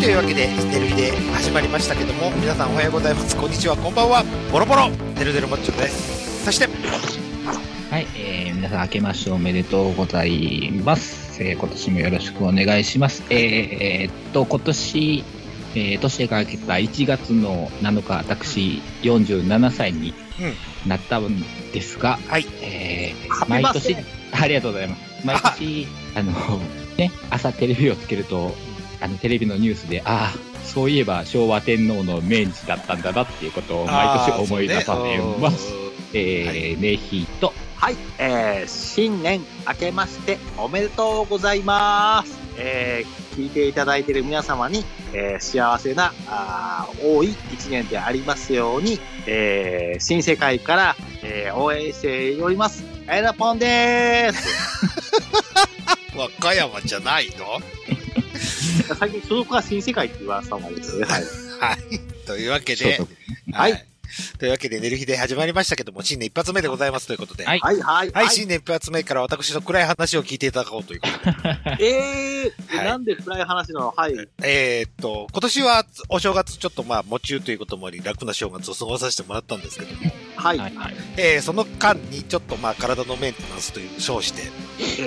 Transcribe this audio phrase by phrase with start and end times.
[0.00, 3.36] はい、というわけで、デルイで始まりましたけども、皆さんおはようございます。
[3.36, 4.24] こんにちは、こんばんは。
[4.50, 6.42] ボロボロ、デルデルモッチョです。
[6.42, 6.66] そして、
[7.90, 11.42] はい、えー、皆さん明けましておめでとうございます。
[11.44, 13.22] えー、今年もよろしくお願いします。
[13.28, 15.24] えー、えーっと、今年、
[15.74, 20.14] えー、年が明けた1月の7日、私、47歳に
[20.86, 23.98] なったんですが、はい、えー、毎年
[24.32, 25.26] ありがとうございます。
[25.26, 25.86] 毎年、
[26.16, 26.32] あの、
[26.96, 28.54] ね、朝テレビをつけると、
[29.00, 35.72] あの、テレビのニュースで、ああ、そういえば昭和天皇の命日だったんだなっていうことを毎年思い出されます。
[36.12, 42.36] えー、ねひと、はい、えー、新年明けましておめでとうございます。
[42.58, 52.84] えー、聞いていただいている皆様に、えー、幸せな、あー多い一年でありますように、えー、新世界から、えー、応援しております。
[53.08, 54.48] エラポンでーす。
[56.18, 57.60] 和歌山じゃないの？
[58.40, 61.04] 最近所属が新世界って言われたまですね。
[61.04, 61.22] はい。
[61.22, 62.26] はい。
[62.26, 62.98] というわけで、
[63.52, 63.89] はい
[64.38, 67.44] というわけで、寝る日で始まりましたけども、新年一発目でございますということで。
[67.44, 71.30] はいはい、はい、はい、新年一発目から私の暗い話を聞いていただこうということ
[71.76, 71.78] で。
[71.80, 73.94] えー、はいなんで暗い話なの？
[73.96, 74.14] はい。
[74.42, 80.58] えーっと、今年はお正月ちょっとまあ、夢中ということもあり、楽な正月を過ごさせてもらったんですけども、はい。
[80.58, 80.94] はいはい。
[81.16, 84.42] えーその間にちょっとまあ、体のメンテナンスという称して、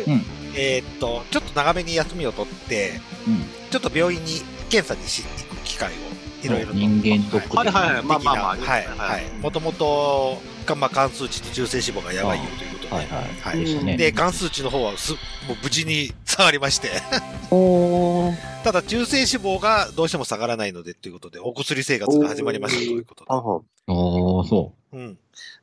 [0.07, 0.25] うん。
[0.55, 3.45] えーっと、ちょっと長めに休みを取って、うん。
[3.69, 6.12] ちょっと病院に検査にしに行く機会を
[6.43, 6.73] いろいろと。
[6.73, 8.03] 人間ドックはいはいはい。
[8.03, 8.47] まあまあまあ。
[8.49, 9.23] はい、はい。
[9.41, 13.55] もともと、かまあ、関数値と中性脂肪がやばいよということで、はいはい。
[13.57, 15.17] はいで関数値の方はす、も
[15.53, 16.89] う無事に下がりまして。
[18.63, 19.27] ただ中性脂
[19.57, 23.31] 肪がどうしても下がらないのでということで、お薬生活が始まりましたということで。
[23.31, 25.17] あはおー、そうん。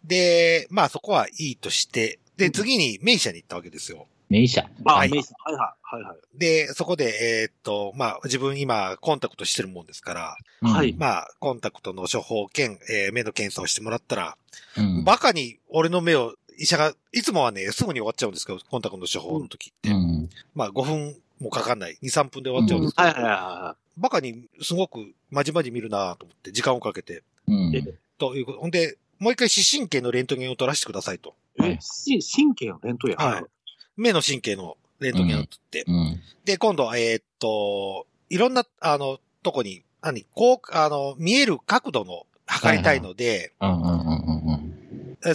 [0.04, 4.06] で、まあそこはいいとして、で、次に名医者に行ったわけですよ。
[4.30, 4.32] う。
[4.32, 4.68] 名医者。
[4.84, 5.52] あ、はいメイさん。
[5.52, 5.96] はいはい。
[5.96, 6.38] はいはい。
[6.38, 10.14] で、そこで、えーっと、まあ自分今コンタクトしてるもんですか
[10.62, 14.36] ら、はいまあコンタクトの処方兼、えー目の検査をしてもらったら、
[14.78, 15.04] うん。
[15.04, 19.90] バカに俺の目を医者が、いつもはね、すぐに終わっちゃうんですけど、コンタクトの処方の時って。
[19.90, 20.28] うん。
[20.54, 21.96] まあ5分もかかんない。
[22.02, 27.22] 2、3分で終わっちゃうんですけど、はいはいはバカにすごくまじまじ見るなと思って、時間をかけて。
[27.48, 27.72] うん。
[27.74, 27.82] え
[28.19, 28.60] ということ。
[28.60, 31.34] ほんで、もう一回視神経のレントゲンを取らせてくださいと。
[31.58, 31.62] い。
[31.62, 33.16] はいえ、し神経の伝統や。
[33.19, 33.44] はい。
[34.00, 35.84] 目の神経のレントゲンを取って。
[35.87, 36.21] うん。
[36.44, 43.53] で、今度は、えーっと、いろんな、あの、とこに、何、こう、あの、見える角度の測りたいので、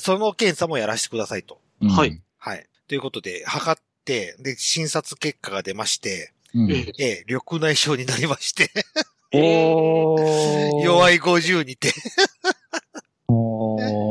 [0.01, 1.59] その検査もやらせてくださいと。
[1.81, 1.89] うん。
[1.89, 2.21] はい。
[2.37, 2.67] はい。
[2.87, 6.71] ということで、測って、で、診察結果が出まして、うん。
[6.71, 8.71] ええー緑内障になりまして、
[9.33, 10.79] おー。
[10.79, 10.81] い。
[10.83, 11.93] 弱い50にて、
[13.27, 14.04] おー。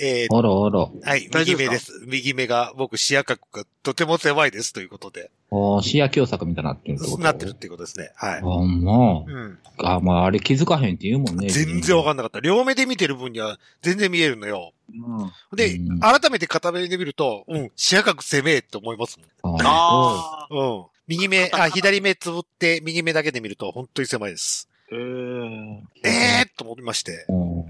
[0.00, 1.10] えーあらあら。
[1.10, 2.04] はい、右目ですす。
[2.06, 7.18] 右目が僕視野角がとても狭いですということで、あー視野狭窄みたいになってるってこと？
[7.22, 8.10] なってるっていうことですね。
[8.16, 8.38] はい。
[8.38, 9.58] あ、まうん。
[9.78, 9.94] あ。
[9.96, 11.48] あ、まあ、あれ気づかへんって言うもんね。
[11.48, 12.40] 全然わんかんなかった。
[12.40, 14.72] 両目で見てる分には全然見えるのよ。
[14.92, 15.24] う
[15.54, 15.56] ん。
[15.56, 20.54] で、うん改めて片目で見ると、うん、視野角狭えって思いますあああ。
[20.54, 20.78] もん。
[20.78, 20.84] うん。
[21.06, 24.68] 右目、あ、左目つぶって右目だけで見ると本当に狭いです。
[24.90, 25.78] えー。
[26.04, 27.26] ええー、と思いまして。
[27.28, 27.63] ーうん。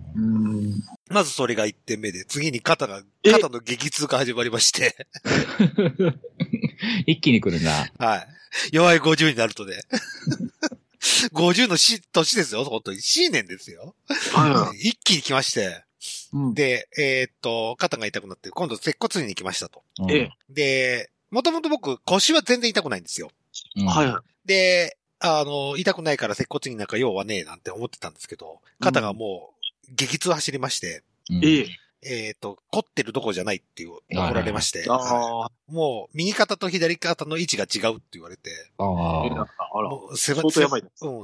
[1.10, 4.96] まずそれが1点目で、次に肩が、え肩の激痛が始まりまして、
[7.06, 7.90] 一気に来るな。
[7.98, 8.28] はい。
[8.72, 9.80] 弱い50になるとね。
[11.34, 13.00] 50のし年ですよ、本当に。
[13.00, 13.94] 新年ですよ。
[14.32, 15.84] は一気に来まして。
[16.32, 16.36] い。
[16.36, 16.54] うん。
[16.54, 19.82] で、えーっと、肩が痛くなって、今度接骨院に来ましたと。
[20.00, 20.30] うんええ。
[20.48, 23.30] で、もともと僕、腰は全然痛くないんですよ。
[23.76, 24.48] うんはいはい。
[24.48, 31.40] で、あの、痛くないから接骨院なんか用はねえなんて思ってたんですけど、肩がもう、激痛走りまして、うん
[32.06, 32.34] ええ。
[32.34, 34.84] と、凝ってるどころじゃないっていう、怒られまして。
[34.86, 38.50] もう、右肩と左肩の位置が違うって言われて、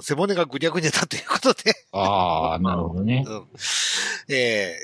[0.02, 2.00] 背骨がぐにゃぐにゃだということで、あ。
[2.00, 3.24] あ あ、なるほどね。
[3.26, 3.46] うん。
[4.28, 4.78] ええ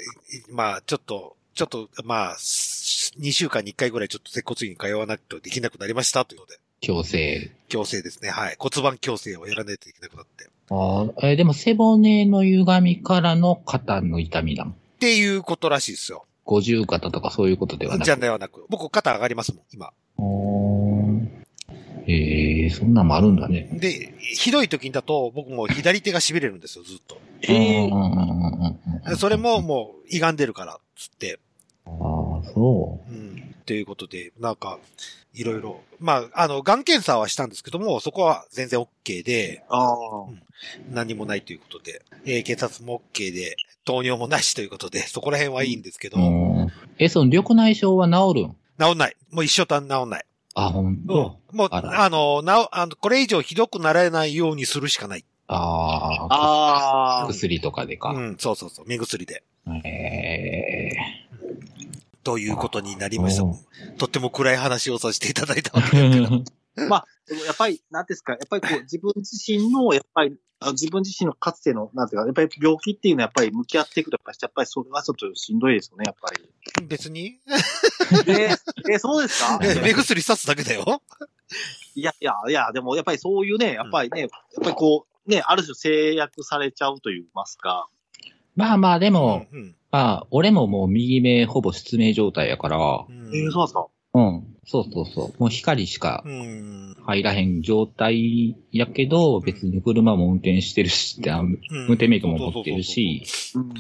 [0.51, 7.51] まあ、ちょっと、ちょっと、まあ、2週間に1回ぐらいちょっと接骨院に通わなくてできなくなりましたというので、強制。
[7.71, 8.29] 矯正ですね。
[8.29, 8.57] はい。
[8.59, 10.51] 骨盤矯正をやらないといけなくなって。
[10.71, 14.75] ああ、えーでも背骨の歪みからの肩の痛みだもん。
[14.75, 16.25] っていうことらしいですよ。
[16.45, 18.65] 五十肩とかそういうことではなくじゃではなく。
[18.69, 19.93] 僕、肩上がりますもん、今。
[22.09, 23.69] ええそんなんもあるんだね。
[23.73, 27.21] で、ひどい時だと、僕も左手が痺れるんですよ、ずっと。
[27.43, 31.39] ええうんうんうんうんうんそれももう、歪んでるから、つって。
[31.87, 31.93] ああ、
[32.55, 33.46] そうん。
[33.67, 34.79] ということで、なんか、
[35.35, 35.81] いろいろ。
[36.01, 39.97] まあ、あの、がん検査はしたんですけども、そこは全然 OK で、ああ。
[40.91, 46.21] 何もないということで、えー警察も OK で、糖尿もなしということで、そこら辺はいいんですけど、う。
[46.21, 46.25] う
[46.65, 48.57] んえ、その緑内障は治るん？
[48.79, 49.17] 治んない。
[49.31, 50.25] もう一生たん治んない。
[50.55, 51.39] あ、ほんうんと。
[51.53, 55.25] もう、あの、なお、あの、これ以上ひどくならないようにするしかない。
[55.49, 55.57] あ
[56.31, 57.27] あ、ああ。
[57.29, 58.11] 薬とかでか。
[58.11, 59.43] うん、そうそうそう、目薬で。
[59.85, 60.91] え
[62.27, 63.55] ということになりましたお。
[63.99, 66.37] とっても暗い話をさせていただいたわけですけど。
[66.37, 66.45] ー
[66.91, 76.87] まあ、でもやっぱり、なんですか、やっぱりこう、 自分自身の、やっぱり、あ自分自身のかつての、なんていうか、やっぱり病気っていうのはやっぱり向き合っていくと、やっぱり、やっぱりそれはちょっとしんどいですよね、やっぱり。
[76.89, 77.39] 別に？
[78.27, 78.57] えー、
[78.91, 79.59] えーそうですか？
[79.83, 81.01] 目薬さすだけだよ。
[81.95, 84.31] いやいや、いや、でもやっぱりそういうね、やっぱりね、やっ
[84.65, 87.89] ぱりこう、ね、ある種制約されちゃうと言いますか。
[88.57, 89.75] まあまあ、でうも、ん。
[89.97, 92.77] まあ、俺ももう右目ほぼ失明状態やから、
[93.09, 93.87] うんえー、そうですか？
[94.13, 94.45] うん。
[94.67, 95.41] そうそうそう。
[95.41, 96.97] もう光しかうん。
[97.07, 103.23] 入らへん状態やけど、別に車も運転してるし、あ運運転免許も持ってるし、
[103.55, 103.73] うん。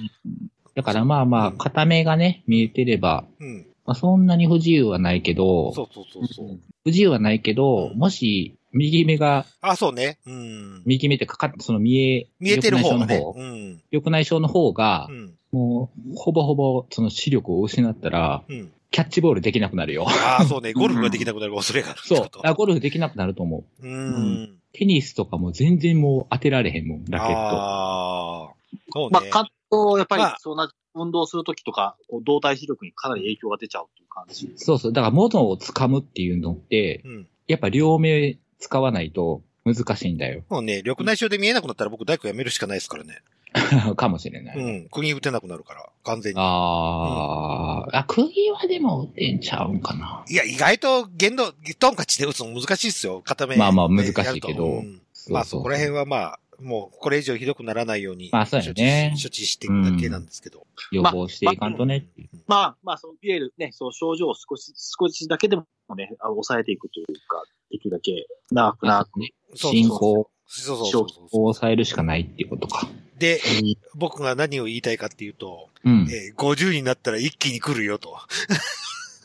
[0.74, 3.66] だからまあまあ、うん片目がね、見えてれば、うん。
[3.84, 6.60] まあ、そんなに不自由はないけど、そうそうそうそう。
[6.84, 10.18] 不自由はないけど、うんもし、右目が、あ、そうね。
[10.26, 10.82] うん。
[10.84, 13.32] 右目ってかかっその見え、見えてる方がね緑内障の。
[13.32, 13.82] 方うん。
[13.90, 15.34] 緑内障の方がう、ん。
[15.56, 18.72] もう、ほぼほぼ、その視力を失ったら、うん。
[18.90, 20.06] キャッチボールできなくなるよ。
[20.08, 20.72] ああ、そうね。
[20.72, 22.28] ゴルフができなくなる恐れがあるってそう。
[22.44, 23.86] あゴルフできなくなると思う。
[23.86, 24.58] うん。
[24.72, 27.34] テニスとかも全然もう当てられへんもん、ラケット。
[27.34, 28.54] ああ。
[28.92, 29.30] そうまあ、ね。
[29.30, 34.52] かと、やっぱりまあ、そんな運動するときとか、こう動体視力にかなり影響が出ちゃうという感じ。
[34.56, 34.92] そうそう。
[34.92, 37.26] だから物を掴むっていうのって、うん。
[37.48, 40.42] やっぱ両目使わないと難しいんだよ。
[40.48, 43.20] もうね、緑内障で見えなくなったら僕大工やめるしかないですからね。
[43.96, 44.58] かもしれない。
[44.58, 44.88] うん。
[44.88, 46.40] 釘打てなくなるから、完全に。
[46.40, 50.24] あー、あ、釘はでも打ってんちゃうんかな。
[50.28, 53.22] いや、意外と限度、トンカチで打つの難しいですよ。
[53.24, 53.56] 片目。
[53.56, 58.30] まあまあ難しいけどうんまあそこら辺はまあ、もうこれ以上ひどくならないように。
[58.32, 60.66] まあそうやね処置処置していくだけなんですけど。
[60.92, 62.06] 予防していかんとね。
[62.46, 65.64] まあ、まあ、そう、いわゆるね、そう、症状を少し、少しだけでも
[65.96, 69.18] ね、あの抑えていくというか、できるだけ長くなく。
[69.18, 71.28] ね進行そうそうそうをそう。
[71.30, 72.88] 抑えるしかないっていうことか。
[73.18, 73.40] で、
[73.94, 76.08] 僕が何を言いたいかっていうと、うん。
[76.10, 78.18] えー50になったら一気に来るよと。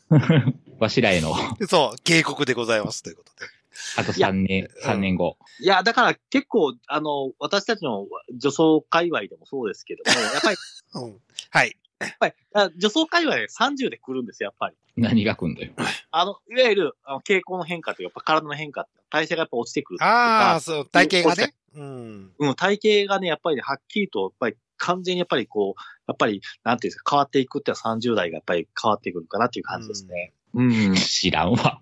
[0.79, 1.35] わしらへの、
[1.68, 3.50] そう、警告でございますということで。
[3.97, 5.38] あと3年、3年後。
[5.59, 10.57] いや、だから結構、あの、私たちの女装界隈でもそうですけども、やっぱり、
[10.95, 11.17] うん。
[11.50, 11.75] はい。
[12.06, 14.75] やっぱり、あ女装界隈で30で来るんですよ、やっぱり。
[14.98, 15.71] 何が来んだよ。
[16.12, 21.53] あの、いわゆる、あの傾向の変化というか、やっぱ体の変化、代謝がやっぱ落ちてくるああ、か、そう、体型がね。
[21.75, 22.31] うん。
[22.38, 30.33] うん、体型がね、やっぱりね、はっきりと、やっぱり完全にやっぱりこう、やっぱり、なんていうんですか、変わっていくってのは30代がやっぱり変わってくるかなっていう感じですね。
[30.53, 30.94] うん。
[30.94, 31.80] い知らんわ。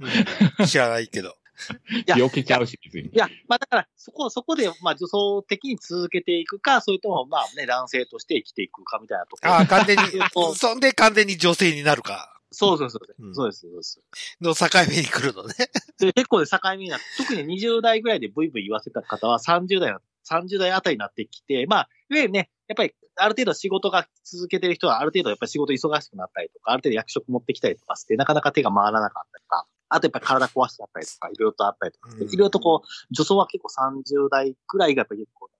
[0.59, 1.35] うん 知らないけど。
[2.07, 3.09] や病気ちゃうし、別に。
[3.13, 9.51] や、まあだから、そこ、そこで、まあ女装的に続けていくか、それとも、まあね、男性として生きていくかみたいなところ。
[9.51, 10.03] ああ、完全に
[10.55, 12.39] そ、んで完全に女性になるか。
[12.51, 13.25] そうそうそう。
[13.25, 14.01] うんそうです、そうです。
[14.41, 15.53] の境目に来るのね。
[15.99, 35.58] で結構ね、境目になって、特に20代ぐらいでブイブイ言わせた方は30代の、30代あたりになってきて、まあ、いわゆるね、やっぱり、ある程度仕事が続けてる人は、ある程度やっぱり仕事忙しくなったりとか、ある程度役職持ってきたりとかして、なかなか手が回らなかったりとか、あとやっぱり体壊しちゃったりとか、いろいろとあったりとかいろいろとこう、女装は結構30代くらいがやっぱり結構、やっぱり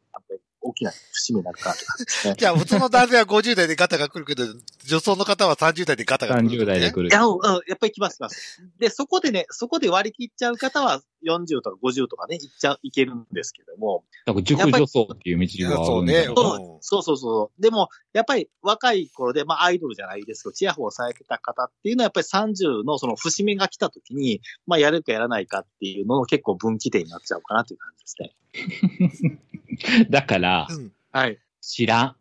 [0.61, 1.73] 大きな節目になるか
[2.37, 4.43] じゃあ、普通の男性は50代でガタが来るけど、
[4.85, 7.11] 女装の方は30代でガタが来る、30代で来るい。
[7.11, 8.61] や、うん、うんやっぱり来ます、来ます。
[8.77, 16.35] で、そこでね、そこで割り切っちゃう方は40とか50とかね、いっちゃ、いけるんですけども、だから熟女層っていう道があそうねうん
[16.81, 17.61] そうそうそう。
[17.61, 29.39] でも、やっぱり若い頃で、まあアイドルじゃないですけど、チヤホヤされてた方っていうのは、やっぱり30のその節目が来た時に、まあやるかやらないかっていうのの結構分岐点になっちゃうかなという感じですね。
[30.09, 30.91] だから、うん。
[31.11, 31.39] はい。
[31.61, 32.15] 知らん。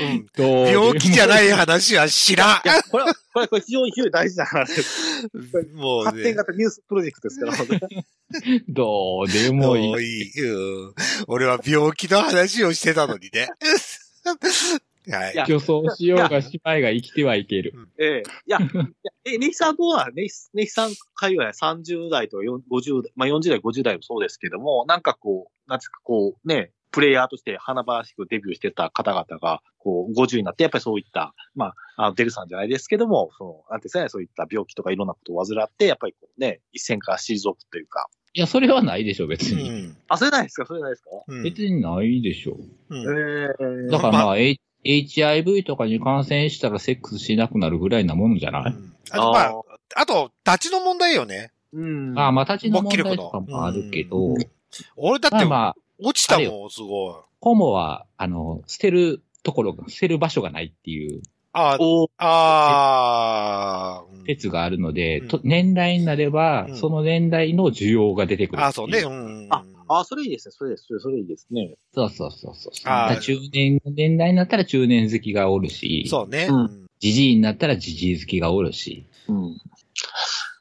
[0.00, 0.26] うん。
[0.38, 5.28] 病気じゃない話は知らんいや、これは、これ、これ非常に非常に大事な話です。
[5.74, 6.34] もう発展ね。
[6.34, 7.56] 型ニュースプロジェクトですから、
[8.68, 10.02] どうでもいい。
[10.02, 10.48] いい。
[10.48, 10.94] うん。
[11.26, 13.48] 俺は病気の話をしてたのにね。
[15.10, 17.72] はい女装しようが姉妹が生きてはいける。
[17.98, 18.22] ええ。
[18.46, 18.86] いや、いや
[19.24, 20.12] え、ネヒさんどうなの？
[20.12, 38.08] ネヒネヒさん界隈は30代とか4 50代、まあ40代、50代もそうですけども、なんかこう、なんつうかこう、ね、プレイヤーとして華々しくデビューしてた方々が、こう、50になって、やっぱりそういった、まあ、あのデルさんじゃないですけども、その、なんていうんですかね、そういった病気とかいろんなことを患って、やっぱりこうね、一線から退くというか。
[38.34, 39.68] いや、それはないでしょ、別うに。
[39.70, 39.96] ん。
[40.08, 40.66] あ、それないですか？
[40.66, 42.58] それないですか、うん別にないでしょ。
[42.90, 48.74] うんえだからまあ、H- HIV とかに感染したらセックスしなくなるぐらいなものじゃない、
[49.10, 49.52] あと、まあ、
[49.96, 51.52] あと、立ちの問題よね。
[51.72, 52.18] うん。
[52.18, 54.36] ああ、まあ、立ちの問題とかもあるけど、うん。
[54.96, 61.22] 俺だって、まあまあ、落ちたもん、すごホモは、あの、捨てるところが、捨てる場所がないっていう
[61.52, 68.62] ああ、おああ、うん説があるので、うんと年代になれば、うんその年代の需要が出てくる。
[68.62, 69.00] ああ、そうね。
[69.00, 69.08] う。
[69.10, 69.48] ん。
[69.50, 70.52] あ、あ、それいいですね。
[70.52, 70.84] それです。
[70.86, 71.74] それそれいいですね。
[71.92, 72.72] そうそうそうそう。
[72.84, 76.48] あ中年の年代になったら中年好きがおるし、そうね。
[77.00, 79.06] じじいになったらじじい好きがおるし。
[79.28, 79.60] うん。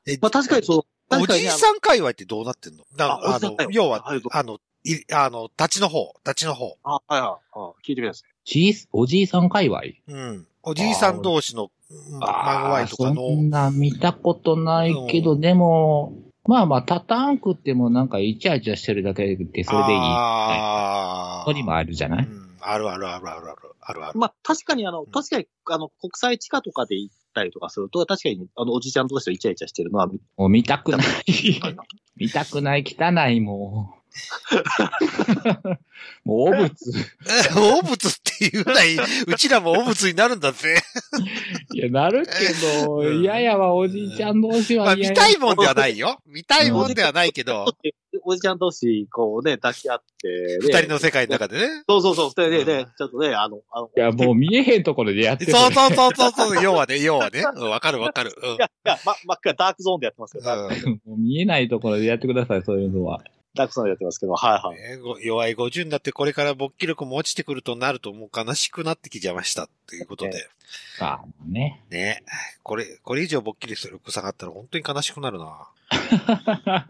[0.08, 1.16] えまあ確かにそう。
[1.16, 2.84] おじいさん界隈ってどうなってんの？
[2.98, 6.78] なあの要ははいあの、い、あの、立ちの方、立ちの方。
[6.84, 7.48] あ、はいはい。
[7.54, 8.30] あ聞いてください。
[8.46, 9.82] じいおじいさん界隈？
[10.08, 10.48] うん。
[10.64, 11.72] おじいさん同士の、うん
[12.20, 16.14] マグワイとかその、んな見たことないけど、うでも、
[16.46, 20.00] まあまあ、タタンクってもなんかイチャイチャしてるだけでそれでいい。
[20.00, 21.44] ああ。
[21.44, 24.20] ここにもあるじゃない、うんあるあるあるあるあるあるある。
[24.20, 31.02] まあ確かにあの、ん確かにあの、国際地下とかで行ったりとかすると、確かにあの、おじちゃん同士でイチャイチャしてるのは見もう見たくない。
[32.16, 34.01] 見たくない、 汚い、もう。
[36.24, 36.70] もう、お物。
[37.80, 38.96] お物って言うない、
[39.28, 40.78] うちらもお物になるんだぜ。
[41.74, 42.32] いや、なるけ
[42.86, 45.12] ど、うん嫌やわ、おじいちゃん同士まあ、見。
[45.14, 46.20] たいもんではないよ。
[46.26, 47.66] 見たいもんではないけど、
[48.24, 51.84] おじちゃん同士、こうね、抱き合って、二人の世界の中でね。
[51.88, 55.52] そうそうそう、二人でねうん、ちょっとね、あの、あの、いや、もう見えへんところでやってる。
[55.52, 57.44] そうそうそうそうそう、要はね、要はね。
[57.56, 58.34] うんわかるわかる。
[58.38, 63.22] うんいや、いや、ま、真っ赤ダークゾーンでやってますけど、ダークうんもう見えないところでやってください、そういうのは。
[63.54, 64.78] ダークゾーンでやってますけど、はいはい。
[64.78, 70.50] ねご弱い50になってこれから勃起力も落ちてくるとなるともう悲しくなってきちゃいましたということで。
[71.00, 71.84] ああ、ね。
[71.90, 72.24] ね。
[72.64, 75.68] これ、これ以上勃起力下がったら本当に悲しくなるな。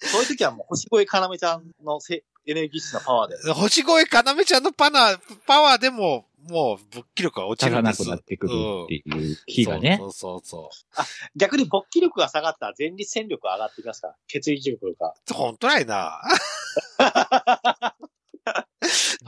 [0.00, 3.52] そういう時はもう、星越かなめちゃんのせエネルギッシュなパワーで。
[3.52, 8.00] 星越かなめちゃんのパナ、パワーでも、もう勃起力が落ちるんです。
[8.00, 8.52] なくなってくる
[8.84, 9.02] ってい
[9.32, 9.96] う気がね。
[10.00, 11.02] そうそうそう
[11.36, 14.08] 逆に勃起力が下がったら前立腺力が上がってきますか？
[14.08, 14.16] ら。
[14.26, 15.14] 血液力が。
[15.32, 16.20] 本当ないな。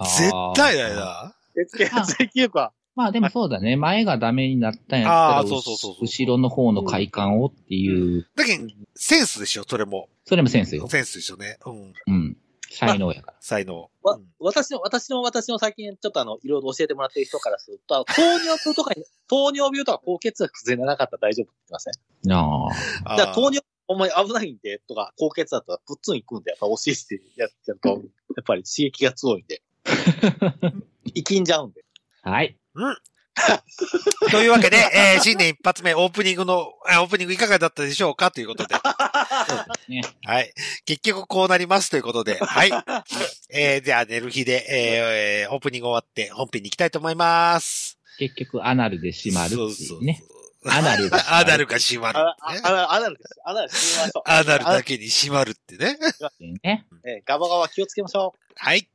[0.02, 1.34] 絶対ないな。
[1.54, 2.72] 血血液力は。
[2.96, 3.76] まあでもそうだね。
[3.76, 5.12] 前がダメになったんやった
[5.42, 10.08] ら、後ろの方の快感をっていう、だけど、センスでしょ、それも。
[10.24, 10.88] それもセンスよ。
[10.88, 11.58] センスでしょね。
[11.64, 11.94] うん。
[12.06, 12.36] うん。
[12.70, 13.36] 才能やから。
[13.40, 13.90] 才能。
[14.02, 21.94] わうん私の、私の、私の最近ちょっとあの、いろいろ教えてもらってる人からすると、糖尿病とかに、 糖尿病とか高血圧崩れなかったら大丈夫って言ってません、
[22.28, 22.38] な
[23.04, 23.12] あ。
[23.12, 27.96] あーじゃあ糖尿、お前危ないんで、とか、高血圧だったらプッツン行くんで、やっぱ教えてやってると、や
[28.40, 29.62] っぱり刺激が強いんで。
[31.14, 31.84] 生きんじゃうんで。
[32.22, 32.56] はい。
[34.30, 38.74] というわけで、えー新年一発目オープニングの、あオープニングいかがだったでしょうかということで。
[39.88, 40.02] ね。
[40.24, 40.52] はい。
[40.84, 42.38] 結局こうなりますということで。
[42.38, 42.70] はい。
[43.50, 47.98] えー、じゃあ寝る日で、えー、オープニング終わって本編に行きたいと思います。
[48.18, 50.22] 結局、アナルで閉まるってそうそういうね。
[50.66, 52.60] アナルが閉まるアナルが閉まるあ、ってね。
[52.64, 53.16] あ、あ、アナル。
[53.44, 54.22] アナル閉めましょう。
[54.26, 55.96] アナルだけに閉まるってね。
[56.62, 56.86] ね。
[57.04, 58.76] えーガバガバ気をつけましょはい。
[58.78, 58.88] はい。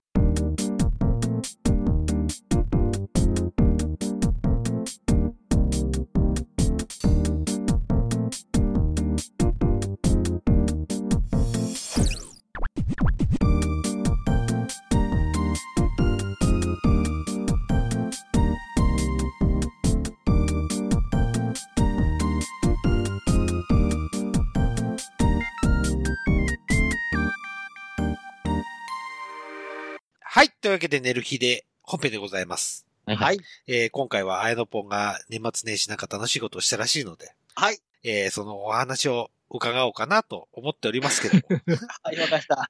[30.76, 32.86] わけで寝る日で本編でございます。
[33.08, 33.12] う。
[33.12, 33.40] はいはい。
[33.68, 37.80] えー今回はあやのぽんが年末年始なんか楽しいことをしたらしいので、はい。
[38.04, 41.62] えーそのお話を伺おうかなと思っておりますけども、
[42.04, 42.70] はい、わかりました。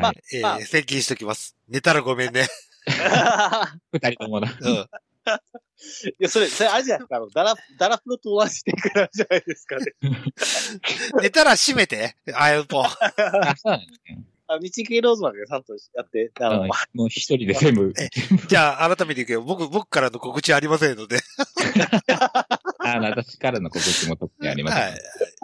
[0.00, 0.22] まあはい。
[0.32, 1.56] えーまあ宣言しときます。
[1.68, 2.48] 寝たらごめんね。
[3.92, 4.56] 二人ともな。
[4.58, 4.72] うん。
[4.72, 4.86] い
[6.20, 7.16] や、それ、それあれじゃないですか。
[7.16, 9.92] あの、ダラ、ダラフロと同じ展開なんじゃないですかね。
[11.20, 12.86] 寝たら閉めて、あやのぽん。
[12.86, 12.94] あ、
[13.56, 14.24] そうなんですね。
[14.48, 17.92] あ、道系ローズマンがちゃんとやって、あの、うんもう一人で全部。
[18.48, 21.18] じゃあ、改めて言うけど、僕、僕からの告知ありませんので。
[22.78, 24.94] あの、私からの告知も特にありません。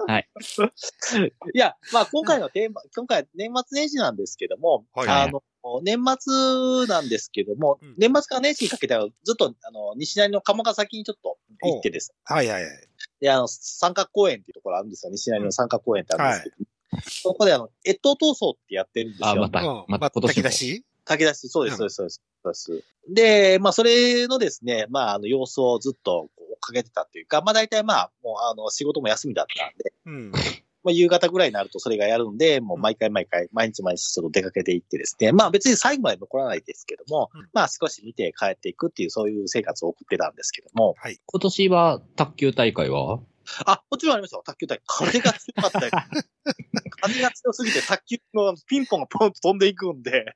[0.06, 0.28] はい。
[1.54, 5.42] いや、まあ今回のテーマ、今回年末年始なんですけども、はいあの、
[5.82, 12.14] 年末なんですけども、うん年末から年始にかけてはずっと、あの、西成の鴨ヶ崎にちょっと行ってです。
[12.24, 12.72] はいはいはい。
[13.20, 15.12] で、あの、三角公園っていうところあるんですよ。
[15.12, 16.70] 西成の三角公園ってあるんですけど、
[17.02, 19.28] そこであの、越冬闘争ってやってるんですよ。
[19.28, 20.50] あ、またうん、また今年も炊き出。
[20.50, 20.84] し？
[21.04, 22.84] 炊き出し、そうです、うんそうです、そうです。
[23.08, 26.28] でまあ、それのですね、まあ、あの、様子をずっと
[26.60, 30.32] かけてたっていうか、まあ、大体まあ、もう、あの、仕事も休みだったんで、うん。
[30.84, 41.20] まあ、夕方ぐらいになるとそれがやるんで、もう毎回毎回、毎日毎日ちょっと出かけていってですね、まあ別に最後まで残らないですけども、うんまあ少し見て帰っていくっていうそういう生活を送ってたんですけども、はい。
[41.24, 43.20] 今年は卓球大会は？
[43.66, 44.82] あ、もちろんありましたよ、卓球大会。
[44.86, 45.90] 風が強かったよ。
[47.02, 50.34] 風が強すぎて卓球のピンポンがポンと飛んでいくんで、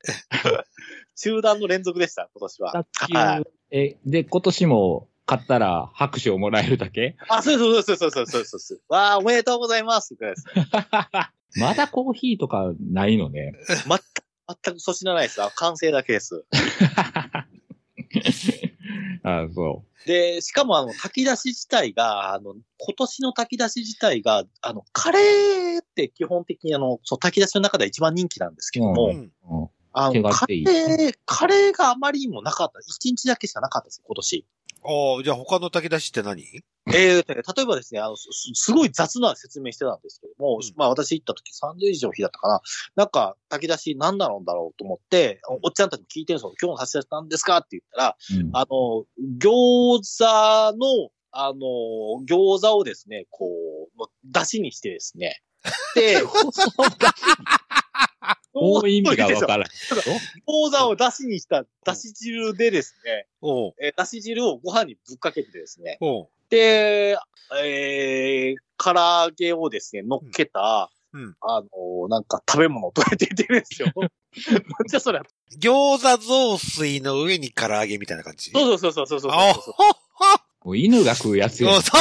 [1.15, 2.71] 集団の連続でした、今年は。
[2.71, 7.15] 卓はい球、え、で、今年も勝ったら拍手をもらえるだけ？
[7.27, 8.81] あ、そうそうそうそうそうそうそうそう。
[8.89, 10.15] わあ、おめでとうございます。
[10.15, 10.45] ぐらいです。
[11.59, 13.53] まだコーヒーとかないのね。
[13.67, 14.01] 全く、
[14.63, 15.41] 全く粗品ないです。
[15.41, 16.45] あ完成だけです。
[19.27, 29.15] あそで、しかもあの、炊き出し自体が、あの、今年の炊き出し自体が、あの、カレーって基本的にあの、そう、炊き出しの中では一番人気なんですけども、うん。
[29.15, 29.31] う。
[29.51, 29.69] うん
[29.99, 32.79] あの、カレー、カレーがあまりにもなかった。
[32.81, 34.45] 一日だけしかなかったです、今年。
[34.83, 36.45] ああ、じゃあ他の炊き出しって何？
[36.93, 42.61] えー例えばですね、あの、すすごい雑な説明してたんですけども、うんまあ私行った時30以上の日だったかな。
[42.95, 46.53] なんか、炊き出し何だろうだろうと思って、おおっちゃんたちに聞いてるんですよ。
[46.61, 47.57] 今日の炊き出し何ですか？
[47.57, 49.05] って言ったら、うんあの、
[49.39, 50.25] 餃子
[50.77, 51.59] の、あの、
[52.25, 53.47] 餃子をですね、こ
[53.99, 55.41] う、出汁にしてですね。
[55.95, 56.21] で、
[58.53, 59.67] もう意味がわからん。
[60.47, 63.27] 餃子を出汁にした出汁汁でですね、
[63.81, 65.97] えー出汁汁をご飯にぶっかけてですね、
[66.49, 67.17] で、
[67.63, 71.35] えー、唐揚げをですね、乗っけた、うん。
[71.41, 73.91] あの、なんか食べ物をどうやって言ってるんですよ。
[73.95, 74.09] なん
[74.87, 75.21] じゃそれ。
[75.59, 78.51] 餃子雑炊の上に唐揚げみたいな感じ？
[78.51, 80.67] そうそうそうそうそうそうあそう。
[80.67, 81.81] もう犬が食うやつよそう。
[81.81, 81.97] そ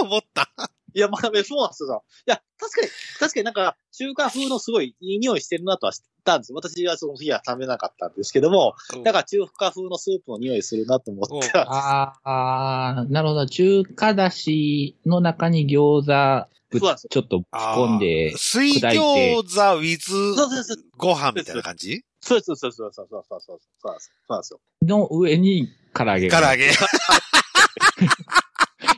[0.00, 0.50] う思った。
[0.94, 2.04] いや、まあ、ね、そうなんですよ。
[2.26, 2.88] いや、確かに、
[3.20, 6.56] 確かになんか、中華風のすごいいい匂いしてるなとは知ったんですよ。
[6.56, 11.56] 私はその日は食べなかったんですけども、だから中華風のスープの匂いするなと思ってたんです。
[11.56, 13.46] ああ、なるほど。
[13.46, 20.76] 中華だしの中に餃子ちょっとぶち込んで、水砕いて餃子 with そうそうそう。
[20.96, 22.02] ご飯みたいな感じ？
[22.20, 24.60] そうそうそうそうそうそうそうそうそうそうなんですよ。
[24.82, 26.40] の上に唐揚げが。
[26.40, 26.70] 唐揚げ。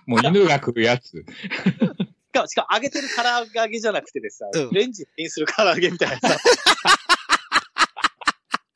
[0.07, 1.25] もう犬が食うやつ。
[2.31, 3.23] しかも、しかも揚げてる唐
[3.61, 6.37] 揚げじゃなくてですね、うんレンジにする唐揚げみたいなさ。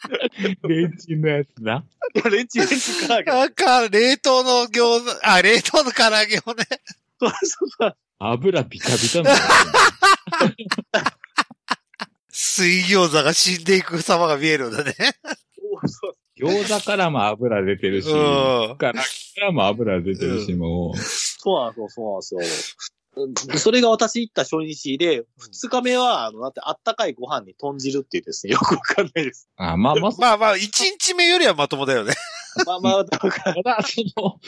[0.68, 1.84] レンチンのやつな。
[2.14, 3.30] いやレンチ、レンチ唐揚げ。
[3.30, 6.64] なんか、冷凍の餃子、あ、冷凍の唐揚げをね。
[7.20, 7.96] そうそうそう。
[8.18, 9.36] 油ビカビカなの。
[12.30, 14.94] 水餃子が死んでいく様が見えるんだね。
[16.36, 18.14] 餃子からも油出てるし、うん。
[18.14, 19.00] 唐揚げか
[19.40, 20.98] らも油出てるし、もう。
[20.98, 23.03] そうなんですよ、そうなんですよ。
[23.16, 29.48] うんそれが私行った初日で、二日目は、あの、だってあったかいご飯に豚汁っていうですね、よくわかんないです。
[29.56, 32.12] あまあまあ、まあまあ、一日目よりはまともだよね。
[32.66, 33.28] まあまあ、だか
[33.64, 34.40] ら、その、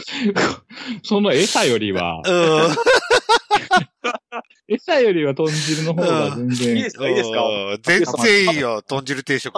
[1.02, 2.30] その餌よりは、う
[2.72, 2.76] ん。
[4.68, 7.08] 餌よりは豚汁の方が全いい然で、すか？
[7.08, 7.42] いいですか？
[7.46, 7.80] うん。
[7.82, 9.54] 全然いいよ、豚汁定食。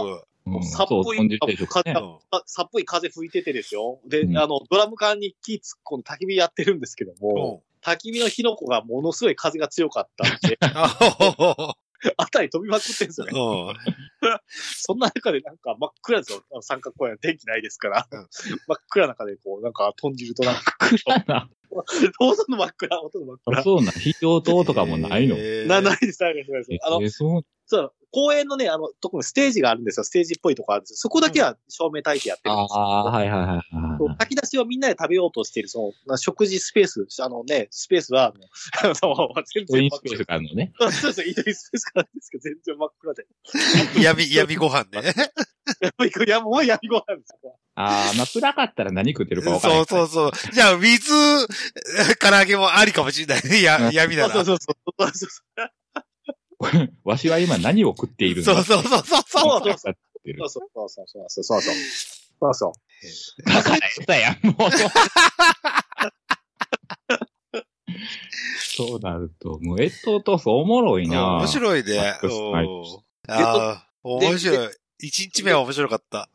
[0.46, 0.64] うん。
[0.64, 1.18] さっぽい
[2.46, 4.00] さっぽい風吹いててですよ。
[4.06, 4.38] で、うん。
[4.38, 7.18] あの、ドラム缶に木突っ込んで焚き火やってるんですけどうん。
[7.36, 10.58] も、焚き火の火の粉がものすごい風が強かったんで、
[12.16, 13.32] あたり飛びまくってんですよね。
[13.34, 13.74] うん
[14.50, 16.42] そんな中でなんか真っ暗ですよ。
[16.60, 18.08] 三角公園電気ないですから。
[18.10, 18.28] うん
[18.66, 21.50] 真っ暗な中でこう、なんか豚汁となんか、暗な。
[22.18, 23.62] ほとんど真っ暗、ほとんど真っ暗。
[23.62, 25.36] そうな、非常灯とかもないの。
[25.36, 26.86] えーな、ないです、ないです、ないです。
[26.86, 30.04] あのえ、ーそうそう、公園のね、あの、特にステージがあるんですよ。
[30.04, 30.96] ステージっぽいとこあるんですよ。
[30.96, 32.80] そこだけは照明焚いてやってるんですよ。
[32.80, 34.16] ああ、はいはいはい。
[34.18, 38.32] 炊き出しをみんなで食べようとしている、その、な食事スペース、あのね、スペースは、
[38.82, 40.72] あの、あの全然真っトインスペースがあるのね。
[40.78, 40.92] 暗。
[40.92, 43.26] そうそう、イートインスペースがあるんですけど、全然真っ暗で。
[44.02, 45.14] 闇、闇ご飯ね。
[46.26, 47.58] いや、もう闇ご飯ですよ。
[47.74, 50.02] ああ、まあ暗かったら何食ってるか分からなそい。
[50.04, 50.52] うそうそう。
[50.52, 51.12] じゃあ、水、
[52.18, 53.62] 唐揚げもありかもしれないね。
[53.62, 54.32] や、 闇なら。
[54.32, 55.70] そうそうそうそうそうそう。
[57.04, 58.54] わしは今何を食っているんだ？
[58.54, 59.22] そうそうそうそう。
[59.26, 59.96] そうそうそう。
[60.48, 61.24] そうそうそう。
[61.28, 62.54] そうそうそう。
[62.54, 62.72] そう。
[63.44, 64.70] だから言ったやん、もう。
[68.60, 72.14] そうなると、もう、えっと、と、おもろいな面白いね。
[73.28, 74.68] ああ、面白い。
[75.00, 76.28] 一日目は面白かった。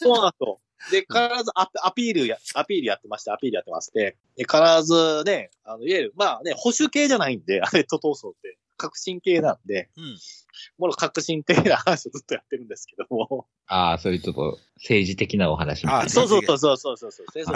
[0.00, 0.60] そうなんですよ。
[0.92, 1.12] で、必
[1.44, 8.58] ずアアピールや、アピールやってまして、アピールやってまして、で、必ずね、あの、いわゆる、まあね、保守系じゃないんで、あれと闘争って。
[8.78, 10.18] 革新系なんで、うん。
[10.78, 13.46] もろ革新的な話をずっとやってるんですけども。
[13.66, 17.26] ああ、そういうちょっと政治的なお話みたいなあそうそうそうそうそうそうそう。
[17.34, 17.52] です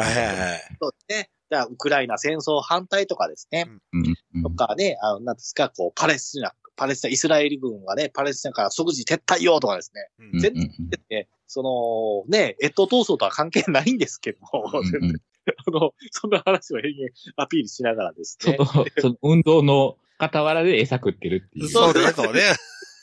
[1.08, 1.30] ね。
[1.48, 3.66] だからウクライナ戦争反対とかですね。
[3.92, 10.08] うんうんとかね、あの、なんですか、こう、パレスチナ、パレスチナ、イスラエル軍がね、パレスチナから即時撤退よとかですね。
[10.32, 15.20] うん全うんうんうんでその、ね、越冬闘争とは関係ないんですけども、うん全然
[15.66, 18.56] あの、そんな話を延々アピールしながらですね。
[18.56, 21.68] その、その運動の傍らで餌食ってるっていう。
[21.68, 22.42] そうね、そうね。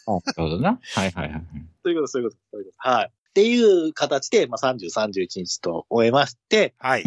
[0.08, 0.80] なるほどな。
[0.96, 1.44] はいはいはい。
[1.84, 2.90] そういうこと、そういうこと、そういうこと。
[2.90, 3.06] はい。
[3.06, 7.04] っていう形で、まあ、30、31日と終えまして、はい。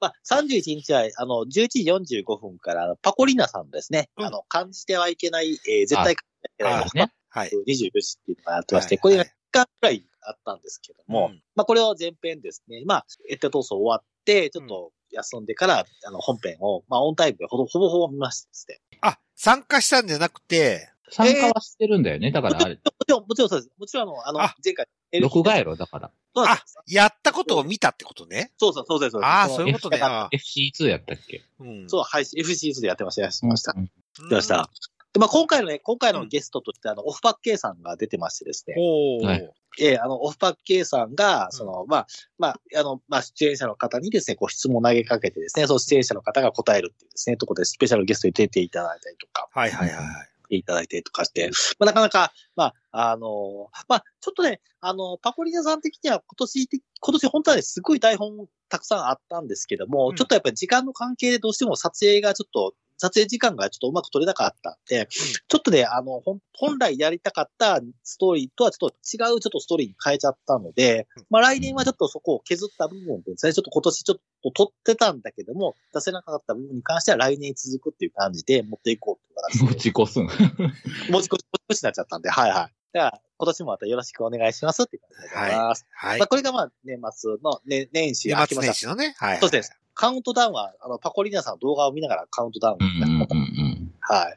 [0.00, 7.12] まあ、31日は、あの、11時45分から、パコリナさんのですね、うんあの、感じてはいけない、えー絶対感じてはいけないですね。
[7.30, 7.50] はい。
[7.50, 18.93] 24時っていうのがやってまして、はいこれが間くらいあったんですけども、うんまあこれを前編ですね、まあ、エッテ闘争終わって、ちょっと休んでから、あの、本編を、まあオンタイムでほぼほぼ見ましてですね。
[19.34, 22.32] あ、参加したんじゃなくて、参加はしてるんだよね。
[22.32, 23.70] だからあれ、もちろん、もちろんそうです。
[23.78, 24.86] もちろんあの、あ前回、
[25.20, 26.10] 録画やろ、だから。
[26.34, 28.50] そうなんですやったことを見たってことね。
[28.58, 29.12] そうそう、そうです。
[29.12, 29.98] そうですああ、のそういうことね。
[30.02, 31.42] あ FC2 やったっけ？
[31.60, 31.88] ーうん。
[31.88, 33.72] そう、配信、FC2 でやってました、やってました。
[33.76, 34.70] うんうんやってました。
[35.14, 38.74] で、まあ今回のね、今回のゲストとして、あの、オフパッケイさんが出てましてですね。
[38.76, 39.26] おー。
[39.26, 39.50] はい。
[39.80, 42.06] ええあの、オフパッケイさんが、その、まあ、
[42.38, 50.62] まあ、あの、まあ、出演者の方にですね、こう質問を投げかけてですね、その出演者の方が答えるっていうですね、ところでスペシャルゲストに出ていただいたりとか、はいはいはいはい。
[50.62, 60.16] ただいたりとかして、まあ、なかなか、まあ、あの、まあ、ちょっとね、あの、パコリナさん的には今年的、今年本当はね、すごい台本たくさんあったんですけども、うん。
[60.16, 66.22] ちょっとやっぱり時間の関係でどうしても撮影がちょっと、撮影時間がちょっとうまく撮れなかったんで、ちょっとね、あの、
[66.56, 80.26] 本来やりたかったストーリーとはちょっと違うちょっとストーリーに変えちゃったのでうん、まあ来年はちょっとそこを削った部分ですね、ちょっと今年ちょっと撮ってたんだけども、出せなかった部分に関しては来年に続くっていう感じで持っていこうっていう形で持ち越すん。
[81.10, 82.74] 持ち越し、持ち越しになっちゃったんで、はいはい。
[82.92, 85.86] だから、今年もまたよろしくお願いしますっていう感じでございます。
[85.90, 86.28] はいまあ、。
[86.28, 88.72] これがまあ、年末の、ね、年始年末明けました。
[88.72, 89.14] 年始のね。
[89.18, 89.40] はいはい。
[89.40, 89.72] そうです。
[89.94, 93.94] カウントダウンは、あの、パコリーナさんの動画を見ながらカウントダウン、うんうんうんうん。
[94.00, 94.36] はい。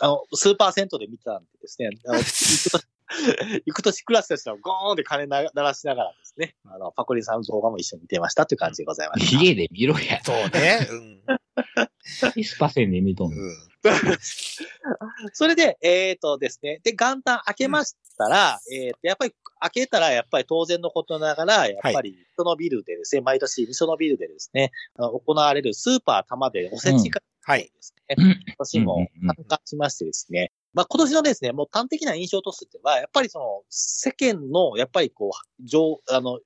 [0.00, 2.78] あの、スーパー銭湯で見てたんでですね、あの、 行くと、
[3.66, 9.42] 行く年クラスとしてはゴーンって鐘な鳴らしながらですね、あの、パコリーナさんの動画も一緒に見てましたっていう感じでございました。
[9.42, 10.20] 家で見ろや。
[10.24, 10.86] そうね。
[10.90, 12.44] うん。
[12.44, 13.42] スパセンで見とんの。
[13.42, 13.54] うん。
[15.32, 19.34] それで、えっ、とですね、で、元旦開けましたら、えっ、と、やっぱり
[19.64, 27.64] 開けたら、やっぱり当然のことながら、やっぱり、そのビルでですね、毎年、そのビルでですね、あの行われるスーパー玉でおせちが、はい。
[27.64, 28.44] ですね、うん。
[28.58, 36.40] 私も参加しましてですね、まあ今年のですね、もう端的な印象としては、やっぱりその世間の、やっぱりこう、上、あの、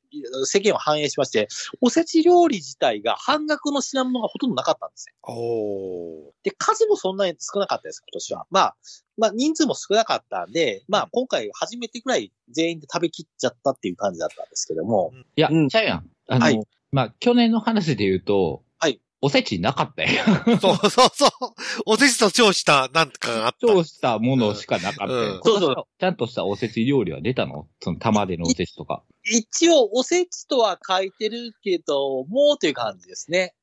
[0.45, 1.49] 世間を反映しまして、
[1.81, 5.15] おせち料理自体が半額の品物がほとんどなかったんですよ。
[5.23, 6.33] おー。
[6.45, 8.47] で、数もそんなに少なかったです、今年は。
[8.51, 8.77] まあ、
[9.17, 16.11] まあ人数も少なかったんで、まあ今回初めてぐらい全員で食べきっちゃったっていう感じだったんですけども、いやうん、ちゃうやん。
[16.29, 16.61] あの、はい
[16.91, 18.63] まあ、去年の話で言うと、はい。
[19.21, 20.25] おせちなかったよ。
[20.61, 21.31] そうそうそう。
[21.87, 23.67] おせちと超したなんかがあった。
[23.67, 25.21] 超したものしかなかったよ。
[25.21, 27.67] うんそうそうちゃんとしたおせち料理は出たの？
[27.81, 29.03] その玉でのおせちとか。
[29.25, 33.55] 一応おせちとは書いてるけど、もうという感じですね。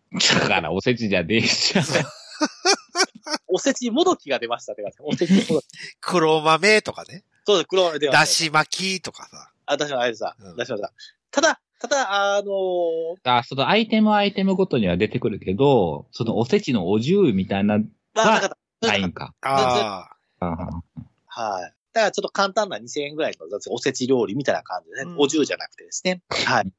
[0.42, 1.86] だからおせちじゃねえじゃん。
[3.48, 4.98] おせちもどきが出ましたって感じ。
[5.04, 5.66] おせちもどき。
[6.02, 7.24] 黒豆とかね。
[7.46, 8.20] そうです、黒豆出ました。
[8.20, 9.52] だし巻きとかさ。
[9.66, 10.56] あ、出しました、あれさうん。
[10.58, 10.94] 出しました。
[11.32, 17.84] ただ、ただ、あのーあ、そのアイテムアイテムごとには出てくるけど、そのおせちのお重みたいな、ま
[18.16, 19.34] あ、ないんか。
[19.42, 20.10] あ
[20.40, 20.46] あ。
[20.46, 20.82] あ
[21.28, 21.74] はい。
[21.94, 26.22] だからちょっと簡単な2000円ぐらいのおせち料理みたいな感じでね、うんお重じゃなくてですね。
[26.30, 26.72] はい。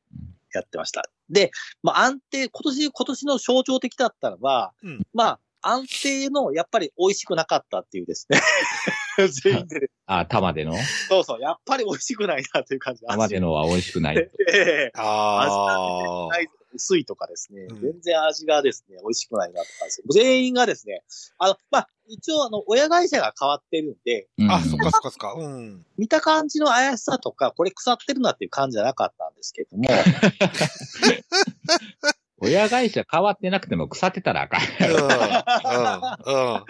[0.52, 1.08] やってました。
[1.28, 1.50] で、
[1.82, 8.40] まあ安定、今年、今年の象徴的だったのは、うんまあ安定のやっぱり美味しくなかったっていうですね。
[9.42, 10.74] 全員でね、あ、玉での？
[11.08, 13.06] そうそう、やっぱり美味しくないなという感じで。
[13.06, 14.16] 玉でのは美味しくない。
[14.52, 16.28] ええああ。
[16.34, 21.02] 味が薄いとかですね、うん全然味がですね、美味しくないなとかですね、全員がですね、
[21.38, 25.34] あの、まあ、一応あの、親会社が変わってるんで、うんあ、そっかそっかそっか。
[25.34, 25.86] うん。
[25.98, 29.84] 見た感じの怪しさとか、これ腐ってるなっていう感じじゃなかったんですけども、
[32.38, 34.60] 親会社変わってなくても腐ってたらあかん。
[34.60, 34.96] うん。
[34.96, 36.42] うん。
[36.54, 36.66] うん。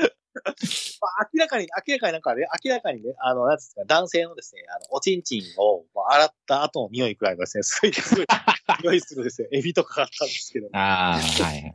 [1.00, 8.26] まあ、明らかに、明らかになんかね、明らかにね、あの、なんですか、男性のですね、あの、おちんちんをまあ洗った後の匂いくらいがですね、すごい、すごい、
[8.82, 11.74] 匂いするですね、エビとかがあったんですけど、ああ、はい。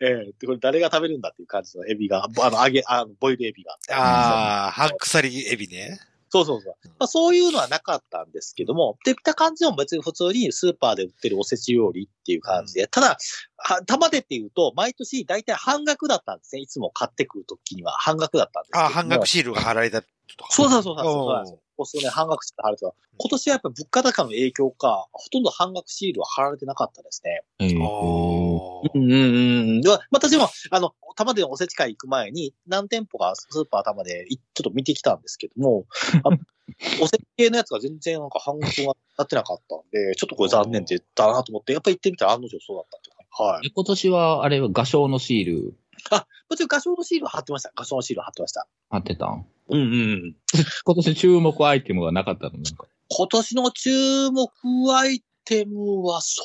[0.00, 3.76] ええで、これ誰が食べるんだっていう感じのエビが、あの、揚げ、あの、ボイルエビが。
[3.90, 6.00] ああ、半腐りエビね。
[6.32, 6.74] そうそうそう。
[6.98, 13.18] まあ、そういうのはなかったんですけども、で、見た感じも別に普通にスーパーで売ってるおせち料理っていう感じで、ただ、
[13.58, 16.62] は玉でっていうと、毎年大体半額だったんですね。
[16.62, 20.02] いつも買ってくるときには半額だったんですあ、半額シールが貼られた
[20.36, 20.52] とか。
[20.52, 21.04] そうそうそうそう。
[21.04, 21.58] そうおーなんですよ。
[21.76, 21.86] こう。
[21.86, 22.94] するね、半額シール貼られてた。
[23.18, 27.42] 今年はやっぱり物価高の影響か、ほとんど半額シールは貼られてなかったですね。
[27.60, 27.76] えー
[28.94, 29.06] うんう。
[29.06, 29.18] んう
[29.78, 29.80] ん。
[29.80, 35.84] で私も、あの、玉でのおせち会行く前に、何店舗かスーパー玉でいちょっと見てきたんですけども、
[36.24, 36.30] あ
[37.00, 43.44] おせち系のやつが全然なんか半額がなってなかったんで、ちょっとこれ残念って言ったなと思って、やっぱり行ってみたら案の定そうだったっていうか。
[43.44, 43.66] はい。
[43.66, 45.74] え今年は、あれは画商のシール
[46.48, 47.72] もちろん画商のシールは貼ってました。
[47.76, 48.66] 画商のシールは貼ってました。
[48.90, 49.46] 貼ってたん？
[49.68, 50.36] うんうんうん。
[50.84, 52.52] 今年注目アイテムがなかったの？
[52.52, 52.86] なんか。
[53.08, 54.50] 今年の注目
[54.94, 56.42] アイテムはそ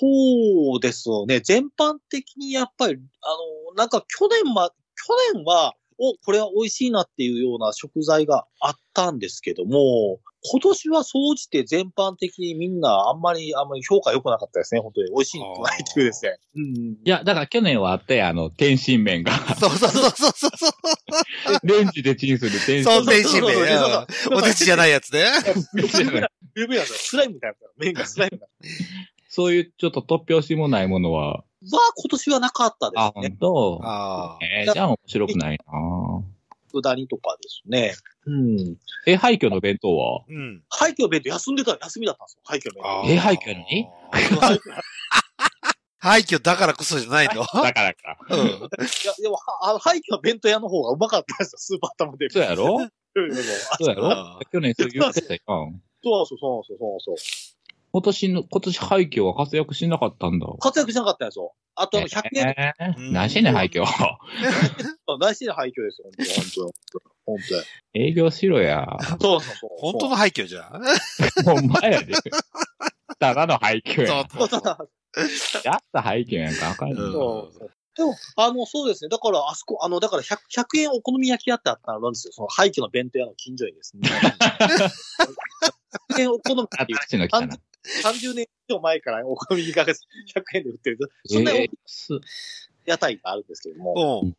[0.78, 1.40] うですね。
[1.40, 3.28] 全般的にやっぱり、あ
[3.70, 10.20] の、なんか去年は、去年は、お、これは美味しいなっていうような食材があったんですけども、
[10.52, 15.10] 今年は総じて全般的にみんなあんまり、あんまり評価良くなかったですね、本当に。
[15.12, 16.38] 美味しいのないっていうですね。
[16.56, 16.66] うん。
[16.66, 19.32] いや、だから去年はあったやん、あの、天津麺が。
[19.56, 20.72] そうそうそうそうそう。
[21.68, 23.24] レンジでチンする天津そう、麺。
[23.24, 23.56] 天津麺。
[23.58, 25.24] うんおせちじゃないやつね。
[25.74, 25.98] ビュー
[26.56, 26.86] ビューな。
[26.86, 27.58] スライムみたいな。
[27.78, 28.48] 麺がスライムな。
[29.30, 31.44] そういうちょっと突拍子もないものは、は
[31.96, 33.38] 今年はなかったであ、すね本。
[33.40, 33.80] 当？
[33.84, 34.40] ああ。
[34.42, 35.74] えーじゃあ面白くないな
[36.72, 37.96] 佃煮とかですね。
[38.26, 38.78] うん。
[39.06, 40.22] え、廃墟の弁当は？
[40.28, 40.64] うん。
[40.70, 42.42] 廃墟の弁当休んでた、休みだったんですよ。
[42.46, 43.88] 廃墟の弁あーえ廃墟に？
[44.12, 44.40] 当。
[46.00, 47.42] 廃墟だからこそじゃないの？
[47.62, 48.18] だからか。
[48.30, 48.40] うん。
[48.40, 48.58] いや、
[49.20, 52.30] でも、はあの廃墟の弁当屋の方がうまかったですよ、スーパー玉で。
[52.30, 52.78] そうやろ？
[53.80, 54.12] そうやろ？
[54.12, 55.42] あ去年そう言ってたよ
[56.04, 57.16] そうそうそうそうそう。
[57.92, 60.48] 今年の、今年廃墟は活躍しなかったんだ。
[60.60, 61.54] 活躍しなかったんですよ。
[61.76, 63.84] あとあの、100円、えーうん何してんねん、廃墟。
[63.84, 63.88] 大
[65.36, 66.74] 事な廃墟ですよ、本当に。
[67.26, 67.38] 本
[67.94, 68.98] 当営業しろや。
[69.22, 69.70] そうそうそう。
[69.78, 70.82] 本当の廃墟じゃん。
[71.46, 72.14] ほんまやで。
[73.20, 74.30] ただの廃墟やん。
[74.30, 74.90] そうそうそう。
[75.64, 76.72] やった廃墟やんか。
[76.72, 79.10] あかんようんそうそうでも、あの、そうですね。
[79.10, 82.34] だから、あそこ、あの、だから100、100円お好み焼き屋ってあったのなんですよ。
[82.34, 84.08] その廃墟の弁当屋の近所にですね。
[86.14, 87.58] 100円お好みあっ焼きちの来たな。
[88.04, 89.94] 30年以上前からお好み焼きが100
[90.56, 90.98] 円で売ってる。
[91.26, 91.52] そんな
[92.86, 94.38] 屋台があるんですけども、うん。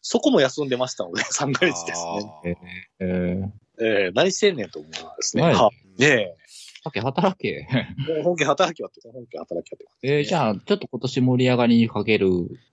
[0.00, 2.04] そこも休んでましたので、 三ヶ日です
[2.44, 2.58] ね。
[3.00, 5.42] えー、えー、何してんねんと思うんですね。
[5.42, 6.34] はいはね
[6.84, 7.66] さっき働け。
[7.68, 8.14] え。
[8.14, 10.08] もう本家働きはって、本家働きはって。
[10.08, 12.28] えー、じゃあ、ちょっと今年盛り上がりにかける。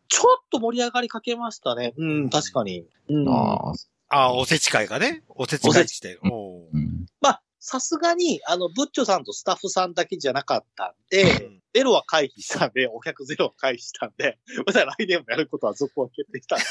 [0.08, 1.96] ちょっと盛り上がりかけましたね。
[1.98, 2.86] うん、確かに。
[3.10, 3.28] うん。
[3.28, 3.74] あ
[4.10, 5.24] あ、おせち会がね。
[5.30, 6.20] おせち会して。
[6.24, 7.06] うんうん。
[7.22, 16.66] まあ、さすがに、あの、ブッチョさんとスタッフさんだけじゃなかったんうで、んゼロは回避したんで、お客ゼロは回避したんで、また来年もやることは続行決定したんで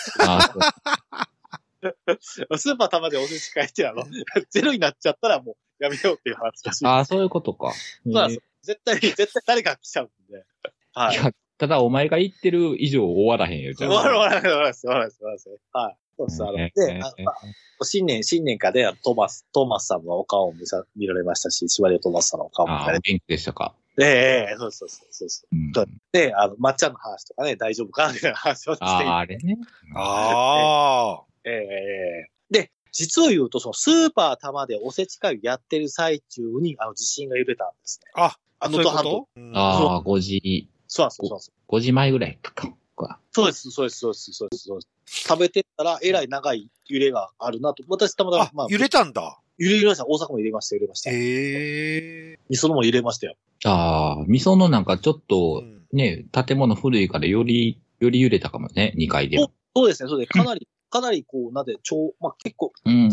[2.21, 4.05] すスーパー玉でおせち会ってあの、
[4.51, 6.87] ゼロになっちゃったらもうやめようっていう話らしい。
[6.87, 7.73] あー、そういうことか。
[7.73, 10.45] そうなんですよ絶対、絶対誰か来ちゃうんで。
[10.93, 11.17] はいい。
[11.17, 13.91] や、ただお前が言ってる以上終わらへんよ、じゃあ。
[13.91, 15.97] 終わる終わる終わる終わる終わる終わるはい。
[16.17, 16.43] そうです。
[16.43, 17.37] あの、で、えーあまあ
[17.85, 23.75] 新年、新年かで、あのトーマス、トーマスさんのお顔も見さ見られましたし、シワリオトーマスさんのお顔も見ああ、られて、お元気でしたか。
[24.01, 25.57] ええそうそうそうそうそう。
[25.57, 29.59] うん、そうで、あの、まっちゃんの話とかね、大丈夫かみたいな話をしていああ、あれね。
[29.97, 38.11] あ ええで、実を言うと、そのスーパー玉でおせち会やってる最中に、あの、地震が揺れたんですね。
[38.15, 38.37] あ。
[38.61, 39.29] ああ、そういうこのと？
[39.35, 39.59] 半島。
[39.59, 41.55] ああ、5時、そうそうなんですよ。
[41.69, 42.73] 5時前ぐらいか。
[43.31, 45.23] そうです、そうです、そうです、そうです、そうです。
[45.29, 47.83] 食べてたら、えらい長い揺れがあるなと。
[47.89, 49.39] 私、たまたまあ、、まあ、揺れたんだ。
[49.59, 50.05] 揺れました。
[50.07, 51.11] 大阪も揺れました、揺れました。
[51.11, 51.15] へ
[52.33, 52.39] え。
[52.49, 53.37] みそのも揺れましたよ。
[53.65, 59.53] ああ、味噌のなんかちょっうと、んね、建物古いからより、より揺れたかもね、2階でも。
[59.77, 63.11] そうですね、そうで、かなり、かなりこう、なんで、超、まあ結構、うん。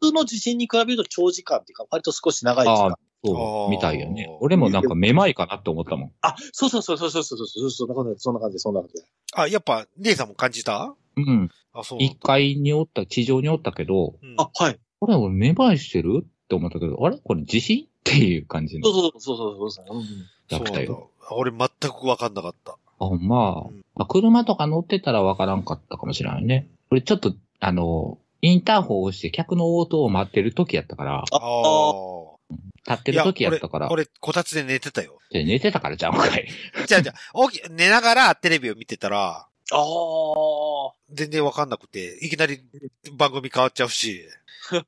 [0.00, 2.96] 普通の地震に比べると長時間っていうか、割と少し長い時間。
[3.24, 4.28] そーう、みたいよね。
[4.40, 6.12] 俺もなんかめまいかなって思ったもん。
[6.22, 9.02] あ、そうそうそうそうそうそうそう、そんな感じ、そんな感じ、そんな感じ。
[9.34, 11.50] あ、やっぱ、姉さんも感じたうん。
[11.72, 12.14] あ、そうなんだ。
[12.14, 14.78] 1階におった、地上におったけど、うんあ、はい。
[15.00, 18.90] これ俺めまいしてるって思ったけど、あれこれ地震っていう感じの。
[18.90, 19.96] そうそうそうそうそうそう。
[19.96, 20.04] うん
[20.50, 22.78] やったよ俺全くわかんなかった。
[23.00, 26.68] あ、まあうん、まあ車とか乗ってたらわからんかったかもしれないね。
[26.88, 32.37] これちょっと、あの、インターホンを押して客の応答を待ってる時やったから、あああ。
[32.50, 35.18] 立ってる時やったから、俺、俺こたつで寝てたよ。
[35.30, 36.48] で寝てたからじゃん、かい。
[36.86, 42.62] じゃあじゃあ、起き、寝ながらテレビを見てたら、ああ、全然わかんなくて、いきなり
[43.12, 44.24] 番組変わっちゃうし。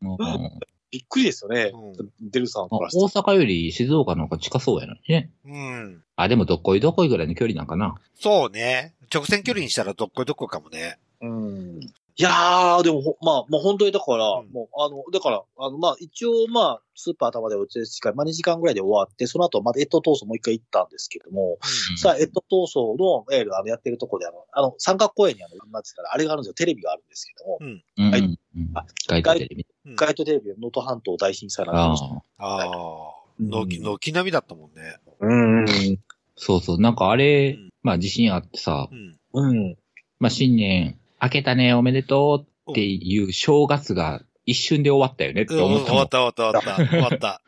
[0.02, 0.60] うん
[0.92, 2.04] びっくりですよねう。
[2.20, 2.78] デルさんら。
[2.92, 5.30] 大阪より静岡の方が近そうやのにね。
[5.46, 6.02] うん。
[6.16, 7.94] あ、でもどっこいどっこいぐらいの距離なんかな。
[8.18, 8.92] そうね。
[9.12, 10.98] 直線距離にしたらどっこいどっこいかもね。
[11.20, 11.80] うん。
[12.16, 21.58] いやー、でもほ、まあ、まあ本当にだから、うんもう、あの、だから、あの、まあ一応、まあ、スーパー頭でお茶しか、まあ2時間ぐらいで終わって、その後またエット闘争もう一回行ったんですけども、
[21.90, 29.66] うんさあ、エット闘争の、えーあの、やってるとこで、あの、あの、三角公園にあの、なんつったら、あれがあるんですよ、テレビがあるんですけども、うんはいうんうんあ外国テレビ。
[29.86, 32.02] うんガイドテレビで能登半島大震災なんあです
[32.38, 32.44] あ。
[32.44, 33.20] ああ。
[33.40, 34.98] のき、軒並みだったもんね。
[35.20, 35.98] うん。
[36.36, 36.80] そうそう。
[36.80, 39.16] なんかあれうん、まあ地震あってさう、ん。
[39.32, 39.76] うん。
[40.18, 46.88] まあ新年明けたね、おめでとうっていう正月が一瞬で終わったよねってうん思ったもん終わった終わった終わった。
[46.88, 47.42] 終わった。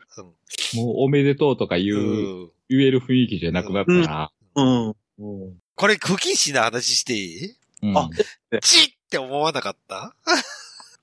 [0.75, 2.01] もうおめでとうとか言う、う
[2.45, 2.51] ん。
[2.69, 4.31] 言える雰囲気じゃなくなったな。
[4.55, 4.87] うん。
[4.87, 4.95] うん。
[5.75, 7.55] これ、不謹慎な話していい？
[7.83, 8.09] うんあ
[8.61, 10.15] チッって思わなかった？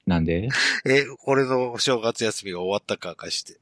[0.06, 0.48] なんで？
[0.86, 3.58] え、俺の正月休みが終わったかかして。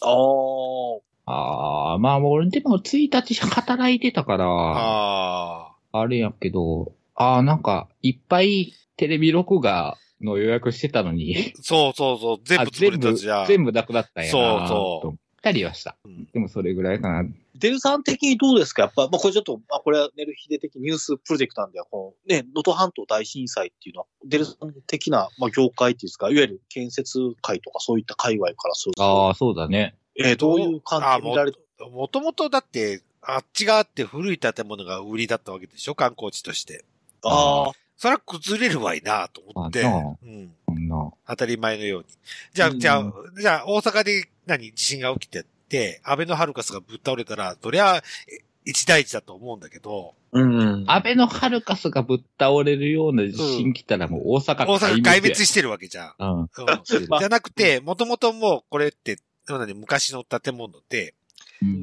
[0.00, 0.98] ああ。
[1.24, 6.00] ああ、まあ俺でも1日働いてたから、ああ。
[6.00, 6.92] あれやけど、
[7.22, 13.46] ああ、なんかいっぱいテレビ録画の予約してたのに、そうそうそう、全部あ潰れたじゃん。
[13.46, 15.96] 全部なくなったんやなそうそうと思ったりはした。
[16.04, 17.28] うんでもそれぐらいかな。
[17.54, 18.82] デルさん的にどうですか？
[18.82, 29.94] やっぱ、まあ、これちょっと、まあ、これはネルヒデ的ニュースプロジェクトなんで、このね、能登半島大震災っていうのは、デルさん的な、まあ、業界っていうんですか、いわゆる建設界とかそういった界隈からすると、ああ、そうだね。
[30.18, 31.58] えーどういう感じで見られて
[31.90, 35.94] もともとだって、あっち側って古い建物が売りだったわけでしょ？
[35.94, 36.84] 観光地として。
[37.24, 39.82] ああ、それは崩れるわいなと思って。
[39.82, 40.50] うん。
[41.26, 42.06] 当たり前のように。
[42.52, 48.02] じゃあ、うんじゃあ、じゃあ、大阪で何、地震が起きてって、安倍のハルカスがぶっ倒れたら、そりゃ、え
[48.64, 50.84] 一大事だと思うんだけど、うん。
[50.86, 56.14] 安倍のハルカスがぶっ倒れるような地震来たらもう大阪大阪壊滅ししてるわけじゃん。
[56.18, 56.40] うん。
[56.40, 61.14] うんじゃなくて、もともともうこれって、何昔の建物で、うん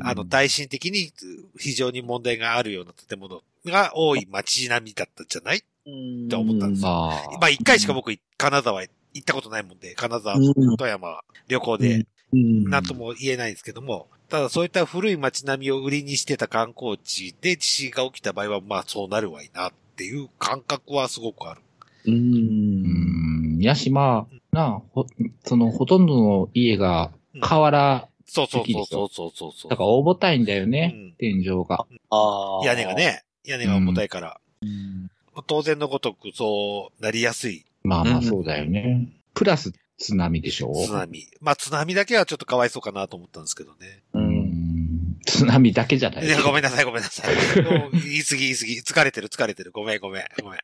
[0.02, 1.12] あの、耐震的に
[1.58, 5.64] 非常に問題があるような建物が多い街並みだったんじゃない？
[5.86, 7.38] うんって思ったんですよまあ。
[7.40, 21.62] まあ、一回しか僕、金沢へ行ったことないもんで、金沢、うん富山、旅行で、うんなんとも言えないんですけども、ただそういった古い街並みを売りにしてた観光地で地震が起きた場合は、まあそうなるわいなっていう感覚はすごくある。
[22.06, 22.12] う。
[22.12, 23.60] うんん。
[23.60, 25.08] やし、まあ、なあ、ほ、
[25.44, 27.12] その、ほとんどの家が
[27.42, 29.70] 瓦、そうそうそうそうそうそうそう。
[29.70, 31.86] だから重たいんだようね、ん天井が。
[32.10, 32.66] ああ。
[32.66, 32.94] 屋根が。
[32.94, 35.10] ね、屋根が重たいから、うん。
[35.48, 39.08] 当然のごとくそうなりやすいまあまうんあそうだよね。
[39.34, 40.74] プラス津波でしょ？
[40.74, 41.28] 津波。
[41.42, 44.04] まあ津波だけはちょっとかわいそうかなと思ったんですけどね。
[44.14, 44.20] う。
[44.20, 45.18] うんん。
[45.26, 47.62] 津波だけじゃないいや、ごめんなさい、ごめんなさい。
[47.62, 48.80] もう言い過ぎ、言い過ぎ。
[48.80, 49.72] 疲れてる、疲れてる。
[49.72, 50.60] ごめん、ごめん、ごめん。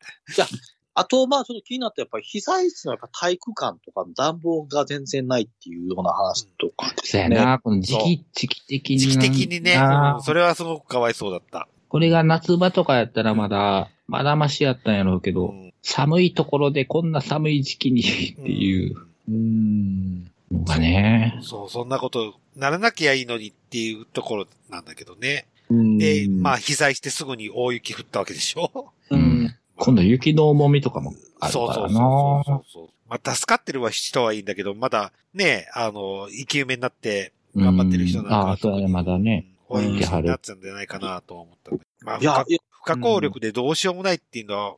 [0.98, 7.24] あと、まあ、ちょっと気になったやっぱり被災地のやっぱ体育館とかの暖房が全然ないっていうような話とかですね。
[7.24, 8.98] そうやな、この時期、時期的に。
[8.98, 11.68] 時期的にね、なうんそれはすごくかわいそうだった。
[11.90, 15.74] これが夏場とかやったらまだ、まだましやったんやろうけど、うん。
[15.82, 18.04] 寒いところでこんな寒い時期にっ
[18.34, 18.96] ていう。
[19.28, 20.24] うん。
[20.50, 21.38] のがね。
[21.42, 21.90] そう、そん。
[21.90, 24.84] なことならなきゃいいのにっていうところなん。
[24.86, 25.46] だけどね。
[25.68, 25.98] うん。
[25.98, 29.54] で、まあ、被災してすぐに大雪降ったわけでしょうん。
[29.76, 32.62] 今度雪の重みとかもあるそうそうからそうな。
[32.72, 32.88] そう。
[33.08, 39.46] まあ、助かってる人はいいんだけど、まだね、あの、生き埋めになって頑張ってる人なんかはうんああ、そうだね、まだね。
[39.68, 42.06] うん、大雪になっちゃうんじゃないかなとは思ったんだけど。
[42.06, 44.76] まあ、不可、不可抗力でどうしようもないっていうのは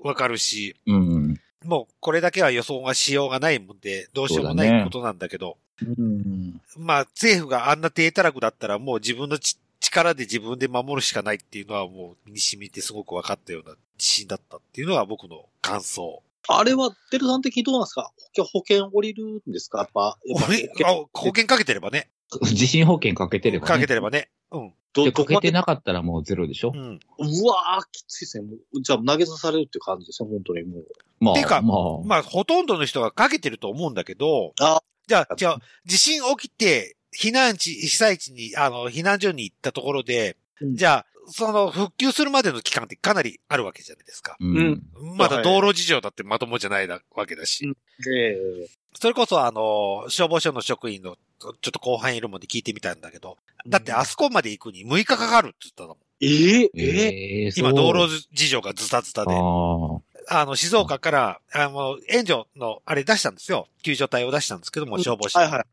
[0.00, 1.40] わかるし、うん。
[1.64, 5.56] もうこれだけは予想がしようがないもんで、どうしようもないことなんだけど、
[5.98, 6.60] うん。
[6.76, 16.22] まあ政府があんな低たらくだったらもう自分のち力で自分で守るしかないっていうのはもう身に染みてすごく分かったような自信だったっていうのが僕の感想。
[16.48, 18.10] あれは、デルさん的にどうなんですか？
[18.52, 19.78] 保険降りるんですか？
[19.78, 20.40] やっぱ、やっ
[20.80, 22.10] ぱ保険かけてればね。
[22.42, 23.72] 地震保険かけてれば、ね。
[23.74, 24.28] かけてればね。
[24.50, 24.72] うん。
[24.92, 26.72] ど、でかけてなかったらもうゼロでしょ？
[26.74, 26.98] う、ん。
[27.18, 28.46] うわー、きついですね。
[28.46, 30.86] もうじゃあ投げ出されるっていう感じですね、本当にもう。
[31.20, 44.36] まあ、ていうかまあ、まあ、ほとんどの人がかけてると思うんだけど、あじゃあ、じゃあ、地震起きて、避難地、被災地に、あの、避難所に行ったところで、うんじゃあ、その、復旧するまでの期間ってかなりあるわけじゃないですか。
[44.40, 44.82] うん。
[45.16, 47.66] まだ道路事情だってまともじゃないわけだし。
[47.66, 47.76] うん
[48.12, 55.96] ええそれこそ、あの、消防署の職員の、ちょっと後半いるもんで聞いてみたんだけど、だってあそこまで行くに6日かかるって言ったの。
[56.20, 56.70] ええ？
[56.74, 57.46] ええ？
[57.46, 59.34] え今、道路路事情がズタズタで。
[59.34, 63.66] ああの、静岡から、あの、援助の、あれ出したんですよ。
[63.82, 65.36] 救助隊を出したんですけども、消防士。
[65.38, 65.64] はいはい。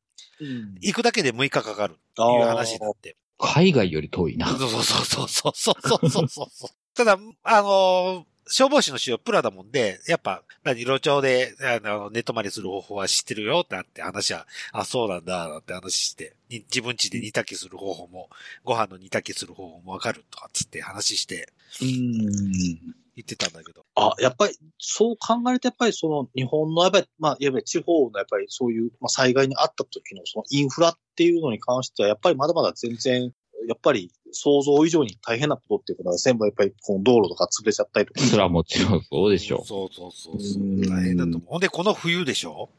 [0.81, 3.15] 行くだけで6日かかるっていう話になって。
[3.39, 4.47] 海外より遠いな。
[4.47, 18.29] そうそうそうそうそうそうそう ただ、あのー、消防士の仕様プラだもんで、やっぱ、何、路上で、あの、寝泊まりする方法は知ってるよ、なんて話は、あ、そうなんだ、って話して、自分家で煮炊きする方法も、
[18.63, 21.53] ご飯の煮炊きする方法もわかるとか、つって話して。
[21.81, 22.95] うん。
[23.19, 23.85] 言ってたんだけど。
[23.95, 33.33] あ、やっぱり、そう考えると、やっぱりその日本の、やっぱり、まあ、いわゆる地方のやっぱりそういう、まあ、災害にあった時のそのインフラっていうのに関しては、やっぱりまだまだ全然、
[33.67, 38.21] やっぱり想像以上に大変なことっていうことは全部やっぱりこの道路とか潰れちゃったりとか。
[38.21, 41.41] それはもちろんそうでしょそうそうそうそううん大変だと思う。
[41.45, 42.69] ほんで、この冬でしょ？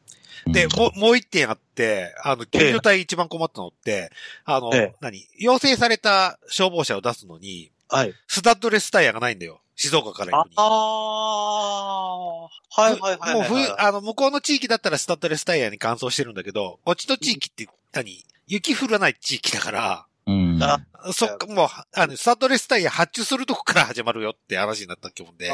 [0.47, 0.51] う。
[0.51, 4.11] で、うんもう、もう一点あって、あの、救助隊一番困ったのって、
[4.43, 5.23] あの、ええ何？
[5.37, 8.13] 要請された消防車を出すのに、はい。
[8.27, 9.60] スタッドレスタイヤがないんだよ。
[9.75, 10.53] 静岡から行くに。
[10.57, 13.35] ああ、はいはいはいはい。
[13.35, 18.23] もう冬、あの、向こうの地域だったらスタッドレスタイヤに乾燥してるんだけど、こっちの地域って何？
[18.47, 20.59] 雪降らない地域だから、うん。
[20.61, 20.79] あ
[21.13, 25.51] そっか、もう、あの、スタッドレスタイヤ発注するとこから始まるよって話になったっけもんで、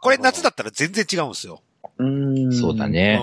[0.00, 1.62] これ夏だったら全然違うんですよ。
[1.98, 2.52] うん。
[2.52, 2.88] そうだ。
[2.88, 3.20] ね。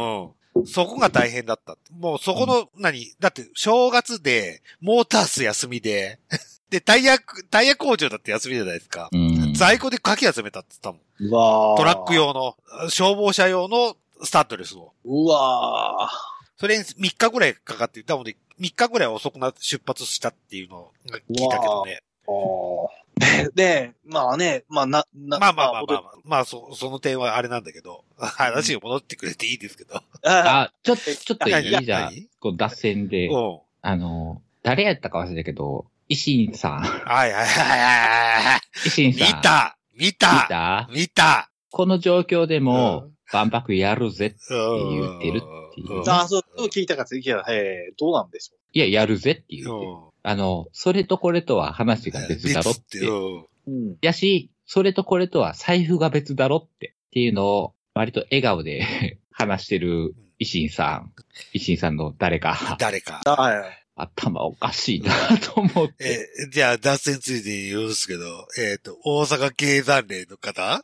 [0.56, 0.66] うん。
[0.66, 1.78] そこが大変だった。
[1.98, 3.14] もうそこの、何？
[3.20, 6.20] だって、正月で、モータース休みで、
[6.70, 7.18] で、タイヤ、
[7.50, 9.10] タイヤ工場だって休みじゃないですか。
[9.12, 9.39] うん。
[9.60, 11.30] 在庫でかき集めたって言ったもん。
[11.30, 12.16] うわートラック。
[12.16, 12.56] 用の、
[12.90, 14.94] 消防車用のスタッドレスを。
[15.04, 16.10] うわ
[16.58, 20.92] それに3日ぐらいかかって、多分ね、3日ぐらい遅くなって出発したっていうのを
[21.30, 22.02] 聞いたけどね。
[22.28, 23.00] ー。
[23.20, 29.96] で、で、まあね、まあな、なまあまあまあまあ、戻まあ、まあ、そ、その点はあれなんだけど、話が戻ってくれていいですけど。
[29.96, 31.82] ああ、ちょっと、ちょっとい何？
[31.82, 33.60] いじゃあ何、こう脱線で、うん。
[33.82, 37.46] あの、誰やったか忘れたけど、維新さん、はいはいはいはい。
[37.46, 38.59] 維新さん。
[38.96, 40.48] 見た見見た？
[40.48, 44.36] た見たこの状況でもう、万博やるぜ。
[44.50, 49.72] うん言ってるっていううんあ、そう、聞いたかつ、いや、えー、どうなんでしょいや、やるぜっていう。
[49.72, 53.00] うんあの、それとこれとは話が別だろって。
[53.00, 53.46] うんう。
[53.68, 53.96] うん。
[54.02, 56.94] やし、それとこれとは財布が別だろって。
[57.08, 61.14] っていうのを、割と笑顔で 話してる維新さん。
[61.54, 62.76] 維新さんの誰か。
[62.80, 63.22] 誰か。
[63.26, 63.79] はい。
[64.02, 66.30] 頭おかしいなと思って。
[66.42, 70.82] えー、じゃあ、脱線ついでに言うんですけど、えっ、と、大阪経産連の方？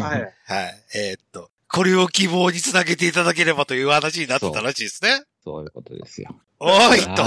[0.00, 0.34] はい。
[0.46, 0.84] はい。
[0.94, 5.22] えっ、と、これを希望につなげていただければという話になってたらしいですね。
[5.44, 6.34] そういうことですよ。
[6.60, 7.22] おーいと。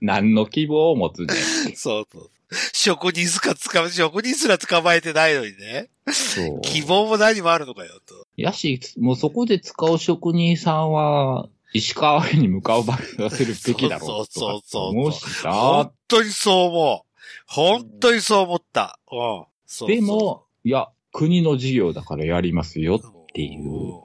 [0.00, 1.34] な何の希望を持つね。
[1.76, 2.30] そうそう。
[2.72, 5.88] 職人すか捕ま、職人すら捕まえてないのにね。
[6.12, 6.60] そう。
[6.60, 8.26] 希望も何もあるのかよ、と。
[8.36, 17.14] やし、もうそこで使う職人さんは、石川に向かう場所させるべきだろそうそうそうそう本当にそう思う。
[17.46, 18.98] 本当にそう思った。
[19.10, 19.18] うん。
[19.18, 23.00] そうそうでも、いや、国の事業だからやりますよ。
[23.34, 24.00] ていう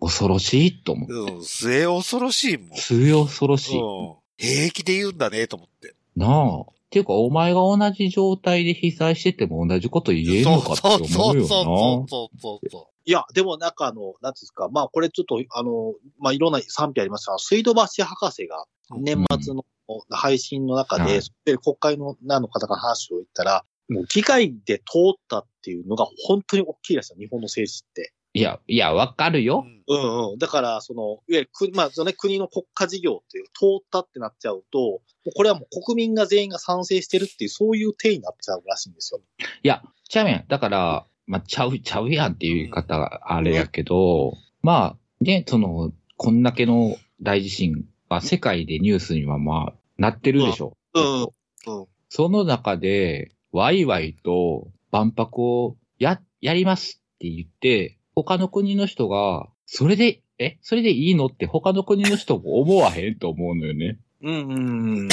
[0.00, 1.12] 恐ろしいと思う。
[1.12, 1.34] うん。
[1.36, 2.76] うん、末恐ろしいもん。
[2.78, 3.80] 末恐ろしい。
[3.80, 4.14] うん。
[4.38, 5.94] 平気で言うんだね、と思って。
[6.16, 6.60] なあ。
[6.60, 11.08] っていうか、お前が同じ状態で被災してても同じこと言えんのかって思うよな。
[11.14, 12.89] そうそうそうそうそう。
[13.04, 19.64] いや、でもなんかあの、なんですか、まあこれちょっと、あの、まあいろんな賛否ありますが、水道橋博士が年末の
[20.10, 24.84] 配信の中で、はいで国会の何の方が話を言ったら、もう議会で通
[25.14, 28.12] ったっていうのが本当に大きいですよ、日本の政治って。
[28.32, 29.64] いや、いや、わかるよ。
[29.88, 30.38] うんうん。
[30.38, 35.00] だから、その、いわゆる国、まあ、そのね、国の国家事業っていう、通ったってなっちゃうと、
[35.34, 39.20] これはもう国民が全員が賛成してるっていう、そういう体になっちゃうらしいんですよ。
[39.64, 40.44] いや、ちゃうやん。
[40.46, 50.76] だから、まあ、ちゃう、ちゃうやんっていう言い方があれやけど、まあ、ね、その、こんだけの大地震は世界でニュースにはまあ、なってるでしょ。
[50.94, 61.26] うんうんその中で、ワイワイと万博をや、やりますって言って、他の国の人が、それで、え、それでいいの？
[61.26, 64.00] って他の国の人も思わへんと思うのよね。
[64.22, 65.08] うんうん。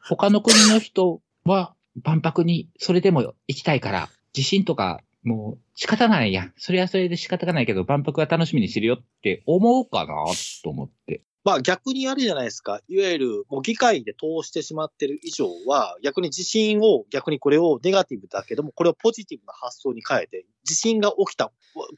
[0.00, 6.54] 他の国の人は万博にそれでも行きたいから、地震とかもう仕方ないやん。
[6.56, 10.14] それはそれで仕方がないけど万博は楽しみにしてるよって思うかな
[10.64, 11.22] と思って。
[11.44, 12.80] まあ逆にあれじゃないですか。
[12.88, 21.50] いわゆる、もう議会で通してしまってる以上は、逆に地震を、逆にこれをネガティブだけども、これをポジティブな発想に変えて、地震が起きた、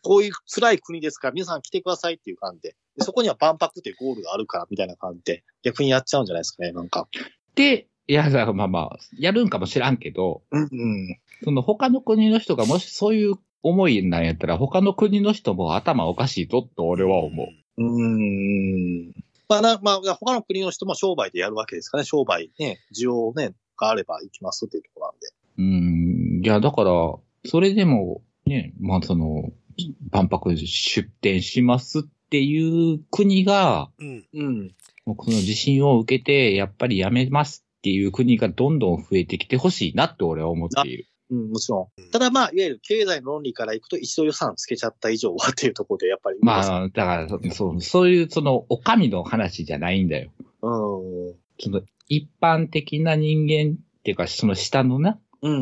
[0.03, 7.09] こういう辛い国ですから皆さん来てくださいっていう感じで、でそこには万博っていうゴールがあるからみたいな感じで、逆にやっちゃうんじゃないですかね、なんか。
[7.57, 11.21] で、いや、まあまあ、やるんかもしらんけど、うんうん。
[11.43, 17.83] その他の国の人がもしそういう思いなんやったら、他の国の人も頭おかしいぞと俺は思う。
[17.83, 19.13] うーん。
[19.49, 22.05] まあな、まあ、他の国の人も商売でやるわけですかね。
[22.05, 25.27] 商売ね、需要ね、があれば行きますっていうところなんで。
[25.59, 26.91] うーん、いや、だから、
[27.47, 29.51] それでも、ね、まあその、
[30.11, 34.27] 万博出展しますっていう国が、うん。
[34.33, 34.75] うん。
[35.07, 41.07] もうこの地震を受けて、やっぱりやめますっていう国がどんどん増えてきてほしいなって俺は思っている。
[41.31, 42.11] うん、もちろうんん。
[42.11, 46.39] ただまあ、いわゆる経済の論理からいくと、一度予算つけちゃった以上はっていうところで、やっぱり。
[46.43, 50.31] まあ、だから、そう、そういう、その、お上の話じゃないんだよ。
[50.63, 51.35] うん。
[51.59, 55.57] その、一般的な人間っていうか、その下のな、うんう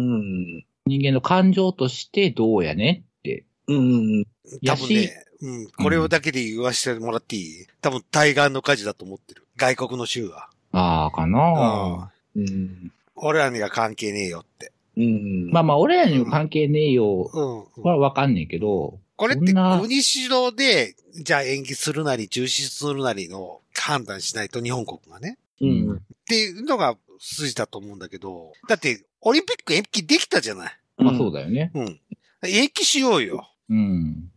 [0.58, 3.44] ん人間の感情としてどうやねって。
[3.66, 3.76] うん。
[3.76, 4.24] うんうん。
[4.64, 5.12] 多分ね、
[5.42, 5.70] うん。
[5.70, 7.66] これをだけで言わせてもらっていい？
[7.82, 9.46] 多分対岸の火事だと思ってる。
[9.56, 10.48] 外国の州は。
[10.72, 12.90] ああ、かな、うん。
[13.16, 14.72] 俺らには関係ねえよって。
[14.98, 15.50] うん。
[15.50, 17.30] まあまあ、俺らにも関係ねえよ。
[17.32, 17.82] うん。
[17.84, 25.38] はわかんねえけど、これって国主導で、じゃあ延期するなり中止するなりの判断しないと日本国がね。
[25.60, 25.96] うん。
[25.96, 30.78] っていうのが筋だと思うんだけど、だってオリンピック延期できたじゃない。
[30.98, 31.70] まあそうだよね。
[31.74, 32.00] うん。
[32.44, 33.48] 延期しようよ。
[33.68, 34.30] うん。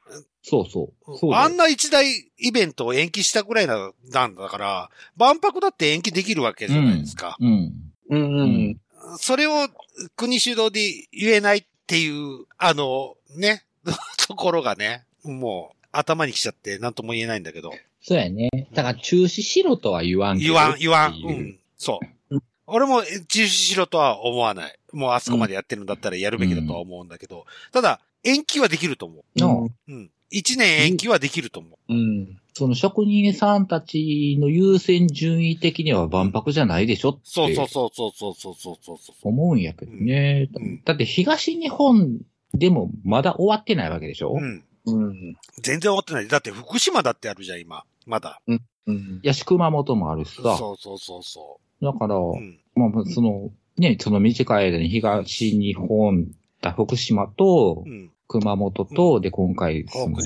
[0.44, 1.18] そうそう。
[1.18, 2.06] そうあんな一大
[2.38, 7.38] イベントを延期したぐらいななんだから、万博だって延期できるわけじゃないですか。
[7.40, 7.72] うん。
[8.10, 8.78] うんうん。
[9.18, 9.70] それを
[10.16, 13.64] 国主導で言えないっていう、あの、ね、
[14.28, 17.72] ところがね、もう頭に来ちゃって何とも言えないんだけど。
[18.02, 18.50] そうやね。
[18.74, 21.14] だから中止しろとは言わん言わん、言わん。
[21.14, 21.60] ううん。
[21.78, 22.00] そ
[22.30, 22.42] う。
[22.66, 24.80] 俺も中止しろとは思わない。
[24.94, 29.92] もうあそこまでやってるんだったらやるべきだとは思うんだけど、ただ、延期はできると思のう。
[29.92, 30.12] うん。
[30.32, 31.94] 一年延期はできると思う。
[31.94, 32.38] うん。
[32.54, 37.20] その職人さんたちの優先順位的には万博じゃないでしょって。
[37.24, 42.20] そうそうそうそうそうそうそう思うんやけどね、うん、だって東日本
[42.54, 44.64] でもまだ終わってないわけでしょうん。
[44.86, 45.38] うん。
[45.62, 46.28] 全然終わってない。
[46.28, 47.84] だって福島だってあるじゃん、今。
[48.06, 48.42] まだ。
[48.48, 48.62] うん。
[48.88, 49.20] うん。
[49.24, 50.58] いや、熊本もあるしさ。
[50.58, 51.86] そうそうそうそう。
[51.86, 56.28] だから、うん、まあ、その、ね、その短い間に東日本、
[56.76, 60.18] 福島と、うん、熊本と、で、今回、その。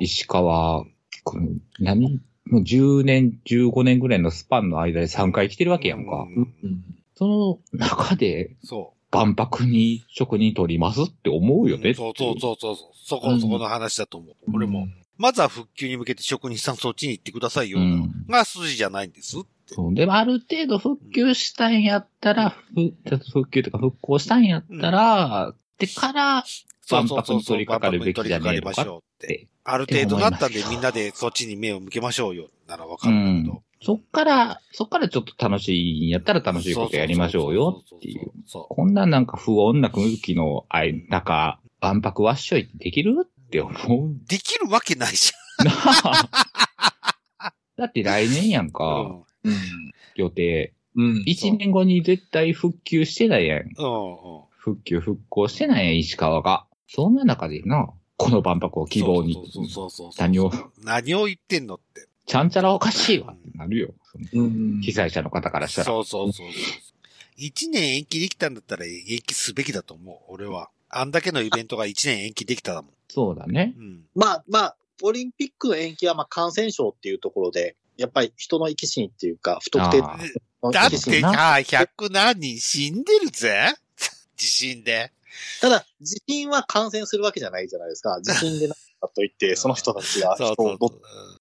[0.00, 0.84] 石川、
[1.24, 1.48] この
[1.80, 2.20] 何？
[2.44, 6.26] もう10年、15年ぐらいのスパンの間で3回来てるわけやんか。
[6.36, 6.84] うん
[7.18, 7.26] そ
[7.72, 11.64] の中でそ万博に職人取りますって思う。
[11.64, 11.94] うよね。
[11.94, 12.76] そうそうそうそう。
[12.92, 14.34] そこ、うんそこの話だと思う。
[14.52, 14.86] 俺も。
[15.16, 17.78] まずは復旧に向けて職人さんそっちに行ってくださいよ。
[17.78, 19.74] うんが筋じゃないんですって。
[19.74, 19.94] そう。
[19.94, 22.92] でもある程度復旧したんやったら、ふ
[23.32, 26.44] 復旧とか復興したんやったら、でから。
[26.90, 29.26] 万博に取り掛かるべきじゃねえのかって。
[29.26, 32.48] で、ある程度なったんでみんなでそっちに目を向けましょうよ。
[32.68, 33.62] ならわかうるんだけんど。。
[33.82, 38.32] そっから、そっからちょっと楽しいんやったら楽しいことやりましょうよっていう。
[38.46, 40.66] そこんななんか不穏な空気の
[41.08, 44.10] 中、万博わっしょいってできるって思う。
[44.10, 44.16] う。
[44.28, 45.32] できるわけないじ
[45.64, 48.70] なあ だって来年やんゃん。
[48.72, 49.52] か、うん。
[49.52, 49.58] うん。
[50.14, 50.72] 予定。
[50.96, 51.22] うん。
[51.26, 53.58] 一年後に絶対復旧してないやん。
[53.60, 53.70] うん。
[54.56, 56.66] 復旧復興してないやん、石川が。
[56.88, 60.10] そんな中でな、この万博を希望にそう、そうそう。
[60.18, 60.50] 何を、
[60.82, 62.08] 何を言ってんのって。
[62.26, 63.94] ちゃんちゃらおかしいわってなるよ。
[64.82, 65.84] 被災者の方からしたら。
[65.84, 66.62] そうそうそうそう。
[67.36, 70.70] 一年延期できたんだったら延期すべきだと思う、俺は。
[70.88, 72.90] あんだけのイベントが一年延期できただもん。
[73.08, 73.74] そうだね。
[73.76, 74.04] うん。
[74.14, 81.20] まあまあ、オリンピックの延期はまあ感染症っていうところで、やっぱり人の生き死にっていうか、不特定だって生き死に。
[81.20, 83.74] さ、100何人死んでるぜ
[84.36, 85.12] 地震で。
[85.60, 88.20] ただ、地震は感染するわけじゃないじゃないですか。
[88.22, 90.78] 地震でなったと言って、その人たちが人を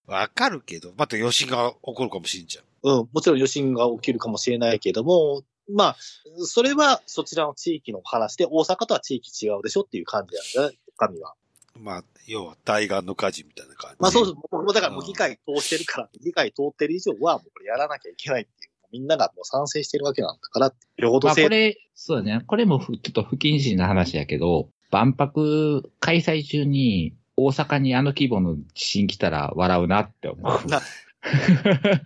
[0.07, 2.65] わかるけど、また余震が起こるかもしんじゃん。
[2.83, 5.97] うん、もちろん余震が起きるかもしれないけども、まあ、
[6.45, 11.33] それはそちらの地域の話で、大阪とは地域違うでしょっていう感じなんだね、神は。
[11.79, 13.97] まあ、要は対岸の火事みたいな感じ。
[13.99, 14.35] まあそうです。
[14.35, 18.71] 僕もだからもう議会通してるから、議会通ってる以上はもうこれやらなきゃいけないっていう。
[18.91, 22.43] みんながもう賛成してるわけなんだからって、両方まあ性これ、そうだね。
[22.45, 30.67] これもふちょっと不謹慎な話やけど、万博開催中に大阪にあの規模の地震来たら笑うなって思う。
[30.67, 30.81] な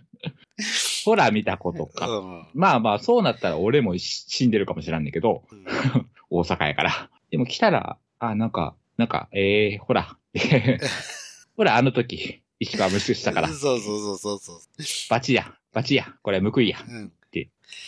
[1.04, 2.08] ほら見たことか。
[2.08, 2.46] うん。
[2.54, 5.64] まあまあ、そうなったら俺もし死んでるかもしらんねんけど、うん
[6.32, 7.10] 大阪やから。
[7.30, 10.16] でも来たら、あ、なんか、なんか、ええほら。
[11.56, 14.60] ほら、あの時、石川無視したから、 そうそうそうそうそ
[15.08, 16.78] バチや、バチや、これ報いや。
[16.88, 16.92] う。
[16.92, 17.06] うん。
[17.06, 17.10] っ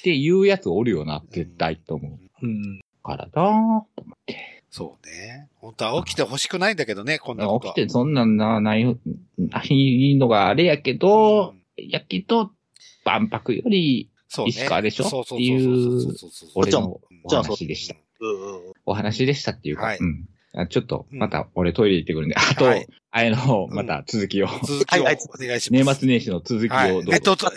[0.03, 2.09] ていうやつおるよな、絶対と思
[2.43, 2.47] う。
[2.47, 2.81] うん。
[3.03, 4.63] からだーと思って。
[4.71, 5.49] そうね。
[5.57, 7.75] 本当は起きてほしくないんだけどね、こんなことは。
[7.75, 8.85] 起きてそんなんな、ない、
[9.37, 12.53] ないのがあれやけど、やけど、
[13.05, 14.51] 万博よりそうね。
[14.51, 15.21] 石川でしょ？
[15.21, 16.15] っていう
[16.55, 17.97] 俺のお話でした。
[18.21, 25.85] うんうんお話でしたっていうか、はいうんあちょっと、また俺トイレ行ってくるんで、あと、はいあれの、また続きを、続きをおはい願いします。
[25.85, 26.93] 年末年始の続きはい。
[26.93, 27.13] をどうぞ。
[27.13, 27.51] えっと、とあ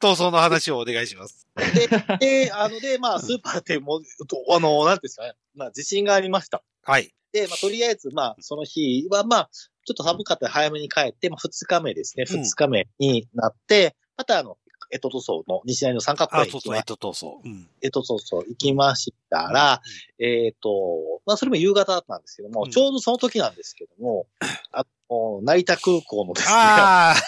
[0.00, 1.46] 闘争の話をお願いします。
[1.56, 6.62] で、で、あの、で、まあ、スーパーでも、とあの、なんていうんですかね、まあ、地震がありました。
[6.82, 7.10] はい。
[7.32, 9.50] で、まあ、とりあえず、まあ、その日は、まあ、
[9.86, 14.58] ちょっと寒かったら早めに帰って、まあ、二日目ですね、うん二日目になって、また、あの、
[14.90, 17.26] えととそうの西成の三角公あ、そうそう、園行きまえっと、闘争。
[17.44, 17.68] うん。
[17.80, 19.80] えとそうそう行きましたら、
[20.18, 24.26] えっ、と、まあ、それも夕方だったんですけども、うんちょうどその時なんですけども、
[24.72, 27.14] あの、成田空港のですね、ああ。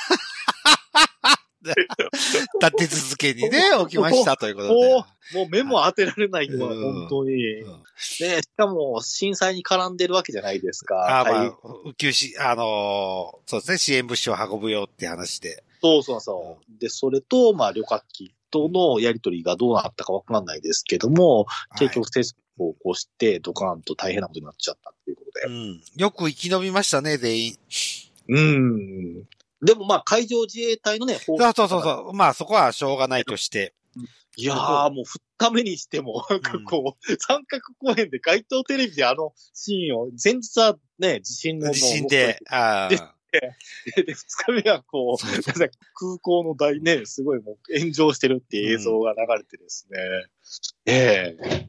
[1.62, 4.74] 立て続けにね、 起きましたということで。
[4.74, 7.60] もう、もう目も当てられないような、うん本当に。
[7.60, 7.82] うん
[8.18, 10.96] で、しかも震災に絡んでるわけじゃないですか。
[10.96, 11.52] ああ、まはいあ、
[11.84, 15.62] 宇宙し、あのーそうですね、支援物資を運ぶよって話で。
[15.82, 16.80] そうそうそう。
[16.80, 21.46] で、それと、まあ、旅客機とのやりとりがどうなったかわかんないですけども、
[21.78, 25.46] 結局、接触を起こして、ドカーンと大変なことになっちゃったっていうことで。
[25.46, 25.82] はい、うん。
[25.96, 27.56] よく生き延びましたね、全員。
[28.28, 29.24] うん。
[29.64, 32.12] でもまあ、海上自衛隊のね、そうそうそうそう。
[32.12, 33.74] まあ、そこはしょうがないとして。
[34.36, 41.72] いやー、もう二日目にしても、なんかこう、三角公園で街頭テレビであのシーンを、前日はね、地震の。
[41.72, 43.14] 地震で、あであ。
[43.32, 45.42] で、で二日目はこう、
[45.94, 49.98] 空港の大ね、すごいもう炎上してるっていう映像が流れてですね。
[50.86, 51.68] ええ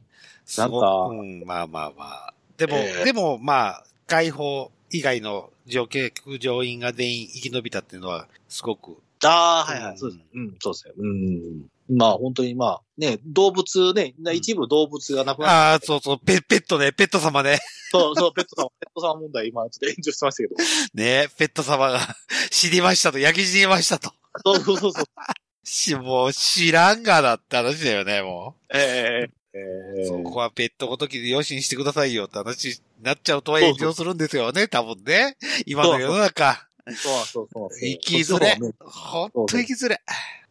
[0.58, 2.34] なんかうん、まあまあまあ。
[2.56, 8.98] でも、ええでもまあ、解放以外の乗客乗員が全員生き延びたっていうのは、すごく
[9.30, 10.24] ああ、はいはい、そうです。
[10.34, 10.94] うん、そうですね。
[10.98, 11.96] うん。
[11.96, 17.58] まあ本当にまあ、ね、動物ね、一部動物がなくなっああ、そうそう、ペペットね、ペット様ね。
[17.90, 21.02] そう、そう、ペットさん、 ペットさん問題、今ちょっと炎上してましたけど。
[21.02, 22.00] ねペット様が
[22.50, 24.12] 死にましたと、焼き死にましたと。
[24.44, 25.04] そうそうそうそう。
[25.64, 30.00] し、もう知らんがなって話だよね、もえええう。
[30.00, 35.36] えそこはペットごときで養子にしてくださいよって話になっちゃうとは炎上するんですよね、多分ね。
[35.66, 36.68] 今の世の中。
[36.86, 37.78] そうそうそうそう。
[37.78, 38.58] 生きづれ。
[38.80, 40.02] ほんと生きづれ。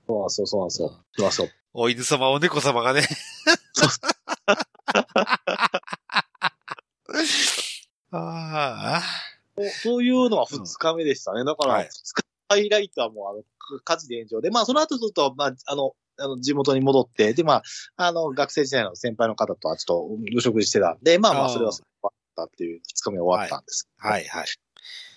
[0.08, 0.92] そうそうそうそう。
[1.18, 1.50] そうそう。
[1.74, 3.08] お犬様、お猫様がね。
[8.12, 9.02] ああ。
[9.56, 11.44] そうそういうのは二日目でしたね。
[11.46, 13.44] だから、はい二日ハイライトはもう、あの、
[13.84, 17.64] 火事で炎上で、まあ、その後ちょっと、まあ、あの、あの、地元に戻って、で、まあ、
[17.96, 23.90] あの、学生時代の先輩の方とはちょっと、お食事してたんで、まあまあ、それは終わったっていう、二日目終わったんです。
[23.98, 24.46] はいはい。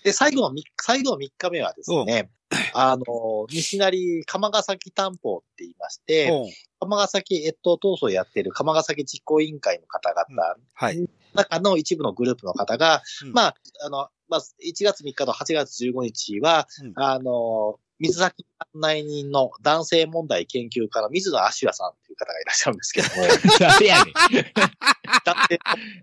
[0.03, 2.29] で、最後の三最後の三日目はですね、
[2.73, 3.03] あの、
[3.49, 6.47] 西成釜ヶ崎担保って言いまして、う。
[6.47, 11.09] ん釜ヶ崎越冬闘争をやっている釜ヶ崎実行委員会の方々、はい。
[11.33, 13.33] 中の一部のグループの方が、うん。
[13.33, 16.93] まあ、あの、まあ、1月3日と8月15日は、うん。
[16.95, 23.13] あの、水崎案内人の男性問題研究家の水野アシュラさんという方がいらっしゃるんですけども、
[23.59, 24.13] 誰やねん。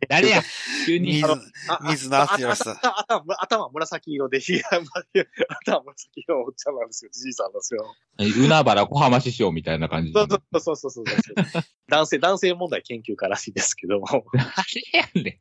[0.08, 0.42] 誰や
[0.86, 2.76] 急に水。、野アシュラさん
[3.38, 4.40] 頭紫色で、
[5.66, 7.94] 頭紫色のおっちゃんなんですよ、じじいさんなんですよ。
[8.18, 11.62] 海原小浜師匠みたいな感じそうそうそうそうそうそう。
[11.88, 14.06] 男性、男性問題研究家らしいですけども。
[14.34, 14.48] 誰
[14.92, 15.40] やね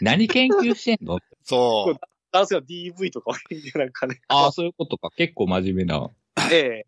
[0.00, 0.04] ん。
[0.04, 1.18] 何研究してんの？
[1.42, 1.98] そう。
[2.32, 4.20] 男性は DV とかを言ってなんかね。
[4.28, 5.10] ああ、そういうことか。
[5.16, 6.10] 結構真面目な。
[6.50, 6.86] ええ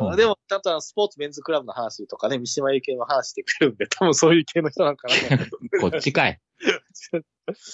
[0.00, 5.58] うんでも、ちゃんとあのスポーツメンズクラブの話とかね、三島由紀恵の話してくれるんで、多分そういう系の人なんかなと。
[5.80, 6.40] こっちかい。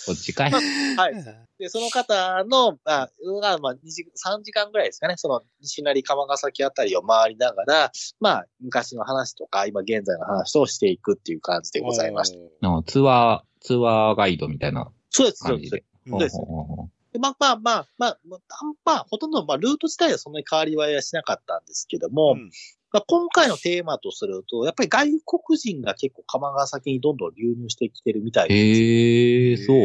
[0.06, 0.52] こっちかい。
[0.52, 1.14] はい。
[1.58, 3.08] で、その方の、あ、
[3.40, 12.68] がまあ、2時、3時間ぐらいですかね、その、西成釜ヶ崎あたりを回りながら、まあ、昔の話とか、今現在の話としていくっていう感じでございました。
[12.68, 15.84] のツアー、ツアーガイドみたいなそうです、そうです感じで。。
[16.06, 18.40] そうですでまあまあまあ、まあ、まあ、
[18.84, 22.50] まあ、ほとんど、まあ、ルート自体はそんなに変わりはしなかったんですけども、うん
[22.90, 28.80] まあ、今回のテーマとすると、やっぱり外国人が結構釜ヶ崎にどんどん流入してきてるみたいです。
[28.80, 29.76] へえ、そう。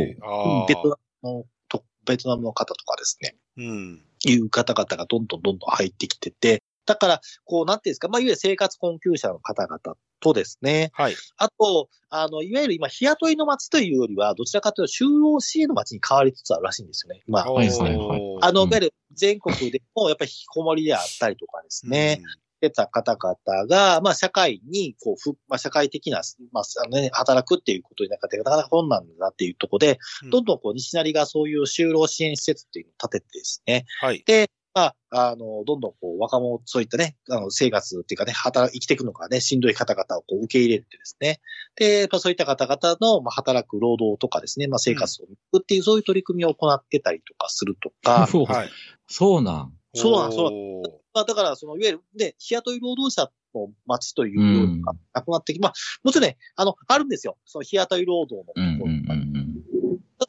[0.68, 4.02] ベトナムのと、ベトナムの方とかですね、うん。
[4.26, 9.80] いう方々がどんどんどんどん入ってきてて、だから、こう、なんていうんですか、まあ、いわゆる生活困窮者の方々
[10.20, 11.16] とですね、はい。
[11.38, 17.22] あと、あの、いわゆる今、日雇いの街というよりは、どちらかというと、就労支援の街に変わりつつあるらしいんですよね。
[17.28, 18.38] まあ、はいはいはい。
[18.42, 22.22] あの、うんいわゆる全国でも、やっぱり引きこもりであったりとかですね、
[22.64, 26.22] 出た方々が、まあ、社会に、こう、ふ、まあ、社会的な、
[26.54, 30.30] まあ、あのね、働くっていうことになって、なかなか困難だなっていうところで、うん。
[30.30, 34.24] どんどんこう、西成がそういう就労支援施設っていうのを建ててですね、はい。
[34.26, 41.42] で、まあ、あの、どんどんこう、若者、そういったね、あの、生活っていうかね、働、生きていくのがね、しんどい方々をこう、受け入れてですね。
[41.76, 48.70] で、やっぱそういった方々の、まあ、働く労働とかですね、まあ、生活を見くっていう、そういう取り組みを行ってたりとかするとか、 そうはい。
[49.08, 49.74] そうなん。
[49.94, 57.38] そうなんそううまあ、だから、その、いわゆる、で、日雇い労働者の街というようなのがなくなってき、まあ、もちろんね、あの、あるんですよ。
[57.46, 59.33] その日雇い労働のところうんうんうんうん。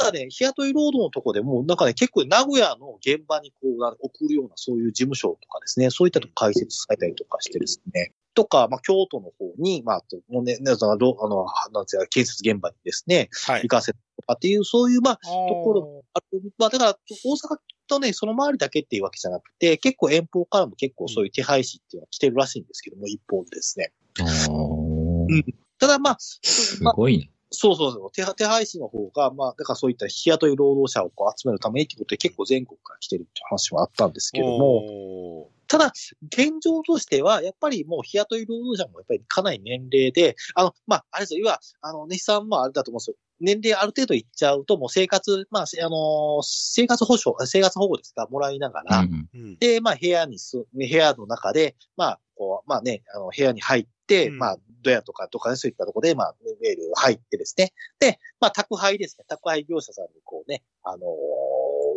[0.04, 13.68] ただね、日雇い労働のとこでも、なんかね、結構名古屋の現場にこう、な送るようなそういう事務所とかですね、そういったとこ開設されたりとかしてですね、とか、まあ、京都の方に、まあ、もうね、ねその、ろあの、なんていうか、建設現場にですね、はい行。
[13.68, 23.92] かせるとかっていう、そういう、まあ、とところあるまあ、だから、大阪とね、その周りだけっていうわけじゃなくて、結構遠方からも結構そういう手配師っていうのは来てるらしいんですけども、一方でですね。
[24.18, 25.44] うん
[25.78, 27.30] ただまあ、すごいね。
[27.54, 28.12] そうそうそう。
[28.12, 35.92] 手手配師の方が、まあ、だからそういった日雇い労働者をこう集めるためにってことで結構全国から来てるって話はあったんですけども、も、ただ、
[36.26, 43.16] 現状としては、やっぱりもう日雇い労働者もやっぱりかなり年齢で、あの、まあ、あれですよ、要は、あの、ネヒさんもあれだと思うんですよ。
[43.44, 49.58] 年齢ある程度いっちゃうと、もう生活、まあ、せあの、生活保障、生活保護ですか、もらいながら、うんうん。
[49.58, 57.72] で、まあ、部屋にす、部屋の中で、まあ、こう、まあね、あの、部屋に入って、うんまあ、ドヤとかとかね、そういったところで、まあ、メール入ってですね。
[58.00, 59.24] で、まあ、宅配ですね。
[59.28, 61.04] 宅配業者さんにこうね、あのー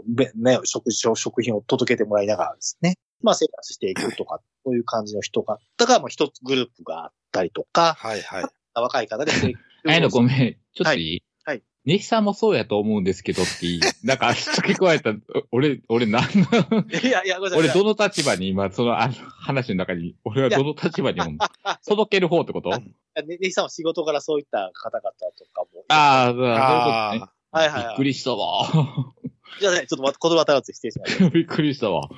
[0.07, 2.97] べね、食事、食品を届けてもらいながらですね。
[3.21, 8.45] まあ、生活していくとか、そういう感じの人が、だからもう一つグループがあったりとか、はいはい。
[8.75, 9.31] 若い方で
[9.87, 10.57] あやのごめん。
[10.73, 11.23] ちょっといいはい？
[11.87, 13.79] ネヒさんもそうやと思うんですけどっていい。
[14.03, 15.13] なんか、付け加えた、
[15.53, 17.59] 俺、俺何の、いやいや、ごめんなさい。
[17.59, 21.19] 俺どの立場に今、そのあの話の中に、俺はどの立場に
[21.87, 22.73] 届ける方ってこと？
[22.73, 22.79] あ
[23.21, 25.85] ね、ねさんは仕事からそういった方々とかも。
[25.87, 27.31] あー、そういうことね。
[27.51, 28.67] あはいはいはいびっくりしたわ。
[29.61, 31.29] じゃあね、ちょっと言葉足らず失礼しました。
[31.31, 32.09] びっくりしたわ。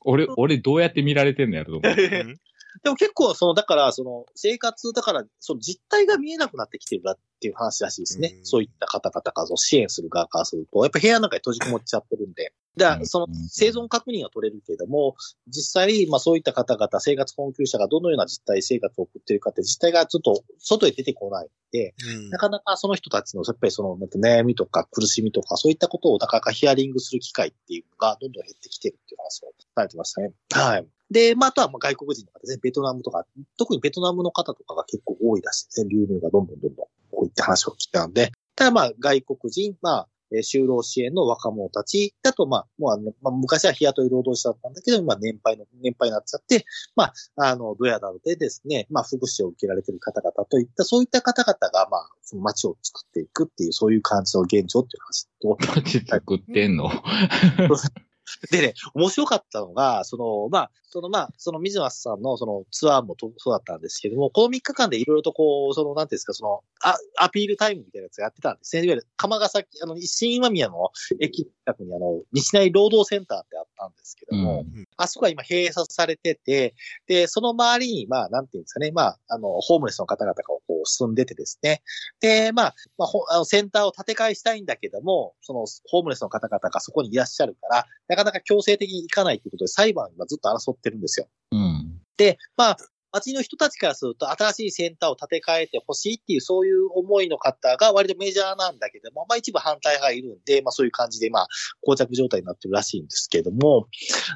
[0.00, 1.94] 俺、俺どうやって見られてんのやろと思う。
[1.96, 2.40] うん
[2.82, 8.34] でも結構、その、だから、その、生活、だから、その実態が見えなくなってきてるなっていう話らしいですね。
[8.38, 12.52] うんそういった方々がその支援する側からすると、やっぱ部屋の中に閉じこもっちゃってるんで。
[12.76, 15.16] だから、そのうん生存確認は取れるけれども、
[15.48, 30.32] 実際、まあそういった方々、生活困窮者がどのような実態生活を送っているかって実態がちょっと外へ出てこないんで、うんなかなかその人たちの、やっぱりその、悩みとか苦しみとか、そういったことをなかなかヒアリングする機会っていうのがどんどん減ってきてるっていう話をされてましたね。
[30.52, 30.86] はい。
[31.10, 33.24] で、まあ、あとはまあ外国人の方ですね、ベトナムとか、
[33.56, 35.88] 特にベトナムの方とかが結構多いらしいですね。
[35.90, 46.64] 流入がどんどんどんどん多いって話を聞いたんで、ただまあ、外国人、まあ、えー就労支援の若者たちだと、まあ、もうあの、まあ、昔は日雇い労働者だったんだけど、今年配の、年配になっちゃって、
[46.96, 56.90] まあ、あの、ドヤなどでですね、まあ、福祉を受けられている方々といった、そういった方々が、まあ、その街を作っていくっていう、そういう感じの現状っていう話と、街作ってんの？
[58.50, 68.84] でね、面白かったのが、その、まあ、その、まあ、その水松さんのそのツアーもとそうだったんですけども、この3日間でいろいろとこう、その、なんていうんですか、その、あアピールタイムみたいなやつやってたんですね。
[68.84, 76.74] いわゆる、釜ヶ崎、あの、新今宮の駅近くにあの、西内労働センターってあったんですけども、うんあそこは今閉鎖されてて、
[77.06, 81.82] で、その周りに、まあ、なんていうんですかね、まあ、あの、ホームレスの方々がこう住んでてですね。
[82.20, 91.28] で、まあ、まあ、ほあのセンターを建て替えしたいんだけども、その、ホームレスの方々がそこにいらっしゃるから、なかなか強制的に行かないということで裁判がずっと争ってるんですよ。
[91.52, 92.00] うん。
[92.16, 92.76] で、まあ、
[93.12, 101.48] 町の人たちからすると、新しいセンターを建て替えてほしいっていう、そういう思いの方が割とメジャーなんだけども、まあ一部反対派がいるんで、まあそういう感じで、まあ、
[101.82, 103.88] 膠着状態になってるらしいんですけども、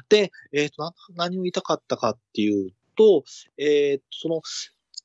[0.09, 3.23] で、えっ、とな、何を言いたかったかっていうと、
[3.57, 4.41] えっ、と、その、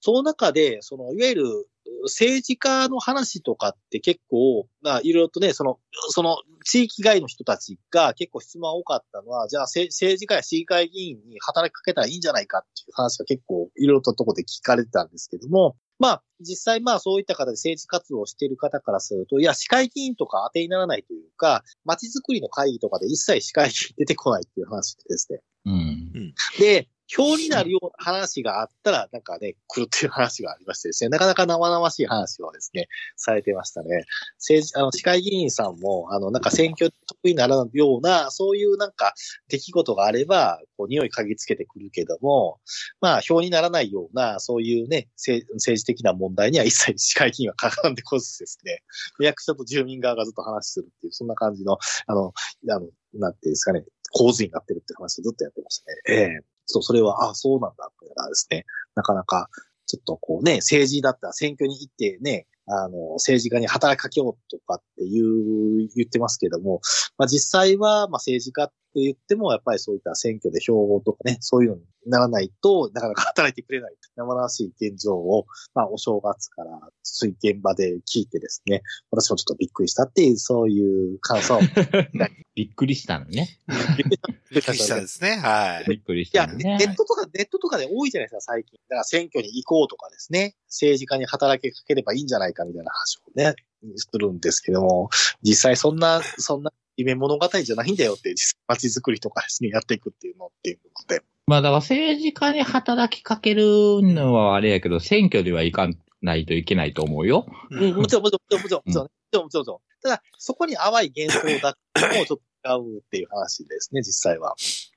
[0.06, 1.68] その中で、その、いわゆる、
[2.04, 5.80] 政治家の話とかって結構、まあ、いろいろとね、その、
[6.10, 25.40] その、地域外の人たちが結構質問が多かったのは、じゃあ、せ政治家や市議会議員に働きかけたらいいんじゃないかっていう話が結構、いろいろととこで聞かれてたんですけども、まあ、実際まあそういった方で政治活動をしている方からすると、いや、市会議員とか当てにならないというか、街づくりの会議とかで一切市会議員出てこないっていう話でですね。
[25.64, 26.34] うん。
[26.60, 34.04] で、表になるような話があったら、なんかね、来るっていう話がありましてですね、なかなか生々しい話をですね、されてましたね。
[34.38, 39.14] 政治、あの、市会議員さんも、あの、なんか選挙得意にならんような、そういうなんか
[39.48, 42.58] 出来事があれば、こう、匂い嗅ぎつけてくるけども、
[43.00, 48.82] まあ、表にならないような、そういうね、政治的な問題には一切市会議員は絡んでこずですね、
[49.20, 52.32] 役所と住民側がずっと話するっていう、そんな感じの、あの、
[52.68, 55.96] あの、なんていうんですかね、構図になってるって話をずっとやってましたね。
[56.08, 58.64] ええそう、それは、あそうなんだ、っていうのがですね、
[58.94, 59.48] なかなか、
[59.86, 66.80] ちょっとこうね、政治だったら選挙に行ってね、あの、政治家に働きかけようとかっていう、言ってますけども、
[67.16, 76.70] まあ実際は、まあ政治家って言っても、やっぱりそういった選挙で票とかね、そういうのにならないとなかなか働いてくれない、生々しい現状を、まあお正月から、
[77.04, 81.60] つい現場で聞いてですね、私もちょっとびっくりしたっていう、そういう感想を。
[82.56, 83.60] びっくりしたのね。
[84.56, 85.36] びっくりしたですね。
[85.36, 85.84] はい。
[85.88, 86.78] びっくりしいや、たのね。
[86.78, 88.78] ネットとか、ネットとかで多いじゃないですか、最近。
[88.88, 93.54] だから選挙に行こうとかですね、政治家に働きかければいいんじゃないかみたいな話をね、
[93.96, 95.10] するんですけども、
[95.42, 98.34] 実際そんな、そんな夢物語じゃないんだよって、
[98.66, 101.22] 街づくりとかですね、やっていくっていうのっていうことで。
[101.46, 105.88] まあだから政治家に働きかけるのはあれやけど、選挙では行か
[106.22, 107.46] ないといけないと思うよ。
[107.70, 109.78] うん、もちろん、もちろん、もちろん、もちろん、もちろん、もちろん。
[110.02, 114.54] ただ、そこに淡い幻想だってもちょっと違うっていう話ですね、実際は。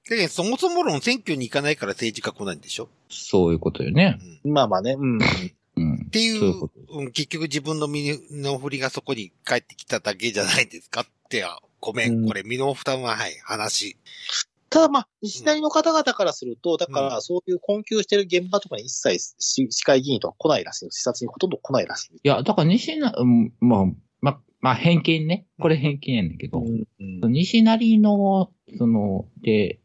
[0.10, 2.90] で、そもそも論選挙に行かないから政治家来ないんでしょ？
[3.10, 4.20] そういうことよね。
[4.44, 5.20] うんまあまあね、うん。
[5.76, 6.10] うん っ。
[6.10, 6.54] ていそうい
[6.90, 11.46] うん結局自分の身の振りがそこに返ってきただけじゃないですかって、
[11.80, 13.96] ごめん、うんこれ身の負担は、はい、話。
[14.72, 20.92] ただまあ、西成の方々からすると、だからそういう困窮してる現場とかに一切市市会議員とか来ないらしいの。
[20.92, 23.86] 視察にほとんど来ないらしいいや、だから西な、うんまあ、
[24.62, 25.46] ま、まあ、偏見ね。
[25.60, 26.64] これ偏見やねんけど、う
[27.04, 29.80] ん西成の、その、で、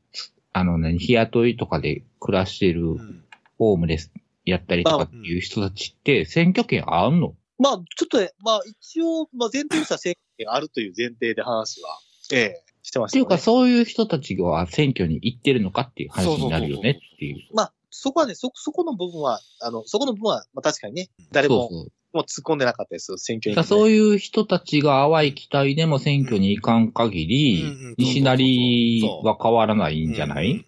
[0.53, 3.21] あのね、日雇いとかで暮らしてるうん。
[3.57, 4.13] ホームレス
[4.45, 7.37] やったりとかっていう人たちって選挙権あんの？
[7.57, 12.01] まあ、ちょっとね、まあ一応、まあ前提としては選挙権あるという前提で話は、
[12.33, 13.29] ええしてましたよね。
[13.29, 17.37] っていうか、そういう人たちが選挙に行ってるのかっていう話になるよねっていう。
[17.55, 21.93] まあ、そこはね、そ、そこの部分は、あの、そこの部分は、まあ確かにね、誰も、そうそう。
[22.13, 30.65] もう突っ込んでなかったですよ、選挙に、だからそういう人たちが淡い期待でも選挙に行かん限り、うんうん西成は変わらないんじゃない、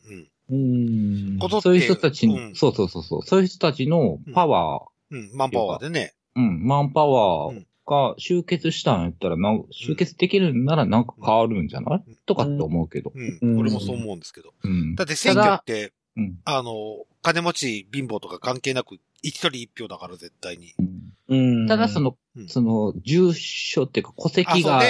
[0.49, 2.55] うんそういう人たち、うん。
[2.55, 6.15] そうそうそうそう、そういう人たちのパワー、うん、マンパワーでね。
[6.37, 13.13] うん、マンパワーか、集結したんやったらな、集結できるんならなんか変わるんじゃない、とかって思うけど。
[13.15, 13.39] うん。
[13.41, 13.59] うん。
[13.61, 14.53] 俺もそう思うんですけど。
[14.63, 14.95] うん。
[14.97, 16.39] だって選挙って、うん。
[16.45, 16.73] あの、
[17.23, 20.75] 金持ち、貧乏とか関係なく、一人一票だから絶対に。
[20.79, 24.81] うんうんただそ、の、うんその、住所っていうか戸籍が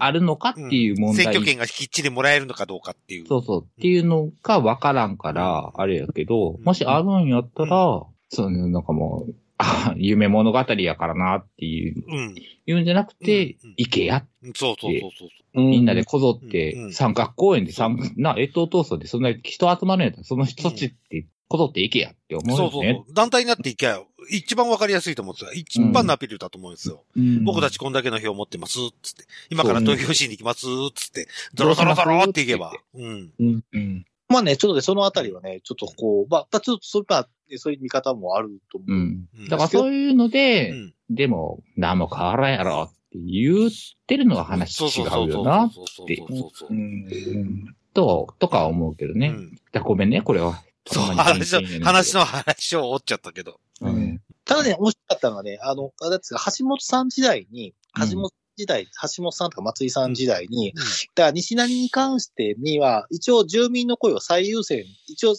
[0.00, 1.24] あるのかっていう問題。
[1.24, 3.26] 選挙権がきっちりもらえるのかどうかっていう。
[3.26, 3.64] そうそう。
[3.64, 12.34] っていうのが分からんから、あれやけど、うんもしあるんやったら、そうね、なんかもう、あ 夢物語やからなっていう、うん。
[12.66, 14.26] 言うんじゃなくてうんうん、行けや。
[14.54, 15.28] そうそうそうそう。
[15.54, 23.02] みんなでこぞっうんうて、ん三角公園で三、な、越冬闘争でそんな人集まるんやったら、その人たちってこぞって行けやって思うそうそうよね。
[23.06, 23.14] そう。
[23.14, 25.52] 団体になっていけば、一番わかりやすいと思うんですよ。
[25.52, 27.04] 一番のアピールだと思うんですよ。
[27.14, 29.24] うん僕たちこんだけの票持ってます、つって。
[29.50, 31.28] 今から投票しに行きます、つって。
[31.54, 32.72] ドロドロドロっていけば。
[32.94, 33.32] うん。
[33.38, 34.06] うんうん。
[34.32, 37.28] まあね、ちょっとね、そのあたりはね、ちょっとこう、まあ、ちょっとそうまあ
[37.58, 38.92] そういう見方もあると思う。
[38.92, 39.28] うん。
[39.38, 40.94] うんだからそういうのうで、ん。
[41.10, 43.70] でも、何も変わらんやろって言っ
[44.06, 46.74] てるのが話違うよな、そうそうそうそうそうそう。
[46.74, 49.28] んと、とか思うけどね。
[49.28, 50.62] うんごめんね、これは。
[50.86, 53.60] そう、話の話の話を折っちゃったけど。
[53.80, 54.20] うん。
[54.44, 58.86] ただね、面白かったのがね、あの、あれですが、橋本さん時代に、うん橋本時代、
[59.16, 60.74] 橋本さんとか松井さん時代に、うん
[61.14, 65.34] だから西成に関してには、一応住民の声を最優先、一応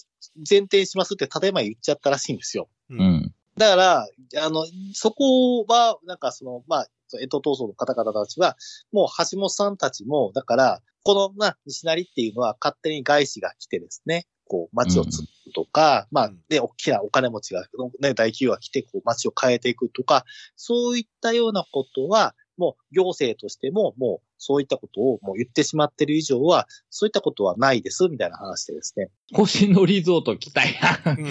[0.49, 2.69] 前提しますって建前言っちゃったらしいんですよ。
[2.89, 2.97] うう。
[2.97, 3.33] ん。
[3.57, 4.07] だから、
[4.43, 6.87] あの、そこは、なんかその、まあ、
[7.21, 8.57] 江戸闘争の方々たちは、
[8.91, 17.61] もう橋本さんたちも、だから、この、まあ、西成っていうのは勝手に外資が来てですね、こう、街を作るとか、まあうん、で、大きなお金持ちが、
[17.99, 29.09] ね、大企業が来て、こう、街を変えていくとか、そういったようなことは、もう、行政としても、もう、そういったことをもう言ってしまってる以上は、そういったことはないです、みたいな話でですね。
[29.33, 31.19] 星野リゾート来たやん。
[31.19, 31.27] うん。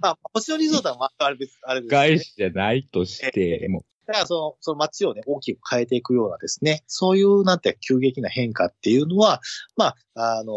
[0.00, 1.98] まあ、星野リゾートは、まあ、あれ別、あれです、ね。
[1.98, 9.40] 外資じゃないとして、もだからその、その街をね、大きく変えていくようなですね、そういうなんて急激な変化っていうのは、
[9.76, 10.52] まあ、あの、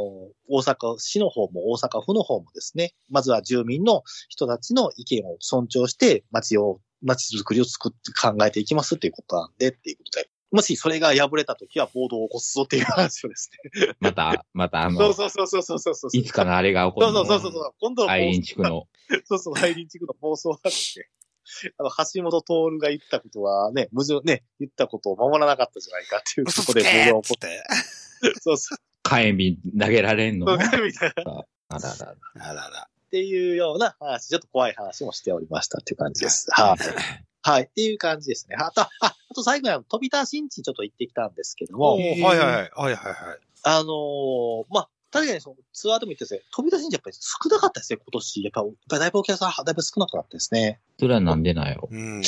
[0.48, 10.30] 大阪市の方も大阪府の方もですね、まずは住民の人たちの意見を尊重して街を、街づくりを作って考えていきますっていうことなんでっていうことで。
[10.52, 13.86] もしそれが破れたときは暴動を起こすぞっていう話をですね。
[13.88, 16.18] う、また、またあの、そうそうそうそうそうそうそう。
[16.18, 17.26] いつかのあれが起こそうるの。
[17.26, 17.74] そうそうそう。
[17.80, 18.88] 今度の愛林地区の。
[19.26, 21.12] そうそう、大臨地区の暴走があって、
[21.78, 27.64] あの、橋本徹が言ったことはね、矛盾、ね、言ったことを守らなかったじゃないかっていうとこで暴動が起こーって。
[28.42, 31.32] そうそう、火炎瓶投げられんのそうみたいな。
[31.32, 32.50] っあららら。
[32.50, 32.90] あらら。
[33.10, 36.48] ていうような話、ちょっと怖い話もしておりましたっていう感じです。
[36.52, 36.78] はい。
[37.42, 37.64] はい。
[37.64, 38.56] っていう感じですね。
[38.60, 42.48] あと、あ、あと最後にあの飛び出しんちちょっと行ってきたんですけども、はいはいはい。
[42.48, 43.40] はいはいはい。
[43.64, 48.44] あのーまあ、確かにそのツアーでも言ってですね、飛び出しんちやっぱり少なかったですね、今年。
[48.44, 50.80] やっぱ、やっぱりだいぶお客さん、だいぶ少なかったですね。
[51.00, 51.90] それはなんでなんやろ？
[51.92, 52.22] うん。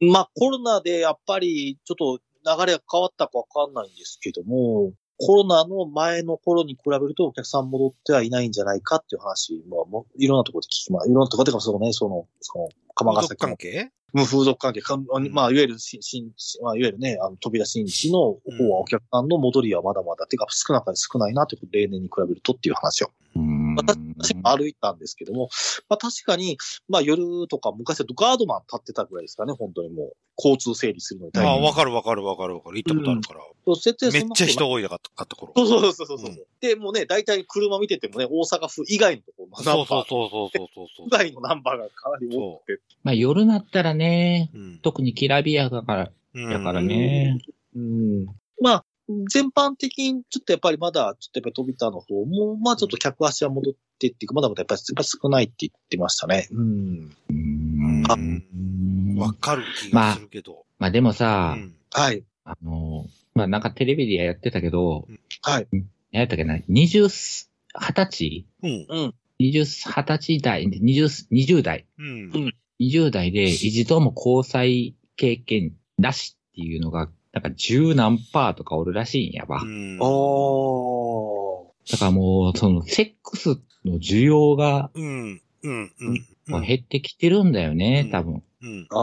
[0.00, 13.90] まあコロナでやっぱりちょっと流れが変わったかわかんないんですけども、コロナの前の頃に比べるとお客さん戻ってはいないんじゃないかっていう話も、もういろんなところで聞きま、いろんなところでか、そのね、その、その、釜ヶ風俗崎の関係？
[14.12, 14.80] 無風俗関係。
[14.80, 16.30] か、まあ、いわゆるし、しん、
[16.62, 23.57] まあ、いわゆるね、あの、飛び出し日の方はお客さんの戻りはまだまだ、てか少なく少ないなということで、例年に比べるとっていう話をうーん。
[23.76, 25.48] 私も歩いたんですけども、
[25.88, 26.58] まあ確かに、
[26.88, 30.12] まあ夜とか昔だとガードマン立ってたぐらいですかね、本当にもう。
[30.40, 31.62] 交通整理するのに大ああ、変。
[31.64, 32.76] わかるわかるわかるわかる。
[32.76, 33.40] 行ったことあるから。
[33.66, 35.52] そう絶対そめっちゃ人多いなかったかった頃。
[35.56, 36.30] そうそうそうそうそう。
[36.30, 42.82] うんで、もうね、大体車見ててもね、大阪府以外のところそうそうそうそうそうそう以外のナンバーがかなり多くて。
[43.02, 44.78] まあ夜なったらね、うん。
[44.80, 47.40] 特にきらびやだから、うんだからね。
[47.74, 48.26] うん。
[48.60, 48.84] まあ、
[49.30, 56.48] 全般的にちょっとやっぱりまだ、ちょっとやっぱり飛びたの方も、まあちょっと客足は戻ってっていうか、まだまだやっぱりやっぱり少ないって言ってましたね。
[56.52, 57.16] うん。
[57.30, 60.64] うーんあうんわかる気がするけど。
[60.78, 62.22] まあでもさ、うんはい。
[62.44, 65.06] あの、まあなんかテレビでやってたけど、
[65.42, 65.68] はい。
[65.72, 68.86] 何やったっけな、二十、二十歳うん。
[68.88, 69.14] うん。
[69.38, 71.86] 二十、二十歳代、二十、二十代。
[71.98, 72.54] うん。
[72.78, 79.62] 二十代で一度も交際経験なしっていうのが、なんか十何パーとかおるらしいんやわ。
[79.62, 79.98] うん。
[80.00, 81.92] おー。
[81.92, 85.40] だからもう、その、セックスの需要がうん。
[85.62, 85.92] うん。
[86.00, 86.26] うん。
[86.48, 88.42] もう減ってきてるんだよね、うん多分。
[88.62, 88.86] うん。
[88.90, 88.94] あ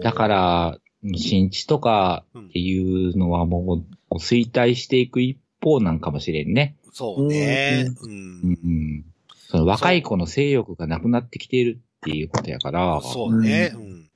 [0.00, 0.78] ーだから、
[1.16, 6.76] 新地とかっていうのはもう衰退していく一方なんかもしれんね。
[6.92, 7.86] そうね。
[8.00, 8.08] う。
[8.08, 9.04] うんん。
[9.48, 13.72] その若い子の性欲がなくなってきているっていうことやから、そそうね。
[13.74, 14.08] うん。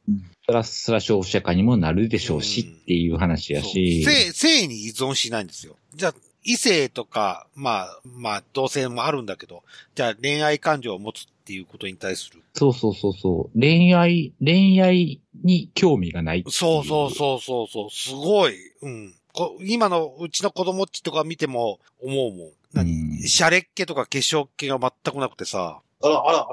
[0.46, 4.04] ら、そら消費者化にもなるでしょうしっていう話やし。
[4.04, 5.76] 性、性に依存しないんですよ。
[5.94, 9.62] じゃあ、異性とか、まあ、まあ、同性もあるんだけど、
[9.94, 12.42] じゃあ恋愛感情を持つっっていうことに対する。
[12.52, 13.58] そうそうそうそう。
[13.58, 17.90] 恋愛、恋愛に興味がないそうそうそうそうそう。
[17.90, 18.54] すごい。
[18.82, 19.14] うん。
[19.32, 22.50] こ今のうちの子供っちとか見ても思うもん。
[22.74, 22.92] 何？
[22.92, 26.48] うんシャレっ気とか化粧っ気が全くなくてさ、あら、あら、あら、あら、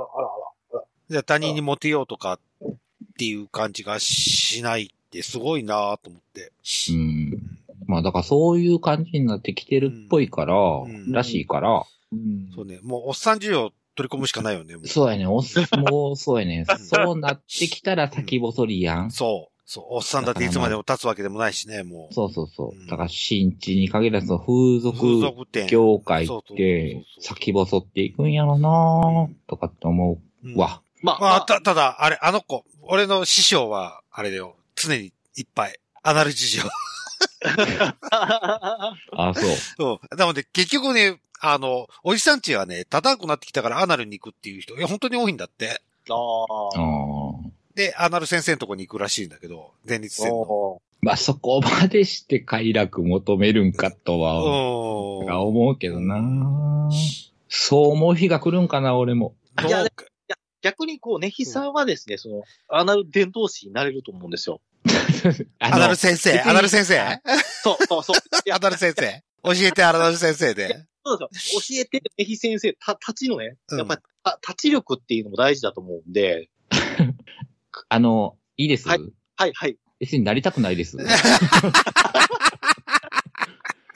[0.76, 0.84] あら。
[1.10, 2.40] じゃあ他人にモテようとかっ
[3.18, 6.52] ていう感じがしないってすごいなと思って。
[6.92, 7.60] うん。
[7.88, 12.80] まあだからそういう感じになってきてるっぽいから、んらしいから、うんそうね。
[12.84, 14.76] もうおっさん需要取り込むしかないよね。
[14.86, 15.44] そうやね、おっ、
[15.92, 19.12] もうそうやね、そうなってきたら先細りやん。
[19.12, 19.56] そう。
[19.66, 19.86] そう。
[19.90, 22.14] おっさんだっていつまでも立つわけでもないしね、もう。
[22.14, 22.84] そうそうそうう。
[22.84, 25.22] んだから新地に限らず風俗。
[25.68, 30.82] 業界って先細っていくんやろなとかって思うんうわ。
[31.06, 36.64] まあ、まあ、た、ただ、あれ、あの子、俺の師匠は、あれだよ、常にいっぱい、アナル事情。
[38.12, 38.94] あ、
[39.36, 39.50] そう。
[39.78, 40.16] そう。
[40.16, 45.80] なので、結局ね、あの、おじさんちはね、立たなくなってきたからアナルに行くっていう人、いや、本当に多いんだって。
[46.10, 46.76] ああ
[47.76, 50.38] で、アナル先生のとこに行くらしいんだけど、前立腺の。
[50.38, 55.48] おまあそこまでして快楽求めるんかとは、うん。
[55.48, 56.90] 思うけどな
[57.48, 59.36] そう思う日が来るんかな、俺も。
[59.56, 59.86] どういや
[60.66, 64.62] 逆にこう、ネヒさんはですね、その、アナル伝道師になれると思うんですよ。
[65.60, 67.22] あアナル先生、アナル先生
[67.62, 68.18] そう、そう、そう。
[68.48, 70.88] いやアナル先生教えて、アナル先生で。
[71.06, 71.62] そうですよ。
[71.62, 76.50] 教えて、ネヒ先生、た、立ちのね、うんやっぱり、た立ち力っていうのも大事だと思うんで、
[77.88, 79.00] あの、いいです、はい
[79.36, 79.78] はい、はい。
[80.00, 80.98] 別になりたくないです。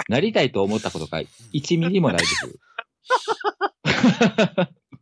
[0.08, 2.60] なりたいと思ったことが1ミリもないです。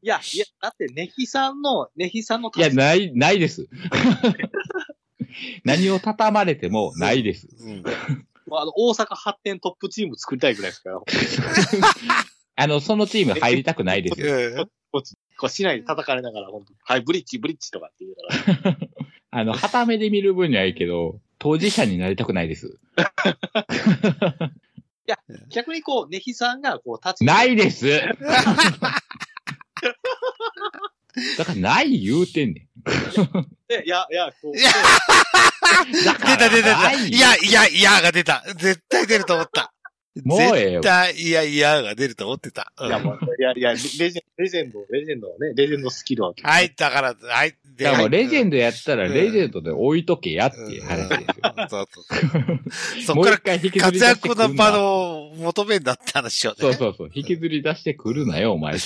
[0.02, 3.68] いや、いや、だって、ネヒさんの、ネヒさんのいや、ない、ないです。
[5.64, 7.48] 何を畳まれてもないです。
[7.60, 7.84] うん。
[8.52, 11.02] あの、大阪発展トップチーム作りたいぐらいですから、
[12.56, 14.22] あの、そのチーム入りたくないです。
[14.22, 18.16] うんこう、市内で叩かれながら、本当はい、ブリッジ、ブリッジとかって言う
[18.64, 18.78] から。
[19.30, 22.80] あの、旗目で見る分にはいいけど、当事者になりたくないです。
[25.50, 27.26] 逆にこう、ネヒさんが、こう、立ち。
[27.26, 27.86] ないです
[31.38, 32.67] だからない言うてんね
[33.67, 34.63] でいや、いや、こう、出
[36.03, 36.93] た出た出た。
[36.93, 38.43] いや、いや、いやが出た。
[38.55, 39.73] 絶対出ると思った。
[40.24, 42.72] もうええよ絶対、いや、いやが出ると思ってた。
[42.80, 46.34] うんいや、もう、いや、いや、レジェンド、レジェンド、レジェンドのね、レジェンドスキルは。
[46.41, 47.55] はい、だから、はい。
[47.78, 51.26] でだからもうレジェンドドやったらうんレジェンドで置いとけやっていう話ですよ。
[51.70, 53.03] そうそうそう。
[53.05, 54.72] そ もうっから一回引きず活り出して躍の場くるな。
[54.72, 56.57] の求めんだって話をね。
[56.59, 57.11] そうそうそう。
[57.13, 58.84] 引きずり出してくるなよ、お前って。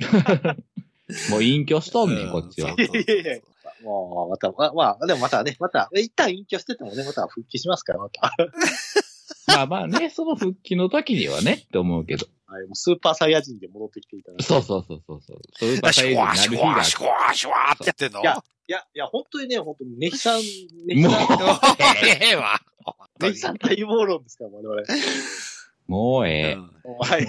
[1.30, 2.68] もう隠居しとんねん、こっちは。
[2.70, 3.40] そうそうそういやいや
[3.82, 8.34] もう、また、ままあ、でもまたね、また、一旦隠居しててもね、また復帰しますから、また。
[9.48, 12.26] まあまあね、その復帰の時にはねって思うけど。
[12.46, 14.44] はい、もうスーパーサイヤ人で戻ってきていただいて。
[14.44, 15.38] そうそうそうそうそう。
[15.52, 20.40] そういう場シュワーシュワーシュワーシュワーってやってんのいやいや、いや、本当にね、本当に、ネヒさん、
[20.86, 21.26] ネヒもうさん、
[22.06, 22.60] ええわ。
[23.20, 24.82] ネヒさん待望論ですから、我々。
[25.90, 26.52] もうええ。
[26.54, 27.26] うんはい。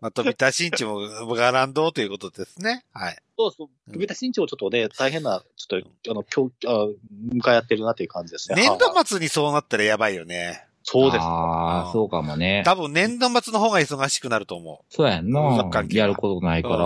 [0.00, 1.00] まあ、飛田新地も
[1.34, 2.84] ガランドということですね。
[2.92, 3.16] はい。
[3.36, 3.92] そうそう。
[3.92, 6.88] 首田新潮ちょっとね、大変な、ちょっと、あの、今日、あ
[7.32, 8.56] 向かい合ってるなっていう感じですね。
[8.56, 10.66] 年度はい末にそうなったらやばいよね。
[10.82, 11.22] そうです。
[11.22, 12.62] ああ、そうかもね。
[12.64, 15.40] 多分年度末の方が忙しくなると思そうやんな
[15.90, 16.78] やることないからっ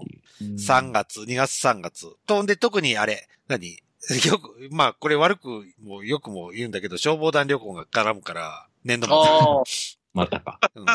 [0.00, 0.52] ていう。
[0.52, 0.56] う。
[0.56, 2.06] 3月、2月3月。
[2.26, 3.78] とんで特にあれ、何？
[4.26, 9.16] よく、まあこれ悪くもよくも言うんだけど、消防団旅行が絡むから、年度末。
[9.16, 9.62] ああ、
[10.14, 10.58] またか。
[10.74, 10.86] うん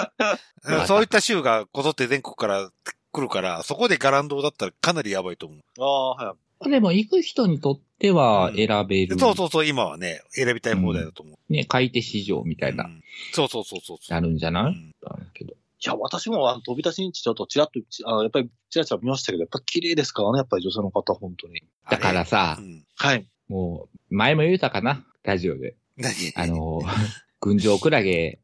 [0.87, 2.71] そういった州がこぞって全国から
[3.11, 5.59] 来るから、そこでガランドだったらかなりやばいと思う。
[5.79, 6.69] ああ、はい。
[6.69, 9.19] でも行く人にとっては選べる。
[9.19, 11.53] そうそうそう、今はね、選びたい放題だと思う。
[11.53, 13.97] ね、買い手市場みたいな、うんそうそうそうそう。
[14.09, 15.53] なるんじゃない、うんだけど。
[15.53, 15.55] い
[15.87, 21.61] や、私も、あの、飛び出しんちちょっとちらっと、あのやっぱり、ちらちら見ましたけど、やっぱ綺麗ですからね、やっぱり女性の方、本当に。
[21.89, 23.27] だからさう、んはい。
[23.47, 25.75] もう、前も言うたかなラジオで。
[25.97, 26.11] 何？
[26.35, 26.81] あ、の、
[27.45, 28.39] 群青クラゲ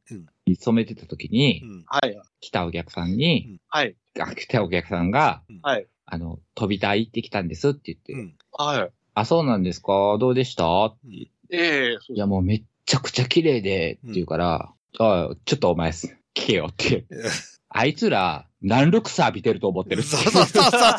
[0.45, 2.21] に染めてた時にう、んはい。
[2.39, 3.95] 来たお客さんに、はい。
[4.19, 5.87] あ来たお客さんが、はい。
[6.05, 8.89] あの、飛び台行ってきたんですって言って、うんはい。
[9.13, 10.17] あ、そうなんですか？
[10.19, 10.93] どうでした？
[11.51, 17.05] ええそういや、もうめっちゃくちゃ綺麗で、って言うから、あちょっとお前す、聞けよって。
[17.69, 20.03] あいつら、何ルクサ浴びてると思ってる。
[20.03, 20.97] そうそうそうそうそうそう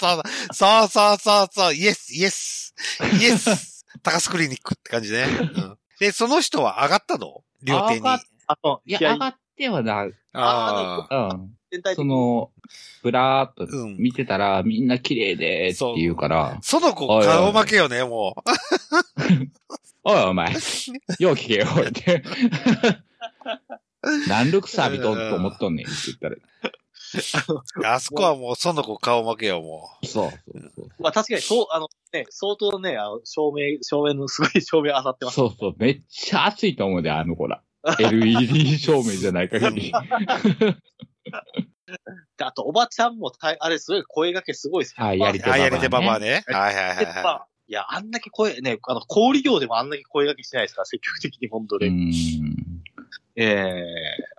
[0.00, 0.22] そう。
[0.52, 1.74] そうそうそうそう。
[1.74, 2.74] イエス、イエス。
[3.20, 3.84] イエス。
[4.02, 5.24] 高須クリニックって感じね。
[5.24, 7.44] うんで、その人は上がったの？
[7.62, 8.00] 両手に。
[8.00, 11.28] 上がっあの、いや、上がってはな、ああ。
[11.30, 11.50] うん。
[11.70, 12.04] 全体的に。
[12.04, 12.50] その、
[13.04, 18.34] ぶらーっとうん見てたら、みんな綺麗で、って言うから、その子、顔負けよね、も
[20.02, 22.24] おいお前、よう聞けよ、って。
[24.26, 26.36] 何ルクサ浴びとんと思っとんねんって言ったら、
[27.84, 30.88] あそこはもう、その子顔負けよ、もそうそうそう。
[30.98, 35.34] まあ確かに、そう、あのね、相当ね、あの、照明、照明の、すごい照明当たってます。
[35.34, 35.74] そうそう。
[35.78, 37.62] めっちゃ熱いと思うで、あの子ら。
[37.98, 39.92] LED 照明じゃない限り。
[42.36, 45.42] であと、おばちゃんもたい、あれ、すごい声掛けすごいですあやりう。
[45.50, 46.44] あ、やり手ババアね。
[46.48, 46.54] ね。
[46.54, 52.40] はいはいはいまはあいや、あんだけ声、ね、あの、小売業でもあんだけ声掛けしてないですから、積極的に本当うに。
[52.40, 52.61] ん。
[53.36, 53.84] ええ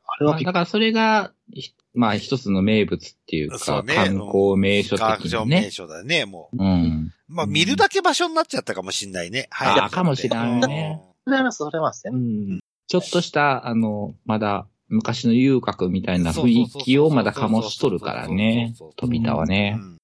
[0.05, 4.83] あれまはだからそれが、ひまあ一つの名物っていうか、ね観光名い。
[4.83, 5.71] 所学的にね場名。
[5.71, 7.11] 所だね、もうん。
[7.29, 7.33] う。
[7.33, 9.47] まあ、見るだけ場所になっちゃったかもしんないね。
[9.49, 9.79] はい。
[9.81, 12.11] あかもしれないねそれはそれはますね。
[12.13, 12.59] うん。
[12.87, 18.75] ちょっとした、あの、まだ昔の遊郭みたいな雰囲気をまだ醸しとるからね。
[18.97, 19.71] 飛び田はうね。
[19.71, 19.97] んま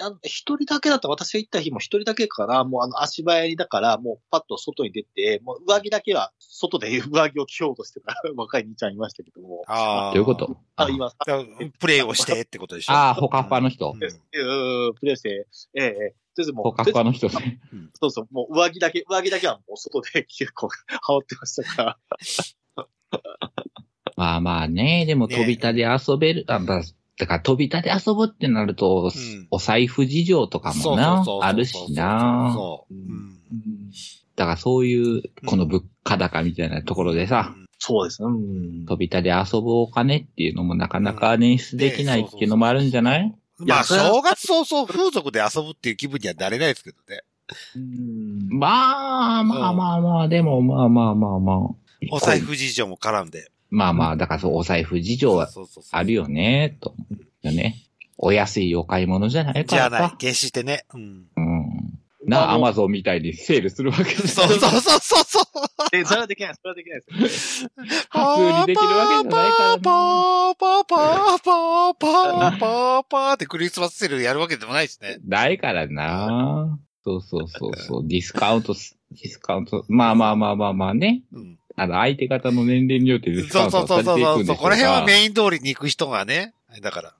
[0.00, 9.62] あ、あの一人だけだった私が行った日も一人だけから、もうあの足早にだから、もうパッと外に出て、もう上着だけは外で上着を着ようとしてた 若い兄ちゃんいましたけども。
[9.66, 10.14] ああ。
[10.14, 10.56] どういうこと？
[10.76, 11.16] あ、言います。
[11.18, 11.44] だから
[11.78, 12.92] プレイをしてってことでしょ？
[12.92, 13.94] ああ、ほかっぱの人う。
[13.96, 15.92] んん、プレイして、ええ、ええ。
[16.34, 17.60] とりあえずもう、ほかっぱの人ね。
[18.00, 20.68] そうそう、もう上着だけ、上着だけはもう外で結構
[21.02, 21.98] 羽織ってましたから。
[24.16, 26.82] まあまあね、でもね飛び田で遊べる、あだ
[27.20, 32.52] だから飛び田で遊ぶってなると、うんお財布事情とかもな、あるしな。
[32.54, 32.94] そう。
[32.94, 33.36] うん
[34.36, 38.28] だからそういう、この物価高みたいなところでさ、そうですね。
[38.28, 38.86] うん。
[38.86, 43.34] 飛び田で遊ぶお金っていうのもなかなか捻出できないっていうのもあるんじゃない？
[43.58, 47.20] まあ、正月早々風俗で遊ぶっていう気分にはなれないですけどね。
[47.76, 51.56] うんまあまあまあまあ、でもまあまあまあまあ。
[52.10, 53.50] お財布事情も絡んで。
[53.70, 55.48] まあまあ、だからそう、お財布事情は
[55.92, 56.94] あるよね、と
[57.42, 57.76] 思ね。
[58.18, 60.16] お安いお買い物じゃないからじゃないさ。。
[60.18, 60.84] 決してね。
[60.92, 61.26] うん。
[61.36, 62.00] うん。
[62.26, 65.44] な、アマゾンみたいにセールするわけですそうそうそうそうそう。
[65.92, 67.64] え、それはできない、それはできないです。
[67.64, 69.82] 普通にできるわけじゃないからね。
[69.82, 75.18] パーパーパーパーパーパーパーってクリスマスセールやるわけでもないですね。
[75.26, 76.78] ないからな。
[77.04, 78.06] そうそうそうそう。
[78.06, 79.86] ディスカウントす、ディスカウント。
[79.88, 81.22] まあまあまあまあまあね。
[81.32, 81.59] うん。
[81.76, 84.22] あの、相手方の年齢によってディスカそうウントそうそうそう。
[84.24, 86.54] はされていくんでしょうそこら辺はがメイン通りに行く人がね。
[86.82, 87.14] だから、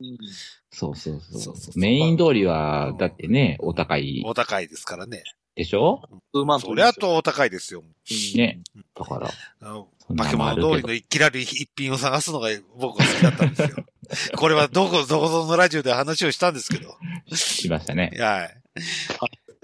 [0.71, 1.79] そうそうそうそうそう。
[1.79, 5.23] メイン通りは、だってね、お高いお高いですからね。
[5.57, 6.03] でしょ？
[6.33, 7.83] 数万そりゃとお高いですよ。
[8.37, 8.61] ね。
[8.97, 9.31] だから、
[10.17, 12.49] 化け物通りの一気らる一品を探すのが
[12.79, 13.85] 僕は好きだったんですよ。
[14.37, 16.97] これはどこ、どこぞのラジオで話をしたんですけど。
[17.35, 18.13] しましたね。
[18.19, 18.57] はい。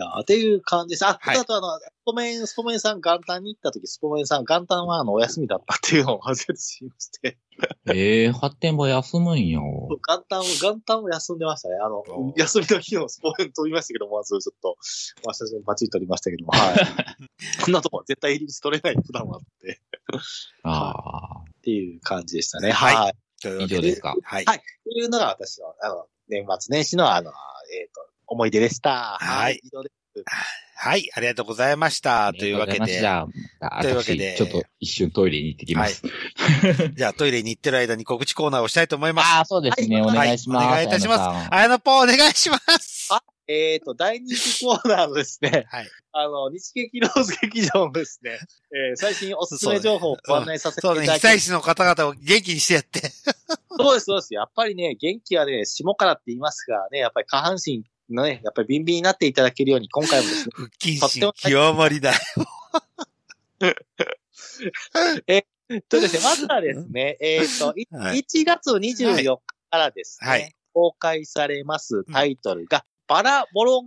[0.04, 1.06] あっていう感じです。
[1.06, 7.38] あ、はいあとあの、スポメン、スポメンさん元旦に行った時、スポメンさん元旦はあの、お休みだったっていうのを初めて知りまして、
[7.92, 9.62] ええ発展場休むんよ。
[9.90, 11.76] 元旦を、元旦を休んでましたね。
[11.82, 14.76] あのお、休みの日のスポメン飛びましたけども、まずちょっと、
[15.24, 17.62] まあ、写真パチッと撮りましたけども、 はい。
[17.64, 19.80] こんなとこ絶対入り口取れない普段はあって、
[20.62, 21.40] ああ。
[21.40, 22.70] っていう感じでしたね。
[22.70, 23.14] はいはい。
[23.40, 24.14] というわけ以上ですか。
[24.22, 24.44] はい。
[24.44, 27.30] はいというのが私の、あの、年末年始のあの、
[27.72, 29.18] えっ、と、思い出でした。
[29.20, 29.60] はい。
[30.74, 31.08] はい。
[31.14, 32.32] ありがとうございました。
[32.32, 32.98] というわけで。
[32.98, 33.26] じゃあ、
[33.60, 36.02] またというわけで私、ちょっと一瞬トイレに行ってきます。
[36.94, 39.26] じゃあトイレに行ってる間に告知コーナーをしたいと思います。
[39.36, 40.02] ああ、そうですね。
[40.02, 40.66] おはい願いします。
[40.66, 43.08] お願いいたしますあやのぽお願いします。
[43.12, 45.88] あえっ、と、大人気コーナーのですね、はい。
[46.12, 48.38] あの、日劇ローズ劇場のですね、
[48.72, 51.28] えー最新おすすめ情報をご案内させていたそうね、だきます。
[51.28, 53.00] 被災地の方々を元気にしてやって。
[53.78, 54.34] そうです、そうです。
[54.34, 62.12] やっぱりね、元気はね、下からって言いますがね、やっぱり下半身のね、やっぱりビンビンになっていただけるように、今回もですね、腹筋とっても心極まりだ。
[65.88, 73.86] とですね、まずはですね、えっ、と、いはい1月24日からですね、はい公開されますタイトルが、バラ物語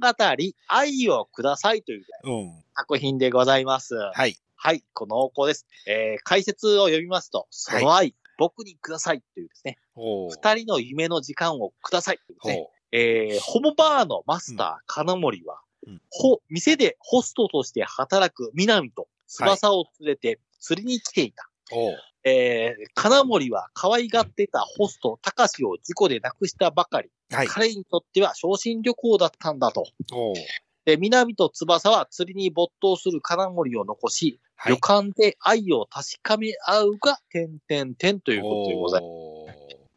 [0.67, 2.63] 愛をくださいといううん。
[2.75, 3.93] 作品でございます。
[3.93, 4.37] はい。
[4.55, 5.67] はい、この濃厚です。
[5.85, 9.77] えー解説を読みますと、その愛、僕にくださいというですね。
[9.95, 21.49] 二人の夢の時間をくださいというですね、ほえーホモバーのマスター、金森は、うんほ、店でホストとして働く南と翼を連れて釣りに来ていた。
[21.71, 21.75] う。
[21.75, 21.93] ほう。
[22.23, 27.09] えー金森は可愛がってたホスト、高志を事故で亡くしたばかり。
[27.31, 27.47] はい。
[27.47, 29.85] 彼にとっては昇進旅行だったんだと。
[30.85, 39.38] で、南と翼は釣りに没頭する金森を残し、はい旅館で愛を確かめ合うが、点々点ということでございます。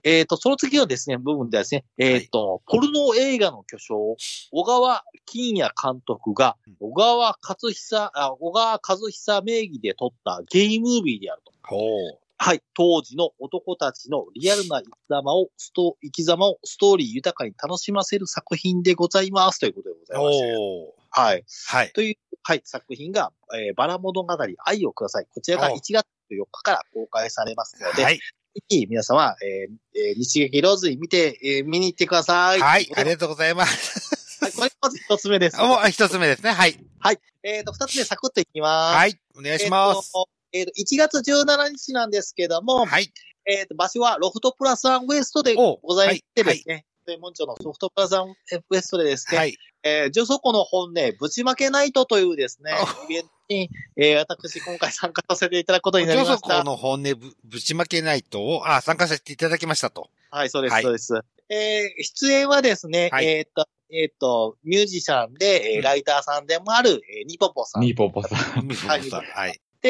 [0.05, 4.17] えっ、と、その次のですね、部分ではですね、えっ、と、ポルノ映画の巨匠、
[4.51, 11.53] 小川金也監督が、小川勝久、あ小川和久名義で撮ったゲイムービーであると。
[12.45, 12.63] はい。
[12.75, 19.61] 当時の男たちのリアルな生き様を、スト、生き様をストーリー豊かに楽しませる作品でございます。
[19.61, 20.95] ということでございまして。
[21.11, 21.45] はい。
[21.69, 21.93] はい。
[21.93, 25.27] という、はい、作品が、えーバラ物語愛をください。
[25.33, 28.19] こちらがお1月4日から公開されますので、はい。
[28.69, 32.61] ひ皆様、えーえー日劇ローズに見て、えー見に行ってください。
[32.61, 34.45] はい、ありががとうございます。
[34.45, 35.61] はい、これまず一つ目です。
[35.61, 36.51] あもう一つ目ですね。
[36.51, 36.79] はい。
[37.45, 38.97] えっ、と、二つ目サクッといきます。
[38.97, 40.13] はい、お願いします。
[40.53, 43.13] えっ、と、1月17日なんですけども、はい。
[43.47, 49.57] えっ、と、場所はロフトプラスワンウエストでおございましてですね、で門長のロフトプラスワンウエストでですね、はい。
[49.83, 56.63] えー、女祖子の本音、ぶちまけナイトというですねお、イベントに、えー、私今回参加させていただくことになりました。
[56.63, 60.09] の本音ぶぶちまけないとを、あ、参加させていただきましたと。
[60.31, 61.15] はい、そうです、はいそうです。
[61.49, 69.61] えー、出演はですね、はいえっ、と、えっ、と、ミュージシャンで、えうんーライターさんでもある、えーニポポさんニーポポさんはい。
[69.83, 69.89] で、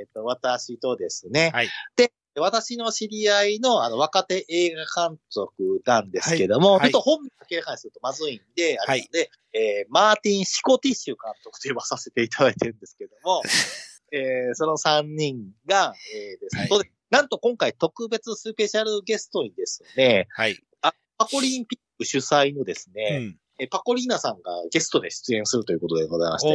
[0.00, 6.80] えっ、と、私とですね、はいで、私の知り合いの、あの、若手映画監督なんですけども、はい。
[6.82, 13.42] ちょっと本名明らかにするとまずいんで、あれなんで、えーマーティン・シコティッシュ監督と呼ばさせていただいてるんですけども、
[14.12, 16.68] えーその3人が、えーですね。
[16.70, 16.90] はい。
[17.10, 20.58] なんと今回特別スペシャルゲストにですね、はい。
[21.18, 23.38] パコリンピック主催のですうね、ん。
[23.58, 26.48] えパコリーナさんがゲストで出演するということでございまして。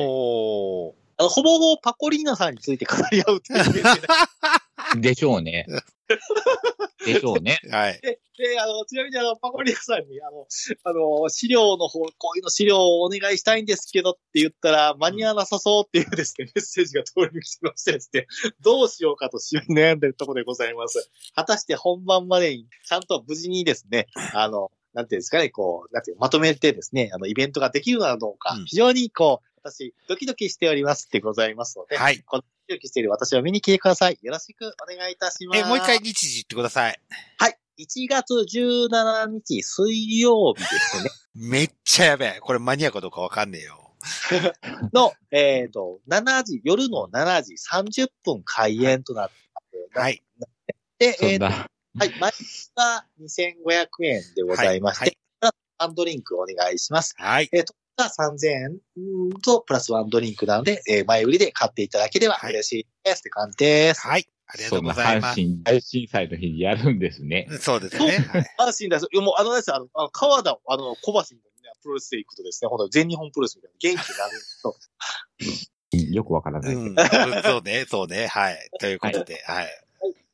[1.17, 3.63] あのほぼほぼパコリーナさんについて語り合うっていう
[4.97, 5.65] でしょうね。
[7.05, 7.59] でしょうね。
[7.69, 7.99] はい。
[8.01, 10.47] で、で、あの、ちなみにあの、パコリアさんに、あの、
[10.83, 18.27] あの、資料の方、こういうの資料をお願いしたいんですけどって言ったら、間に合わなさそうっていうですね、メッセージが通りに来てましてですね、
[18.61, 21.09] どうしようかと悩んでるところでございます。
[21.33, 32.21] 果たして本番までに、ちゃんと無事にですね、あの、なんていうんですかね、こう、なんていうまとめてですね、あの、イベントができるのかどうか、うん非常にこう、私、ドキドキしておりますってございますので、はい。
[32.23, 34.17] このドキドキしている私を見に来てください。
[34.21, 35.59] よろしくお願いいたします。
[35.59, 36.99] え、もう一回日時言ってください。
[37.37, 37.57] はい。
[37.79, 41.09] 1月17日水曜日ですね。
[41.33, 42.39] めっちゃやべえ。
[42.39, 43.95] これ間に合うかどうかわかんねえよ。
[44.93, 49.99] の、えっ、と、7時、夜の7時30分開演となって。
[49.99, 50.23] はい。
[50.97, 51.69] で、えっ、と、そんな。
[51.99, 52.19] はい。
[52.19, 57.15] 毎日は2500円でございまして、はいプラスワンドリンクお願いします。
[57.17, 57.49] はい。
[57.51, 58.79] えっ、と、が3000円
[59.43, 64.01] とプラスワンドリンクなので、えー前売りで買っていただければ嬉しいですって感じです。
[64.07, 64.27] はい。
[64.47, 65.39] ありがとそうございます。
[65.39, 67.47] 阪神大震災の日にやるんですね。
[67.59, 68.17] そうですね。
[68.31, 69.07] はい安心です。
[69.11, 71.25] いやもう、あのですあの、あの川田、あの、小橋の、ね、
[71.81, 74.27] プロレスで行くとですね、ほんと全日本プロレスみたいな元気にな
[76.09, 76.75] る よくわからない。
[76.75, 76.95] うん。
[77.43, 78.27] そうね、そうね。
[78.27, 78.69] はい。
[78.79, 79.67] ということで、はい。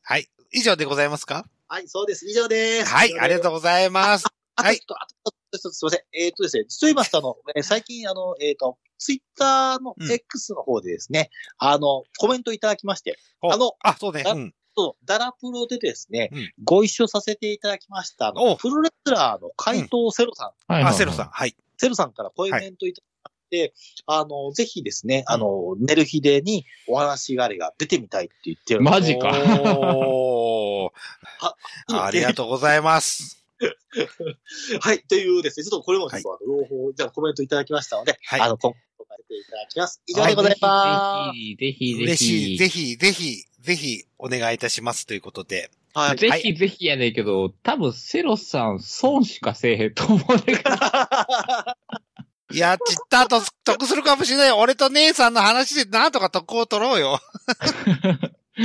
[0.01, 0.27] はい。
[0.51, 1.45] 以上でございますか？
[1.67, 2.25] はい、そうです。
[2.27, 2.89] 以上です。
[2.89, 3.19] はい。
[3.19, 4.25] ありがとうございます。
[4.55, 6.01] はいあとあとすいません。
[6.13, 14.23] えっ、とですね、実を言いますと、あの、えー最近、あの、えっ、と、ツイッターのうん X の方でですね、あの、コメントいただきまして、おあの、あ、そうね。
[14.25, 14.53] あうん。
[14.75, 21.29] そうダラプロでですね、うんご一緒させていただきました、あの、おプロレスラーの怪盗セロさん、はいはいはいあ、セロさん。
[21.29, 21.55] はい。
[21.77, 23.73] セロさんからコメントいただいて、
[24.05, 29.29] あの、ぜひですね、あの、寝る日でにお話があれが出てみたいって言ってるマジか
[29.79, 30.91] おー
[31.89, 33.46] ありがとうございます。
[34.81, 40.01] はい、というですね、ちょっとこれもちょっと、あの、朗報、じゃあコメントいただきましたので、はいあの、今後させていただきます。
[40.07, 41.37] 以上でございます。
[41.57, 42.57] ぜひぜひぜひ。
[42.57, 45.71] ぜひ、ぜひ、ぜひ、お願いいたしますということで。
[45.93, 46.17] はい。
[46.17, 50.69] ぜひぜひやねんけど、多分セロさん損しかせえへんと思うねんけど。
[52.53, 54.51] いや、ちった後得するかもしれない。
[54.51, 57.19] 俺と姉さんの話でなんとか得を取ろうよ。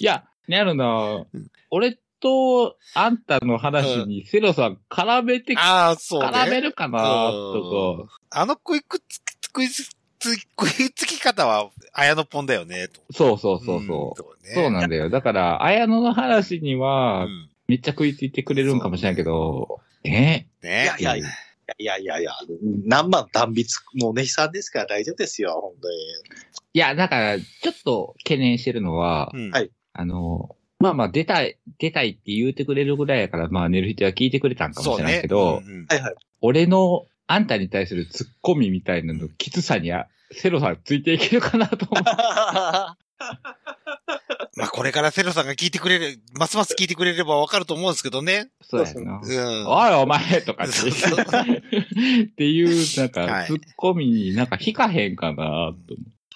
[0.00, 6.28] いや、ねあるなうん、俺とあんたの話にセロさん絡めて、ああ、そうね。
[6.28, 12.88] 絡めるかなとあの食いくっつき、食いつき、食いつき方は、綾野ポンだよね。
[13.10, 14.18] そうそうそうそう。
[14.18, 14.54] そうね。
[14.54, 15.10] そうなんだよ。
[15.10, 20.84] だから、綾野の話にはう、んめっちゃ食いついてくれるんかもしれないけど、ねね。
[20.98, 21.28] いやいやいや
[21.78, 22.32] いやいやいや、
[22.84, 23.64] 何万断筆
[23.98, 25.96] のおねひさんですから大丈夫ですよ、本当に。
[26.74, 35.62] いや、だから、ちょっと懸念してるのは、うんはいあの、まあまあ、出たい、出たいって言うてくれるぐらいやから、まあ、寝る人は聞いてくれたんかもしれないけど。
[36.40, 42.02] 俺の、あんたに対するツッコミみたいなの、きつさにあ、セロさんついていけるかなと思う。
[44.56, 48.50] まあ、これからセロさんが聞いてくれる、ますます聞いてくれればわかると思うんですけどね。
[48.60, 49.20] そうやな。
[49.22, 49.66] うん。
[49.66, 50.72] おいお前とかって
[52.22, 55.76] っていう、なんかは、いツッコミになんか引かへんかなと思う。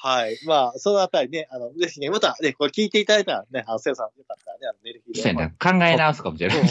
[0.06, 0.38] はい。
[0.46, 5.20] まあ、そのあたりね、あの、ぜひね、またね、これ聞いていただいたらね、あの、セヨさんよかったらね、あの、寝る日で。
[5.20, 5.50] そうやな。
[5.50, 6.68] 考え直すかもしれない。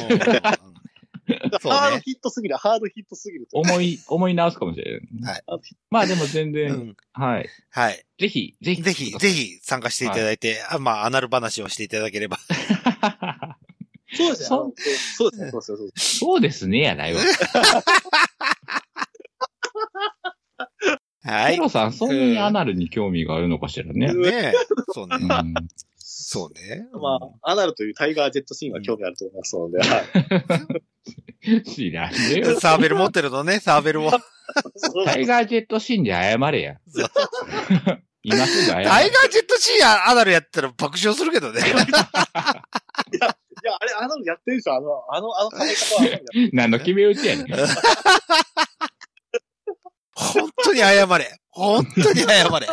[1.60, 2.02] そうハードね。
[2.06, 3.60] ヒットすぎる、ハードヒットすぎると。
[3.60, 5.44] 思い、思い直すかもしれない。
[5.46, 7.50] はいまあでも全う然、んはい。
[7.72, 8.06] はい。
[8.20, 8.82] ぜひ、ぜひ。
[8.82, 12.38] ぜひ、ぜひ参加していただいて、あまあ、アナル話をしていただければ。
[14.16, 14.48] そうですね。
[14.48, 15.90] そうですね、そうですね。
[15.96, 17.22] そうですね、やないわ。
[21.26, 21.56] はい。
[21.56, 24.14] セロさん、そんなにアナルに興味があるのかしらね。
[24.14, 24.54] ねえ。
[24.94, 25.26] そうねう。
[25.26, 25.54] ん。
[25.98, 26.88] そうね。
[26.94, 30.04] まあ、アナルというタイガージェットシーンは興味あると思いますので、は
[31.62, 31.64] い。
[31.64, 32.60] 知らねえよ。
[32.60, 34.12] サーベル持ってるのね、サーベルを。
[35.06, 36.76] タイガージェットシーンで謝れや。
[38.24, 38.86] 今すぐ謝れ。
[38.86, 41.60] タイガージェットシーンアナルやったら爆笑するけどね。
[41.62, 43.28] いや、
[43.74, 46.50] あれ、アナルやってるでしょあの、あの、あの食べ方はアナルやってる。
[46.54, 47.48] 何の決め打ちやねん。
[50.16, 51.40] 本当に謝れ。
[51.50, 52.68] 本当に謝れ。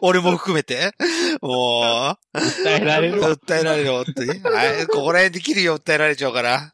[0.00, 0.92] 俺も含めて。
[1.40, 3.30] も訴えられう、るわ。
[3.30, 4.40] 訴えられる、本当に。
[4.40, 6.72] はい、ここら辺できるよ、訴えられちゃうから。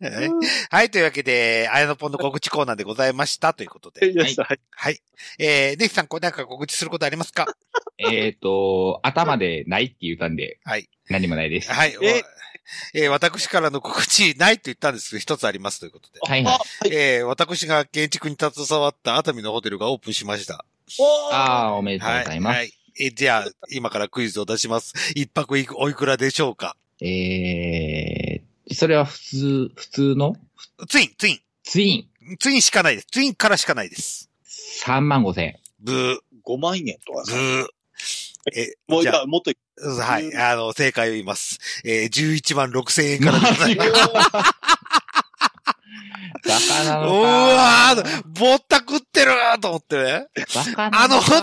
[0.00, 0.30] はい、
[0.70, 4.06] はい、というわけで、あやのぽんの告知コーナーでございました、ということで。
[4.06, 4.36] はい。
[4.70, 5.00] はい。
[5.38, 7.46] えー、ネヒさん、これなんか告知することありますか？
[7.98, 10.88] えっと、頭でないって言ったんで、はい。
[11.08, 11.72] 何もないです。
[11.72, 11.96] はい。
[12.02, 12.22] え
[12.94, 16.20] えー私からの告知ないと言ったんですけど、一つありますということで。
[16.20, 16.88] はいはい。
[16.90, 20.64] えー私が建築に携わった熱海のホテルがオープンしました。
[21.32, 22.24] ああ、おめでとうはい。
[22.24, 22.56] ございます。
[22.56, 22.72] はい。
[23.00, 24.94] えーじゃあ、今からクイズを出します。
[25.14, 26.76] 一泊いくおいくらでしょうか？
[27.00, 30.36] えー、それは普通、普通の？
[30.88, 31.40] ツイン、ツイン。
[31.64, 33.06] ツインツインしかないです。
[33.10, 34.30] ツインからしかないです。
[34.84, 35.58] 3万5千円。
[35.80, 36.16] ブー、
[36.46, 37.66] 5万円とかブー。
[38.54, 40.36] え、もう、いじゃあや、もっと、はい。
[40.36, 41.58] あの、正解を言います。
[41.84, 43.90] えー、11万6千円からでございます。
[46.44, 47.28] バカなうのか。
[47.28, 50.26] わーぼったくってると思ってね。
[50.54, 51.42] バカなのか。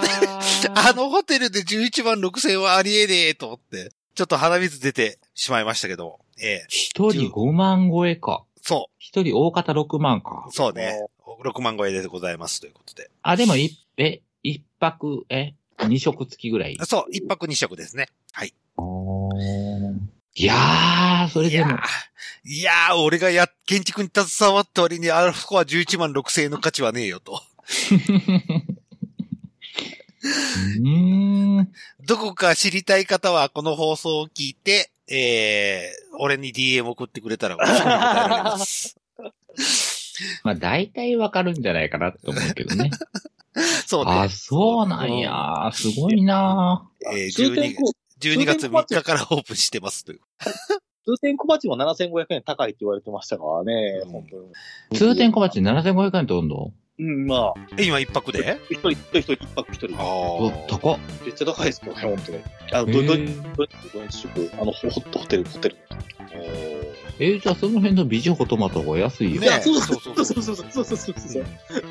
[0.76, 8.44] あの ホテルで11万6千円はありえねえと思って、ちょっと鼻水出てしまいましたけど、ええ一人5万超えか。
[8.62, 10.54] そ一人大方6万かう、。
[10.54, 11.08] そうね。
[11.44, 13.10] 6万超えでございますということで。
[13.24, 15.56] あ、でも一、え、一泊、え、
[15.88, 16.78] 二食付きぐらい。
[16.86, 18.08] そう、一泊二食ですね。
[18.32, 18.54] はい。
[20.36, 27.42] いやー、それでもいやー、いやー俺がや、建築に携わった割にあそこは11万6千円の価値はねえよと。
[30.24, 31.72] うーん。
[32.06, 38.98] どこか知りたい方はこの放送を聞いて、えー、俺に DM 送ってくれたら、すぐに答えられます。
[40.44, 42.92] まあ、大体わかるんじゃないかなと思うけどね。
[43.86, 44.30] そうねあ、。
[44.30, 45.70] そうなんや。
[45.74, 50.20] すごいなえー、12通天小、12月3日からオープンしてますという。
[51.04, 54.38] 通天小鉢も7500円高いって言われてましたからね、うん本当
[54.92, 54.98] に。
[54.98, 56.72] 通天小鉢7500円とんの？
[57.00, 58.60] うん、まあ、え、今一泊で？
[58.70, 59.96] 一人、一人、一人、一泊一人。
[59.96, 61.00] お、あ高っ。
[61.26, 62.38] めっちゃ高いですけどね、本当に。
[62.74, 63.68] あの、へど、ど、ーど、ど、
[64.08, 65.78] 日宿、あの、ホホホテル、ホテル。
[67.20, 69.42] えーじゃあその辺の美女ホトマトが安いよ。
[69.42, 71.46] ねいや、そうそそううそそううそうそうそうそうそう。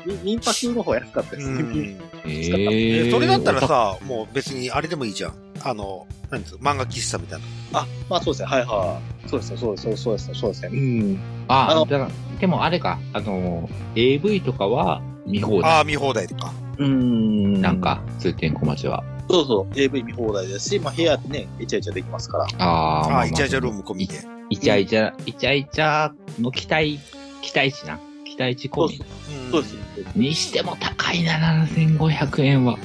[0.05, 1.47] み民泊の方が安かったです。
[1.47, 1.99] うん。
[2.25, 5.35] ええーそれだったら、さ、もう別にあれでもいいじゃん。
[5.63, 7.39] あの、なんつう漫画喫茶みたい
[7.73, 7.81] な。
[7.81, 9.29] あ、まあそうですね、はいはい。
[9.29, 10.69] そうですね、そうですね、そうですね、そうですね。
[10.71, 11.19] うん。
[11.47, 15.71] ああのだからでもあれか、あの、AV とかは見放題。
[15.71, 16.53] ああ、見放題とか。
[16.77, 19.03] うんなんか、通天小町は。
[19.29, 22.45] そうそう、AV 見放題ですし、まあ部屋でね、イチャイチャできますから。
[22.57, 24.23] ああ、ああ、ままイチャイチャルーム込みで。
[24.49, 26.99] イチャイチャ、イチャイチャの期待、
[27.41, 27.99] 期待値な。
[28.25, 29.01] 期待値込み。
[29.45, 29.75] うんそうです。
[30.15, 32.77] にしても高いな、7500円は。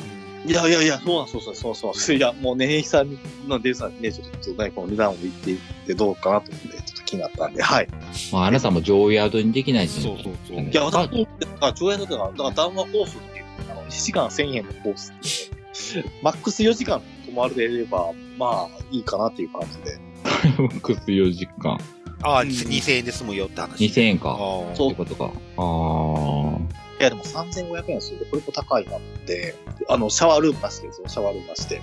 [0.46, 2.16] いやいやいや、そうなんそうそうそうそうそう。
[2.16, 3.18] いや、もうね、さん
[3.48, 7.88] のデーさね、ちょっとね、この値段を言っていってどうかなと思って、ちょっと気になったんで、はい。
[8.32, 10.16] まあ、あなたも上宿にできないじゃん。
[10.16, 10.60] そうそうそう。
[10.60, 19.98] いいや、私も、だから、上映の時は、だから談話コースっていう、あの、1時間1000円のコースっていうマックス4時間泊まれれば、まあ、いいかなっていう感じで。
[20.80, 21.78] クス4時間。
[22.22, 23.84] ああ、うん2000円で済むよって話。
[23.84, 24.30] 2000円か。
[24.30, 24.36] ああ
[24.74, 25.32] そうってことか。
[25.58, 29.54] あいや、でも3500円すると、これも高いなって、
[29.88, 31.80] あの、シャワールームなしですよ、シャワールームなしで。
[31.80, 31.82] あ。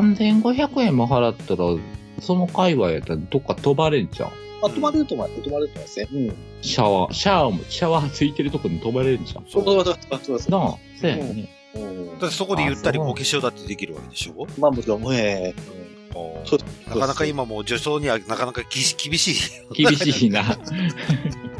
[0.00, 4.30] 3500円も払ったら、その界隈やったらどっか飛ばれんじゃん。
[4.62, 6.08] あ、泊まれると思います、泊まれると思いますね。
[6.12, 6.36] うん。
[6.62, 9.44] シャワー、シャワーも、シャワーついてるとこに飛ばれるんじゃん。
[9.46, 10.50] そう、そう、そう、そ。
[10.50, 11.48] なあ、そうやね。
[11.74, 14.46] うんだってそこでゆったりお化粧だってできるわけでしょ？
[14.58, 15.54] まあ、もちろん、え
[16.46, 16.58] そう
[16.88, 18.92] なかなか今もう女装にはなかなか厳し
[19.32, 19.74] い。
[19.74, 20.42] 厳しいな。
[20.42, 20.56] ー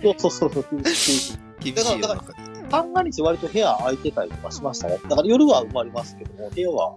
[0.19, 0.83] そうそうそうそう。
[0.83, 4.99] 厳しいよだから中で三が日割と部屋空いてたりとかしましたね。
[5.09, 6.97] だから夜は埋まりますけども、部屋は、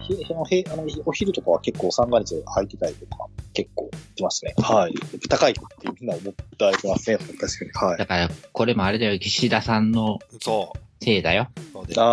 [0.00, 4.54] ひ部屋あのお昼とかは結構三が日空いてたりとか、結構しますね。
[4.58, 4.94] はい。
[5.28, 5.62] 高いって
[6.00, 6.42] みんな思って
[6.86, 7.18] いますね。
[7.18, 7.70] 確かに。
[7.72, 7.98] はい。
[7.98, 10.78] だから、これもあれだよ、岸田さんのそう。
[11.04, 11.48] せいだよ。
[11.72, 12.04] そうであ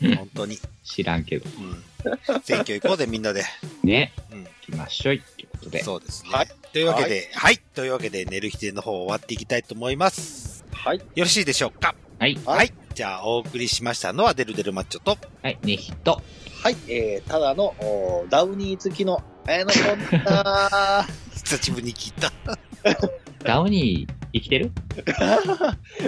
[0.00, 0.58] 本当に。
[0.84, 1.44] 知らんけど。
[1.58, 1.82] うん。
[2.42, 3.44] 選挙行こうでみんなで。
[3.82, 4.12] ね。
[4.32, 4.44] うん。
[4.44, 5.82] 行きましょいっていうことで。
[5.82, 6.30] そうですね。
[6.30, 7.58] はいというわけで、はい。
[7.74, 10.57] というわけで、寝る日での方終わっていきたいと思います。
[10.88, 10.90] あ。
[10.90, 10.98] はい。
[10.98, 11.94] よろしいでしょうか？
[12.18, 12.38] はい。
[12.44, 12.72] はいはい。
[12.94, 15.58] じゃあ、お送りしましたのは、デルデルマッチョと、はい。
[15.62, 16.20] ね、ヒット。
[16.62, 16.76] はい。
[16.88, 22.32] えー、ただの、おダウニー好きの、綾野コンタ 久しぶりに聞いた。
[23.44, 24.72] ダウニー、生きてる？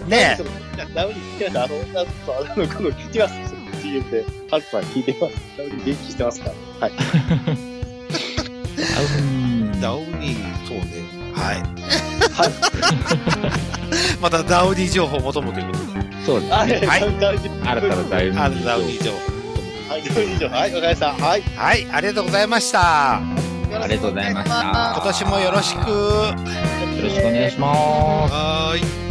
[0.09, 0.37] ね
[0.95, 3.87] ダウニー好きなあの、あの、あの、この、違います。
[3.87, 5.35] 違い言って、ハルさん聞いてます。
[5.57, 6.51] ダウニー元気してますか？
[6.81, 6.93] はい。
[9.81, 11.10] ダウニー、そうね。
[11.41, 11.57] はい。
[11.57, 12.51] はい。
[14.21, 15.91] またダウニー情報を求むということで。
[16.27, 16.69] そうですはい。
[16.69, 16.87] ね。
[16.87, 19.19] はい新たなダイビングあのダウニー情報。
[19.93, 20.57] はい、ダウニー情報。
[20.57, 21.25] はい、わかりました。
[21.27, 21.43] はい。
[21.57, 23.17] はい、ありがとうございました。
[23.17, 25.91] ありがとうございました今年もよろしく。
[25.91, 26.35] よ
[27.05, 28.33] ろしくお願いします。
[28.35, 29.10] はーい。